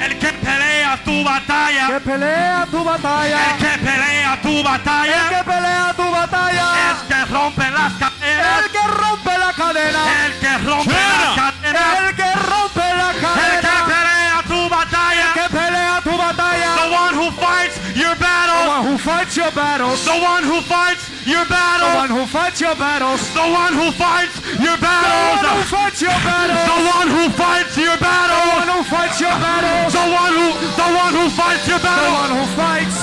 El 0.00 0.18
que 0.18 0.32
pelea 0.32 0.98
tu 1.04 1.22
batalla. 1.24 1.86
Que 1.86 2.00
pelea 2.00 2.66
tu 2.70 2.84
batalla. 2.84 3.38
El 3.52 3.58
que 3.58 3.78
pelea 3.78 4.40
tu 4.42 4.48
El 4.58 4.64
batalla. 4.64 5.28
que 5.28 5.44
pelea 5.44 5.94
tu 5.96 6.10
batalla. 6.10 6.66
El 6.90 7.08
que 7.08 7.24
rompe 7.32 7.70
las 7.70 7.92
cadenas. 7.94 8.64
El 8.64 8.70
que 8.70 8.86
rompe 8.88 9.38
la 9.38 9.52
cadena. 9.52 10.26
El 10.26 10.32
que 10.40 10.58
rompe 10.58 10.92
las 10.92 11.36
cadenas. 11.36 11.98
El 11.98 12.16
que 12.16 12.32
rompe 12.34 12.80
la 12.80 13.10
El 13.10 13.16
que 13.16 13.22
cadena. 13.22 13.84
pelea 13.86 14.42
tu 14.48 14.68
batalla. 14.68 15.32
Que 15.34 15.48
pelea 15.56 16.00
tu 16.02 16.10
The 16.10 16.16
batalla. 16.16 16.70
one 16.90 17.14
who 17.14 17.30
fights 17.32 17.76
your 17.94 18.14
The 18.16 18.20
battle. 18.24 18.68
one 18.68 18.86
who 18.88 18.98
fights 18.98 19.36
your 19.36 19.50
battles. 19.52 20.04
The 20.04 20.10
one 20.20 20.44
who 20.44 20.60
fights 20.62 21.03
your 21.26 21.44
battles. 21.46 21.92
The 21.92 21.96
one 21.96 22.10
who 22.10 22.26
fights 22.26 22.60
your 22.60 22.76
battles. 22.76 23.20
The 23.32 23.46
one 23.48 23.72
who 23.72 23.90
fights 23.92 24.36
your 24.60 24.76
battles. 24.76 25.40
The 25.40 25.48
one 25.48 25.56
who 25.56 25.64
fights 25.68 26.00
your 26.00 26.18
battles. 26.20 26.64
The 26.64 26.80
one 26.84 27.08
who 27.08 27.24
fights 27.32 27.76
your 27.76 27.96
battles. 27.98 28.44
The 28.44 28.52
one 28.54 28.68
who 28.68 28.80
fights 28.84 29.20
your 29.20 29.36
battles. 29.40 29.92
The 29.92 30.04
one 30.04 30.34
who, 30.36 30.46
the 30.76 30.88
one 30.92 31.14
who 31.16 31.24
fights 31.32 31.64
your 31.68 31.80
battles. 31.80 32.04
The 32.04 32.18
one 32.20 32.32
who 32.36 32.44
fights. 32.52 32.98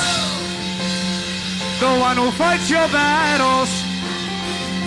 The 1.81 1.91
one 1.97 2.17
who 2.17 2.29
fights 2.31 2.69
your 2.69 2.87
battles. 2.93 3.69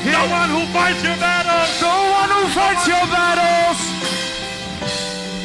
The 0.05 0.23
one 0.31 0.51
who 0.55 0.63
fights 0.71 1.03
your 1.03 1.17
battles. 1.19 1.71
The 1.81 1.91
one 1.91 2.31
who 2.31 2.43
fights 2.55 2.87
your 2.87 3.07
battles. 3.11 3.79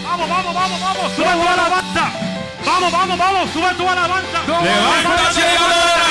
Vamos, 0.05 0.27
vamos, 0.29 0.53
vamos, 0.53 0.79
vamos. 0.79 1.07
Sube 1.15 1.31
tu 1.31 1.47
alabanza. 1.47 2.05
Vamos, 2.65 2.91
vamos, 2.91 3.17
vamos. 3.17 3.49
Sube 3.49 3.71
tu 3.77 3.87
alabanza. 3.87 4.39
The 4.45 4.51
one 4.51 4.61
who 4.61 4.69
Levántate 4.69 5.41
y 5.41 5.53
your 5.57 6.08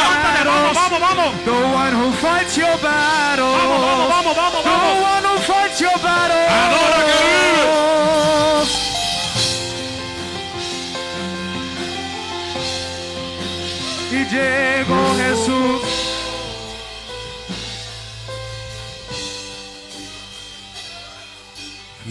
Levántate, 0.48 0.74
Vamos, 0.74 0.74
battles. 0.74 1.00
vamos, 1.00 1.16
vamos. 1.16 1.44
The 1.44 1.50
one 1.52 1.94
who 1.98 2.12
fights 2.12 2.56
your 2.56 2.76
battles. 2.82 3.56
Vamos, 3.58 3.80
vamos, 3.84 4.08
vamos, 4.08 4.36
vamos, 4.36 4.62
The 4.64 5.02
one 5.12 5.24
who 5.28 5.36
fights 5.50 5.80
your 5.80 5.98
battles. 6.02 6.48
Adora 6.48 7.00
que 7.06 7.18
Y 14.10 14.24
llegó 14.24 15.14
Jesús. 15.16 15.82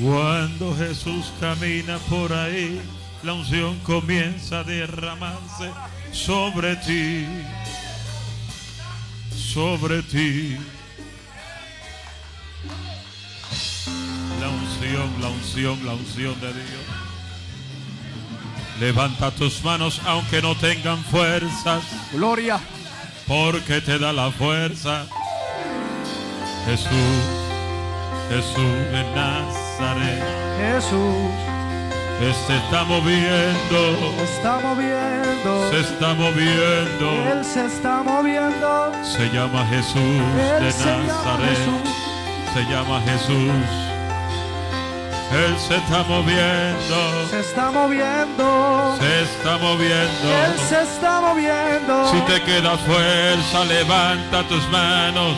Cuando 0.03 0.75
Jesús 0.75 1.33
camina 1.39 1.97
por 2.09 2.31
ahí, 2.31 2.79
la 3.23 3.33
unción 3.33 3.79
comienza 3.79 4.59
a 4.59 4.63
derramarse 4.63 5.71
sobre 6.11 6.75
ti, 6.77 7.25
sobre 9.53 10.01
ti. 10.03 10.57
La 14.39 14.49
unción, 14.49 15.21
la 15.21 15.29
unción, 15.29 15.85
la 15.85 15.93
unción 15.93 16.39
de 16.41 16.53
Dios. 16.53 16.85
Levanta 18.79 19.31
tus 19.31 19.63
manos 19.63 20.01
aunque 20.05 20.41
no 20.41 20.55
tengan 20.55 21.03
fuerzas, 21.05 21.83
Gloria. 22.11 22.59
porque 23.27 23.81
te 23.81 23.97
da 23.97 24.13
la 24.13 24.29
fuerza. 24.31 25.07
Jesús, 26.65 26.89
Jesús 28.29 28.91
de 28.91 29.03
Nazaret. 29.15 30.23
Jesús 30.59 31.56
se 32.19 32.57
está 32.57 32.83
moviendo, 32.83 34.15
se 34.17 34.23
está 34.23 34.59
moviendo. 34.59 35.69
se 35.69 35.79
está 35.81 36.13
moviendo. 36.15 37.11
Él 37.31 37.45
se 37.45 37.65
está 37.65 38.01
moviendo. 38.03 38.91
Se 39.03 39.29
llama 39.29 39.65
Jesús 39.67 39.95
Él 39.95 40.63
de 40.63 40.71
se 40.71 40.85
llama 40.85 41.03
Nazaret. 41.07 41.49
Jesús. 41.49 42.53
Se 42.53 42.63
llama 42.63 43.01
Jesús. 43.01 43.87
Él 45.31 45.55
se 45.59 45.75
está 45.75 46.03
moviendo. 46.03 47.29
Se 47.29 47.39
está 47.39 47.71
moviendo. 47.71 48.97
Se 48.99 49.21
está 49.21 49.55
Él 49.55 49.61
moviendo. 49.61 50.63
se 50.67 50.81
está 50.81 51.21
moviendo. 51.21 52.11
Si 52.11 52.19
te 52.21 52.41
queda 52.41 52.77
fuerza, 52.77 53.65
levanta 53.65 54.43
tus 54.47 54.67
manos 54.69 55.37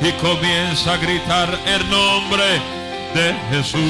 y 0.00 0.10
comienza 0.12 0.94
a 0.94 0.96
gritar 0.96 1.48
el 1.66 1.88
nombre 1.88 2.81
de 3.14 3.34
Jesús. 3.50 3.80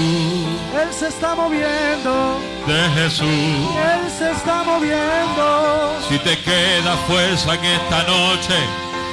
Él 0.74 0.92
se 0.92 1.08
está 1.08 1.34
moviendo. 1.34 2.40
De 2.66 2.88
Jesús. 3.00 3.28
Él 3.28 4.10
se 4.18 4.30
está 4.32 4.62
moviendo. 4.64 5.96
Si 6.08 6.18
te 6.18 6.38
queda 6.38 6.96
fuerza 7.06 7.54
en 7.54 7.64
esta 7.64 8.02
noche, 8.04 8.54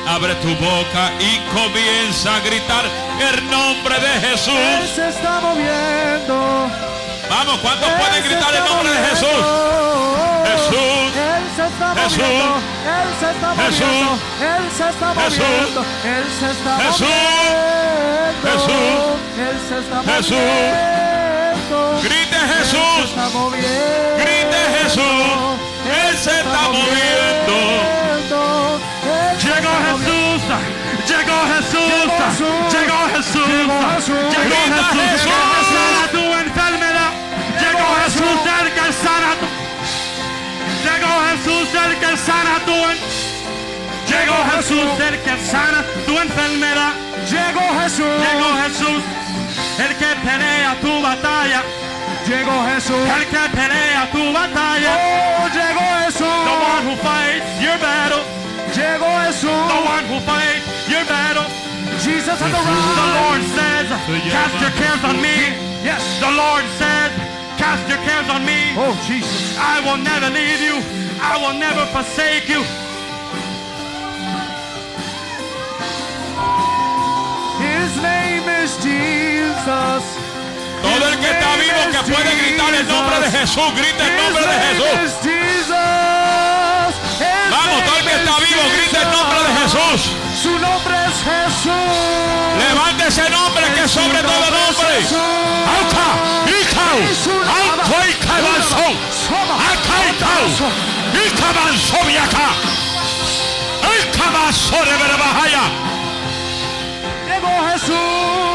abre 0.07 0.35
tu 0.35 0.49
boca 0.55 1.11
y 1.19 1.37
comienza 1.53 2.35
a 2.35 2.39
gritar 2.39 2.85
el 3.31 3.49
nombre 3.49 3.99
de 3.99 4.13
Él 4.15 4.21
Jesús. 4.21 4.89
se 4.95 5.09
está 5.09 5.39
moviendo. 5.41 6.67
Vamos, 7.29 7.59
¿cuántos 7.61 7.87
Él 7.89 7.95
pueden 7.99 8.23
gritar 8.23 8.55
el 8.55 8.63
nombre 8.63 8.89
de. 8.89 9.07
Jesús. 9.09 9.45
Está 11.79 11.95
Jesús. 12.03 12.19
moviendo. 12.19 12.59
Él 12.99 13.09
se 13.19 13.29
está 13.29 13.49
Jesús. 13.55 13.87
moviendo. 13.87 14.11
Él 14.43 14.63
se 14.77 14.85
está 14.89 15.07
Jesús. 15.15 15.39
moviendo. 15.39 15.81
Él 16.03 16.25
se 16.39 16.47
está 16.51 16.73
Jesús. 16.83 17.07
moviendo. 18.59 19.15
Él 19.39 19.57
se 19.69 19.75
está 19.79 19.97
Jesús. 20.11 20.37
moviendo. 20.39 21.79
Grite 22.03 22.39
Jesús. 22.53 23.05
está 23.09 23.25
moviendo. 23.29 24.17
Grite 24.19 24.61
Jesús. 24.83 25.59
Él 25.87 26.17
se 26.17 26.33
está 26.39 26.61
moviendo. 26.67 27.57
Llegó 29.39 29.73
Jesús, 29.87 30.41
llegó 31.07 31.37
Jesús, 31.55 31.91
llegó 32.73 32.99
Jesús, 33.15 33.47
Llegó 33.47 33.79
Jesús. 33.95 34.19
llegó 34.35 34.59
Jesús, 34.77 35.48
llegó 44.29 44.51
Jesús 44.55 44.99
el 45.07 45.19
que 45.21 45.45
sana 45.45 45.83
tu 46.05 46.17
enfermedad, 46.17 46.93
Llegó 47.29 47.81
Jesús. 47.81 48.05
llegó 48.05 48.49
Jesús 48.63 49.03
el 49.79 49.95
que 49.95 50.15
pelea 50.25 50.75
tu 50.81 51.01
batalla, 51.01 51.63
Llegó 52.27 52.51
Jesús. 52.67 53.09
El 53.17 53.25
que 53.25 53.57
pelea 53.57 54.09
tu 54.11 54.33
batalla. 54.33 54.91
Oh, 54.93 55.47
llegó 55.47 55.79
The 56.13 56.55
one 56.69 56.85
who 56.85 56.95
fights 56.97 57.61
your 57.61 57.77
battle. 57.79 58.21
Llegó 58.75 59.09
The 59.41 59.79
one 59.87 60.05
who 60.05 60.19
fights 60.27 60.67
your 60.89 61.05
battle. 61.05 61.45
Jesus 62.03 62.37
has 62.37 62.53
arrived. 62.53 62.59
The 62.59 63.01
arrived. 63.01 63.23
Lord 63.23 63.43
says, 63.57 63.87
cast 64.29 64.61
your 64.61 64.71
cares 64.77 65.03
on 65.05 65.21
me. 65.21 65.37
Yes. 65.81 66.03
The 66.19 66.31
Lord 66.31 66.65
said, 66.77 67.09
cast 67.57 67.87
your 67.87 67.97
cares 68.05 68.29
on 68.29 68.45
me. 68.45 68.75
Oh, 68.77 68.93
Jesus. 69.07 69.57
I 69.57 69.79
will 69.81 69.97
never 69.97 70.29
leave 70.29 70.61
you. 70.61 70.77
I 71.21 71.37
will 71.41 71.57
never 71.57 71.85
forsake 71.87 72.47
you. 72.47 72.61
Todo 80.81 81.07
el 81.09 81.19
que 81.19 81.25
está 81.25 81.55
vivo 81.55 81.81
que 81.91 82.11
puede 82.11 82.35
gritar 82.35 82.73
el 82.73 82.87
nombre 82.87 83.19
de 83.19 83.31
Jesús, 83.31 83.73
grita 83.75 84.05
el 84.05 84.15
nombre 84.15 84.45
de 84.45 84.59
Jesús. 84.67 85.11
Vamos, 87.49 87.83
todo 87.83 87.97
el 87.97 88.03
que 88.05 88.15
está 88.15 88.35
vivo, 88.39 88.61
grita 88.77 89.01
el 89.01 89.11
nombre 89.11 89.39
de 89.39 89.51
Jesús. 89.59 90.11
Su 90.41 90.59
nombre 90.59 90.95
es 91.07 91.17
Jesús. 91.23 91.73
Levante 92.59 93.07
ese 93.07 93.29
nombre 93.29 93.63
que 93.73 93.83
es 93.85 93.91
sobre 93.91 94.21
todo 94.21 94.45
nombre. 94.51 94.97
Alta, 95.77 96.07
Icao, 96.45 96.99
Alto 97.59 97.97
y 98.07 98.13
Cabanzo, 98.25 98.85
Acá 99.69 99.97
y 100.05 100.13
Cau, 100.21 100.45
y 102.09 102.17
acá. 102.17 102.49
El 103.97 104.11
Cabanzo 104.11 104.75
de 104.85 104.97
Berbajaya. 104.97 105.89
Jesús. 107.71 108.48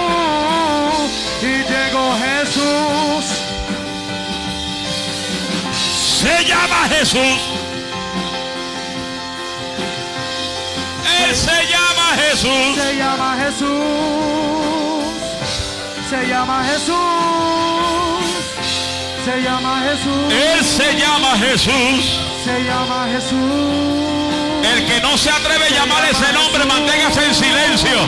Llama 6.75 6.89
Jesús. 6.89 7.41
Él 11.21 11.37
se 11.37 11.67
llama 11.71 12.17
Jesús. 12.17 12.77
Se 12.77 12.97
llama 12.97 13.37
Jesús. 13.37 13.71
Se 16.11 16.27
llama 16.27 16.65
Jesús. 16.65 16.95
Se 19.25 19.41
llama 19.41 19.83
Jesús. 19.89 20.33
Él 20.33 20.65
se 20.65 20.97
llama 20.97 21.37
Jesús. 21.39 22.21
Se 22.45 22.65
llama 22.65 23.09
Jesús. 23.13 24.65
El 24.75 24.87
que 24.87 25.01
no 25.01 25.17
se 25.17 25.31
atreve 25.31 25.67
a 25.67 25.71
llamar 25.71 26.05
ese 26.05 26.33
nombre, 26.33 26.65
manténgase 26.65 27.25
en 27.25 27.35
silencio. 27.35 27.99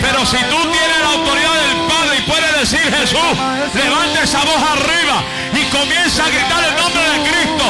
Pero 0.00 0.24
si 0.26 0.36
tú 0.36 0.56
tienes 0.70 0.98
la 1.00 1.08
autoridad 1.08 1.54
del 1.54 1.76
Padre 1.88 2.11
y 2.22 2.30
puedes 2.30 2.58
decir 2.58 2.94
Jesús, 2.94 3.18
levante 3.74 4.22
esa 4.22 4.38
voz 4.40 4.56
arriba 4.56 5.22
y 5.54 5.64
comienza 5.70 6.24
a 6.24 6.28
gritar 6.28 6.64
el 6.64 6.76
nombre 6.76 7.02
de 7.02 7.30
Cristo. 7.30 7.64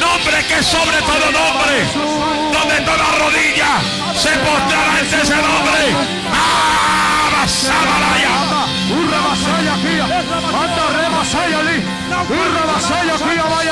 Nombre 0.00 0.44
que 0.46 0.58
es 0.58 0.66
sobre 0.66 0.98
todo 1.02 1.32
nombre. 1.32 1.84
Donde 2.52 2.80
toda 2.82 3.06
rodilla 3.18 3.80
se 4.14 4.30
postrará 4.30 4.98
ante 4.98 5.22
ese 5.22 5.36
nombre. 5.36 5.94
¡Ah! 6.32 6.52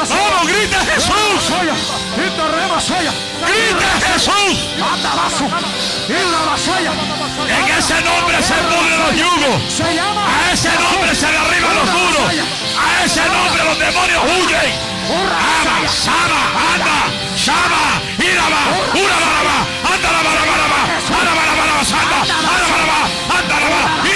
¡Vamos, 0.08 0.48
grita 0.48 0.78
Jesús! 0.80 1.52
¡Grita 3.46 3.90
Jesús! 4.06 4.58
En 7.48 7.78
ese 7.78 8.02
nombre 8.02 8.42
se 8.42 8.54
pudren 8.54 8.98
los 8.98 9.14
yugos. 9.16 9.80
A 9.80 10.52
ese 10.52 10.68
nombre 10.68 11.14
se 11.14 11.26
derriban 11.26 11.76
los 11.76 11.90
muros. 11.90 12.22
A 12.76 13.04
ese 13.04 13.22
nombre 13.28 13.64
los 13.64 13.78
demonios 13.78 14.22
huyen. 14.24 14.90
Aba, 15.10 15.88
Saba, 15.88 16.42
anda, 16.74 16.98
Shaba, 17.36 18.00
Iraba, 18.18 18.62
Urabaraba, 18.94 19.58
anda 19.92 20.08
anda 20.08 20.30
anda 21.18 21.32
baraba, 21.34 21.60
anda 23.38 24.09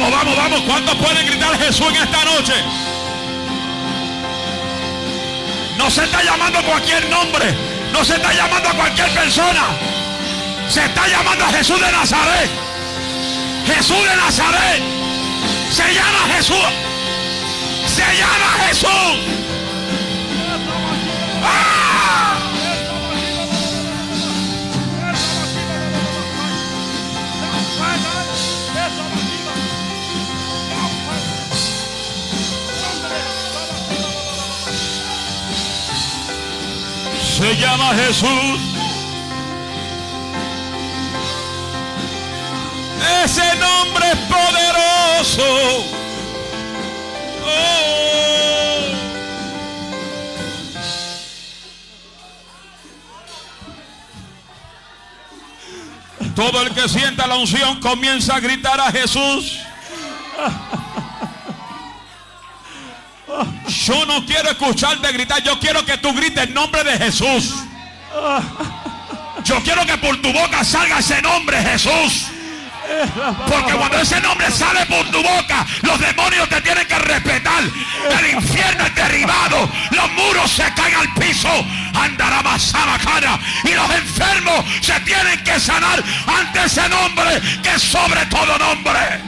Vamos, 0.00 0.18
vamos, 0.18 0.36
vamos. 0.36 0.60
¿Cuántos 0.62 0.94
pueden 0.94 1.26
gritar 1.26 1.58
Jesús 1.58 1.86
en 1.88 1.96
esta 1.96 2.24
noche? 2.24 2.54
No 5.76 5.90
se 5.90 6.04
está 6.04 6.22
llamando 6.22 6.62
cualquier 6.62 7.06
nombre. 7.10 7.54
No 7.92 8.02
se 8.02 8.14
está 8.14 8.32
llamando 8.32 8.70
a 8.70 8.72
cualquier 8.72 9.10
persona. 9.10 9.62
Se 10.70 10.86
está 10.86 11.06
llamando 11.06 11.44
a 11.44 11.48
Jesús 11.48 11.78
de 11.78 11.92
Nazaret. 11.92 12.50
Jesús 13.66 14.02
de 14.02 14.16
Nazaret. 14.16 14.82
Se 15.70 15.94
llama 15.94 16.34
Jesús. 16.34 16.66
Se 17.86 18.02
llama 18.16 18.66
Jesús. 18.66 19.59
Se 37.40 37.56
llama 37.56 37.94
Jesús. 37.94 38.60
Ese 43.24 43.56
nombre 43.56 44.10
es 44.12 44.18
poderoso. 44.28 45.42
Oh. 47.46 47.70
Todo 56.36 56.60
el 56.62 56.74
que 56.74 56.88
sienta 56.90 57.26
la 57.26 57.36
unción 57.36 57.80
comienza 57.80 58.36
a 58.36 58.40
gritar 58.40 58.78
a 58.78 58.92
Jesús. 58.92 59.60
Yo 63.90 64.06
no 64.06 64.24
quiero 64.24 64.50
escucharte 64.50 65.10
gritar, 65.10 65.42
yo 65.42 65.58
quiero 65.58 65.84
que 65.84 65.98
tú 65.98 66.12
grites 66.14 66.44
el 66.44 66.54
nombre 66.54 66.84
de 66.84 66.96
Jesús. 66.96 67.56
Yo 69.42 69.60
quiero 69.64 69.84
que 69.84 69.98
por 69.98 70.16
tu 70.22 70.32
boca 70.32 70.62
salga 70.62 71.00
ese 71.00 71.20
nombre, 71.20 71.60
Jesús. 71.60 72.26
Porque 73.48 73.72
cuando 73.72 73.98
ese 73.98 74.20
nombre 74.20 74.48
sale 74.52 74.86
por 74.86 75.04
tu 75.10 75.20
boca, 75.20 75.66
los 75.82 75.98
demonios 75.98 76.48
te 76.48 76.60
tienen 76.60 76.86
que 76.86 76.98
respetar. 77.00 77.64
El 77.64 78.30
infierno 78.30 78.86
es 78.86 78.94
derribado, 78.94 79.68
los 79.90 80.12
muros 80.12 80.48
se 80.52 80.72
caen 80.74 80.94
al 80.94 81.12
piso. 81.14 81.50
Andará 81.92 82.42
más 82.44 82.72
cara 82.72 83.40
y 83.64 83.72
los 83.74 83.90
enfermos 83.90 84.64
se 84.82 85.00
tienen 85.00 85.42
que 85.42 85.58
sanar 85.58 86.00
ante 86.28 86.64
ese 86.64 86.88
nombre 86.88 87.40
que 87.60 87.74
es 87.74 87.82
sobre 87.82 88.24
todo 88.26 88.56
nombre. 88.56 89.20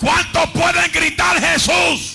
¿Cuántos 0.00 0.50
pueden 0.50 0.92
gritar 0.92 1.40
Jesús? 1.40 2.12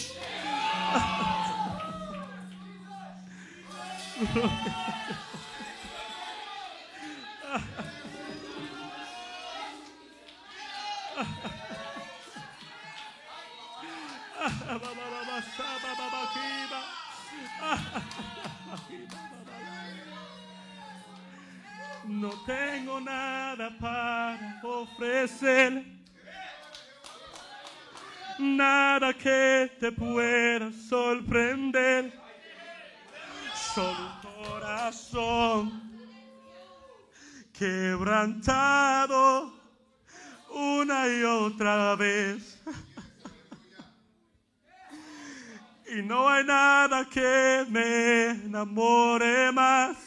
No 22.06 22.30
tengo 22.46 23.00
nada 23.00 23.72
para 23.80 24.62
ofrecer. 24.64 26.01
Nada 28.42 29.14
que 29.14 29.72
te 29.80 29.92
pueda 29.92 30.72
sorprender. 30.74 32.12
Solo 33.54 34.00
un 34.00 34.36
corazón 34.36 35.92
quebrantado 37.54 39.54
una 40.50 41.08
y 41.08 41.24
otra 41.24 41.96
vez. 41.96 42.60
Y 45.96 46.02
no 46.02 46.28
hay 46.28 46.44
nada 46.44 47.06
que 47.06 47.64
me 47.70 48.30
enamore 48.30 49.52
más. 49.52 49.98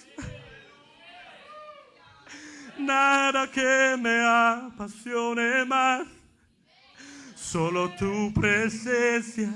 Nada 2.78 3.48
que 3.48 3.97
me 3.97 4.27
apasione 4.27 5.65
más. 5.66 6.14
Solo 7.55 7.86
tu 7.90 8.32
presencia, 8.35 9.48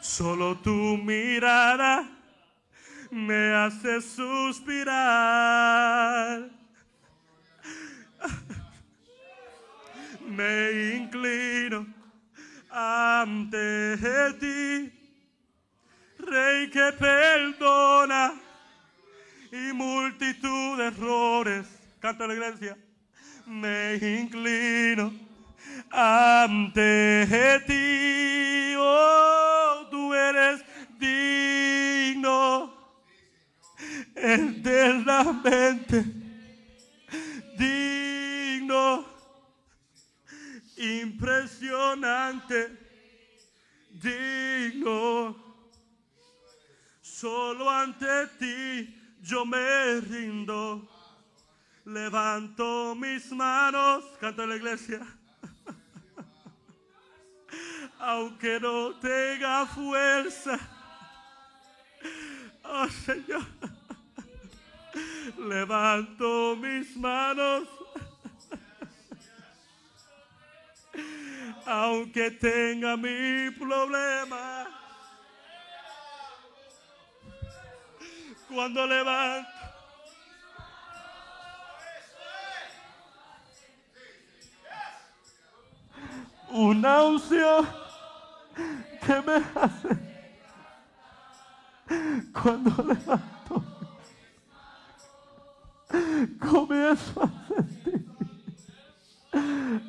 solo 0.00 0.56
tu 0.56 0.96
mirada 0.96 2.08
me 3.10 3.52
hace 3.54 4.00
suspirar. 4.00 4.88
Me 10.26 10.94
inclino 10.96 11.86
ante 12.70 13.98
ti, 14.40 14.90
Rey 16.20 16.70
que 16.70 16.90
perdona 16.98 18.32
y 19.52 19.74
multitud 19.74 20.78
de 20.78 20.86
errores. 20.86 21.66
Canta 22.00 22.26
la 22.26 22.32
iglesia. 22.32 22.78
Me 23.44 23.96
inclino 23.96 25.31
ante 25.90 27.62
ti, 27.66 28.74
oh, 28.76 29.88
tú 29.90 30.14
eres 30.14 30.64
digno, 30.98 32.72
eternamente 34.14 36.22
digno, 37.56 39.04
impresionante, 40.76 42.78
digno. 43.90 45.36
Solo 47.00 47.68
ante 47.68 48.28
ti 48.38 49.16
yo 49.20 49.44
me 49.44 50.00
rindo. 50.00 50.88
Levanto 51.84 52.94
mis 52.94 53.30
manos, 53.32 54.04
canta 54.20 54.46
la 54.46 54.56
iglesia. 54.56 55.00
Aunque 58.04 58.58
no 58.58 58.96
tenga 58.96 59.64
fuerza. 59.64 60.58
Oh 62.64 62.88
Señor. 62.88 63.46
Levanto 65.38 66.56
mis 66.56 66.96
manos. 66.96 67.68
Aunque 71.64 72.32
tenga 72.32 72.96
mi 72.96 73.50
problema. 73.52 74.66
Cuando 78.48 78.84
levanto. 78.84 79.48
Una 86.50 87.04
unción 87.04 87.81
que 88.54 89.22
me 89.22 89.36
hace 89.54 90.12
cuando 92.32 92.70
levanto 92.82 93.64
comienzo 96.38 97.22
a 97.22 97.30
sentir 97.48 98.06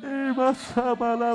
y 0.02 0.36
más 0.36 0.78
ama 0.78 1.16
la 1.16 1.34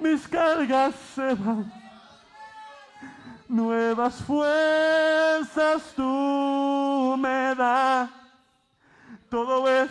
mis 0.00 0.28
cargas 0.28 0.94
se 1.14 1.34
van. 1.34 1.72
Nuevas 3.48 4.14
fuerzas 4.16 5.82
tú 5.96 7.16
me 7.18 7.54
das 7.54 8.10
todo 9.28 9.68
es 9.68 9.90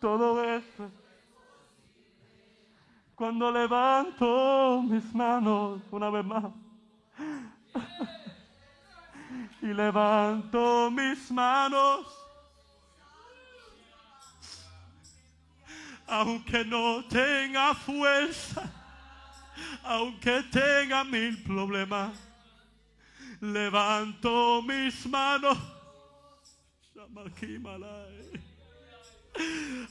todo 0.00 0.44
esto 0.44 0.90
cuando 3.14 3.50
levanto 3.50 4.82
mis 4.82 5.14
manos 5.14 5.80
una 5.90 6.10
vez 6.10 6.24
más 6.24 6.44
y 9.62 9.66
levanto 9.66 10.90
mis 10.90 11.30
manos 11.32 12.06
aunque 16.06 16.64
no 16.64 17.04
tenga 17.06 17.74
fuerza 17.74 18.70
aunque 19.82 20.42
tenga 20.44 21.02
mil 21.02 21.42
problemas 21.42 22.16
levanto 23.40 24.62
mis 24.62 25.06
manos 25.06 25.73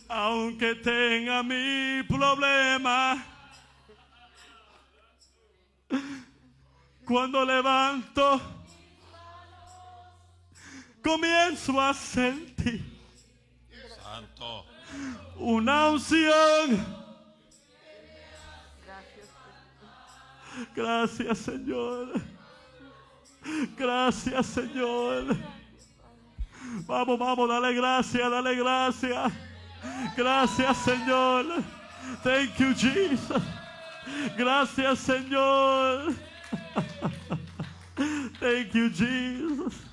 aunque 0.10 0.76
tenga 0.76 1.44
mi 1.44 2.04
problema, 2.08 3.24
cuando 7.06 7.46
levanto, 7.46 8.42
comienzo 11.04 11.80
a 11.80 11.94
sentir 11.94 12.84
Santo. 14.02 14.66
una 15.38 15.90
unción. 15.90 17.04
Gracias, 20.76 21.40
Señor. 21.40 22.22
Gracias, 23.76 24.46
Señor. 24.46 25.36
Vamos, 26.86 27.20
vamos, 27.20 27.48
dale 27.48 27.74
gracias, 27.74 28.32
dale 28.32 28.56
gracias. 28.56 29.32
Gracias, 30.18 30.78
Señor. 30.78 31.46
Thank 32.24 32.58
you, 32.58 32.74
Jesus. 32.74 33.44
Gracias, 34.38 35.00
Señor. 35.00 36.14
Thank 38.40 38.74
you, 38.74 38.90
Jesus. 38.90 39.93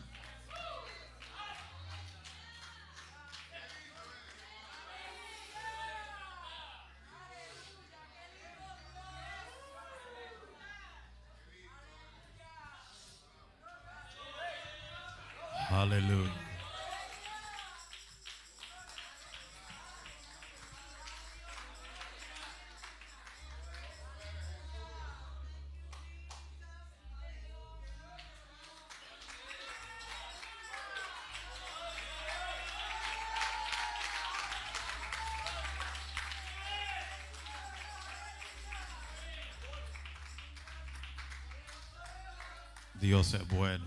Dios 43.01 43.33
es 43.33 43.49
bueno. 43.49 43.87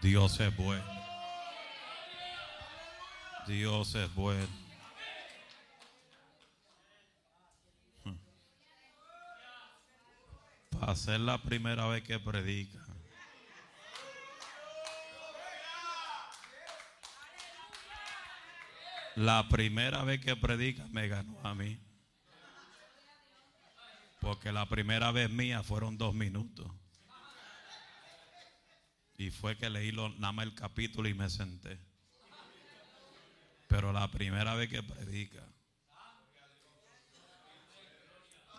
Dios 0.00 0.38
es 0.38 0.56
bueno. 0.56 0.84
Dios 3.48 3.94
es 3.96 4.14
bueno. 4.14 4.46
Hmm. 8.04 8.16
Para 10.78 10.94
ser 10.94 11.18
la 11.18 11.42
primera 11.42 11.86
vez 11.88 12.04
que 12.04 12.20
predica. 12.20 12.78
La 19.16 19.48
primera 19.48 20.04
vez 20.04 20.20
que 20.20 20.36
predica 20.36 20.86
me 20.92 21.08
ganó 21.08 21.36
a 21.42 21.52
mí. 21.54 21.80
Porque 24.20 24.52
la 24.52 24.66
primera 24.66 25.10
vez 25.10 25.28
mía 25.28 25.64
fueron 25.64 25.98
dos 25.98 26.14
minutos. 26.14 26.70
Y 29.22 29.30
fue 29.30 29.56
que 29.56 29.70
leí 29.70 29.92
lo, 29.92 30.08
nada 30.08 30.32
más 30.32 30.46
el 30.46 30.54
capítulo 30.54 31.08
y 31.08 31.14
me 31.14 31.30
senté. 31.30 31.78
Pero 33.68 33.92
la 33.92 34.10
primera 34.10 34.56
vez 34.56 34.68
que 34.68 34.82
predica, 34.82 35.46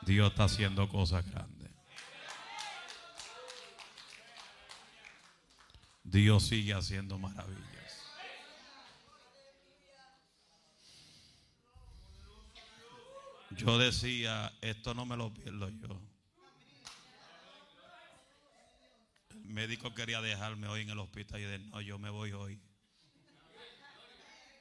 Dios 0.03 0.31
está 0.31 0.45
haciendo 0.45 0.88
cosas 0.88 1.30
grandes. 1.30 1.69
Dios 6.06 6.48
sigue 6.48 6.73
haciendo 6.73 7.19
maravillas. 7.19 8.14
Yo 13.49 13.77
decía, 13.77 14.53
esto 14.61 14.94
no 14.94 15.06
me 15.06 15.18
lo 15.18 15.34
pierdo 15.34 15.68
yo. 15.68 16.12
Médico 19.53 19.93
quería 19.93 20.19
dejarme 20.19 20.67
hoy 20.67 20.81
en 20.81 20.89
el 20.89 20.99
hospital 20.99 21.39
y 21.39 21.43
de 21.43 21.59
no, 21.59 21.80
yo 21.80 21.99
me 21.99 22.09
voy 22.09 22.34
hoy. 22.34 22.59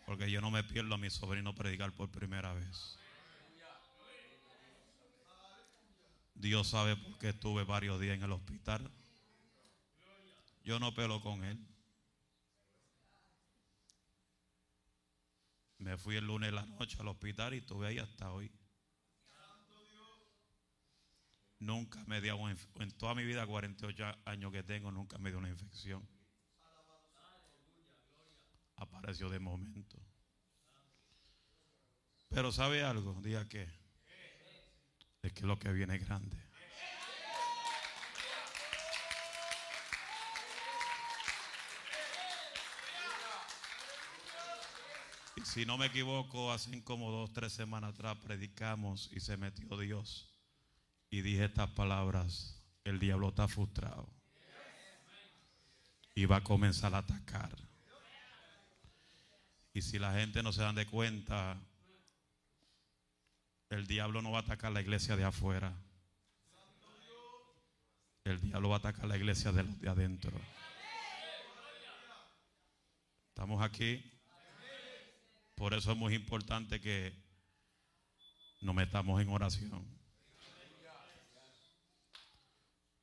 Porque 0.05 0.31
yo 0.31 0.41
no 0.41 0.51
me 0.51 0.63
pierdo 0.63 0.95
a 0.95 0.99
mi 0.99 1.09
sobrino 1.09 1.55
predicar 1.55 1.93
por 1.93 2.11
primera 2.11 2.53
vez. 2.53 2.99
Dios 6.35 6.69
sabe 6.69 6.97
por 6.97 7.19
qué 7.19 7.31
estuve 7.31 7.65
varios 7.65 8.01
días 8.01 8.17
en 8.17 8.23
el 8.25 8.33
hospital. 8.33 8.91
Yo 10.65 10.79
no 10.79 10.95
pelo 10.95 11.21
con 11.21 11.43
él. 11.45 11.59
Me 15.79 15.97
fui 15.97 16.17
el 16.17 16.27
lunes 16.27 16.51
de 16.51 16.57
la 16.57 16.67
noche 16.67 16.99
al 17.01 17.09
hospital 17.09 17.55
y 17.55 17.59
estuve 17.59 17.89
ahí 17.89 17.99
hasta 17.99 18.31
hoy. 18.31 18.53
Nunca 21.63 22.03
me 22.07 22.21
dio 22.21 22.37
una, 22.37 22.57
en 22.81 22.91
toda 22.91 23.15
mi 23.15 23.25
vida, 23.25 23.47
48 23.47 24.05
años 24.25 24.51
que 24.51 24.65
tengo, 24.65 24.91
nunca 24.91 25.17
me 25.19 25.31
dio 25.31 25.39
una 25.39 25.49
infección. 25.49 26.05
Apareció 28.75 29.29
de 29.29 29.39
momento. 29.39 29.97
Pero 32.31 32.51
¿sabe 32.51 32.83
algo? 32.83 33.15
Diga 33.23 33.49
que 33.49 33.69
es 35.23 35.33
que 35.33 35.47
lo 35.47 35.57
que 35.57 35.71
viene 35.73 35.95
es 35.95 36.05
grande. 36.05 36.37
Y 45.37 45.43
si 45.43 45.65
no 45.65 45.79
me 45.79 45.87
equivoco, 45.87 46.51
hace 46.51 46.83
como 46.83 47.13
dos, 47.13 47.33
tres 47.33 47.53
semanas 47.53 47.95
atrás 47.95 48.19
predicamos 48.19 49.09
y 49.13 49.21
se 49.21 49.37
metió 49.37 49.79
Dios. 49.79 50.32
Y 51.13 51.21
dije 51.21 51.45
estas 51.45 51.69
palabras, 51.73 52.59
el 52.85 52.99
diablo 52.99 53.29
está 53.29 53.47
frustrado. 53.47 54.09
Y 56.15 56.25
va 56.25 56.37
a 56.37 56.43
comenzar 56.43 56.95
a 56.95 56.99
atacar. 56.99 57.55
Y 59.75 59.83
si 59.83 59.99
la 59.99 60.15
gente 60.15 60.43
no 60.43 60.55
se 60.55 60.63
dan 60.63 60.75
de 60.75 60.87
cuenta, 60.87 61.61
el 63.69 63.87
diablo 63.87 64.23
no 64.23 64.31
va 64.31 64.39
a 64.39 64.41
atacar 64.41 64.73
la 64.73 64.81
iglesia 64.81 65.15
de 65.15 65.25
afuera. 65.25 65.77
El 68.25 68.41
diablo 68.41 68.71
va 68.71 68.77
a 68.77 68.79
atacar 68.79 69.05
la 69.05 69.19
iglesia 69.19 69.53
de 69.53 69.65
los 69.65 69.81
de 69.83 69.91
adentro. 69.91 70.33
Estamos 73.29 73.63
aquí. 73.63 74.03
Por 75.57 75.75
eso 75.75 75.93
es 75.93 75.99
muy 75.99 76.15
importante 76.15 76.81
que 76.81 77.15
nos 78.63 78.75
metamos 78.75 79.21
en 79.21 79.29
oración. 79.29 80.02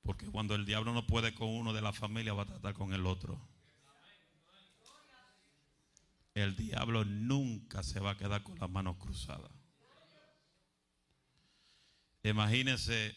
Porque 0.09 0.25
cuando 0.25 0.55
el 0.55 0.65
diablo 0.65 0.91
no 0.91 1.05
puede 1.05 1.35
con 1.35 1.49
uno 1.49 1.71
de 1.71 1.83
la 1.83 1.93
familia, 1.93 2.33
va 2.33 2.41
a 2.41 2.47
tratar 2.47 2.73
con 2.73 2.93
el 2.93 3.05
otro. 3.05 3.39
El 6.33 6.55
diablo 6.55 7.05
nunca 7.05 7.83
se 7.83 7.99
va 7.99 8.09
a 8.09 8.17
quedar 8.17 8.41
con 8.41 8.57
las 8.57 8.71
manos 8.71 8.97
cruzadas. 8.97 9.51
Imagínense, 12.23 13.15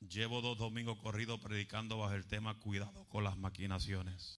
llevo 0.00 0.40
dos 0.40 0.56
domingos 0.56 0.96
corridos 0.96 1.40
predicando 1.40 1.98
bajo 1.98 2.14
el 2.14 2.24
tema 2.24 2.58
cuidado 2.58 3.04
con 3.10 3.24
las 3.24 3.36
maquinaciones. 3.36 4.34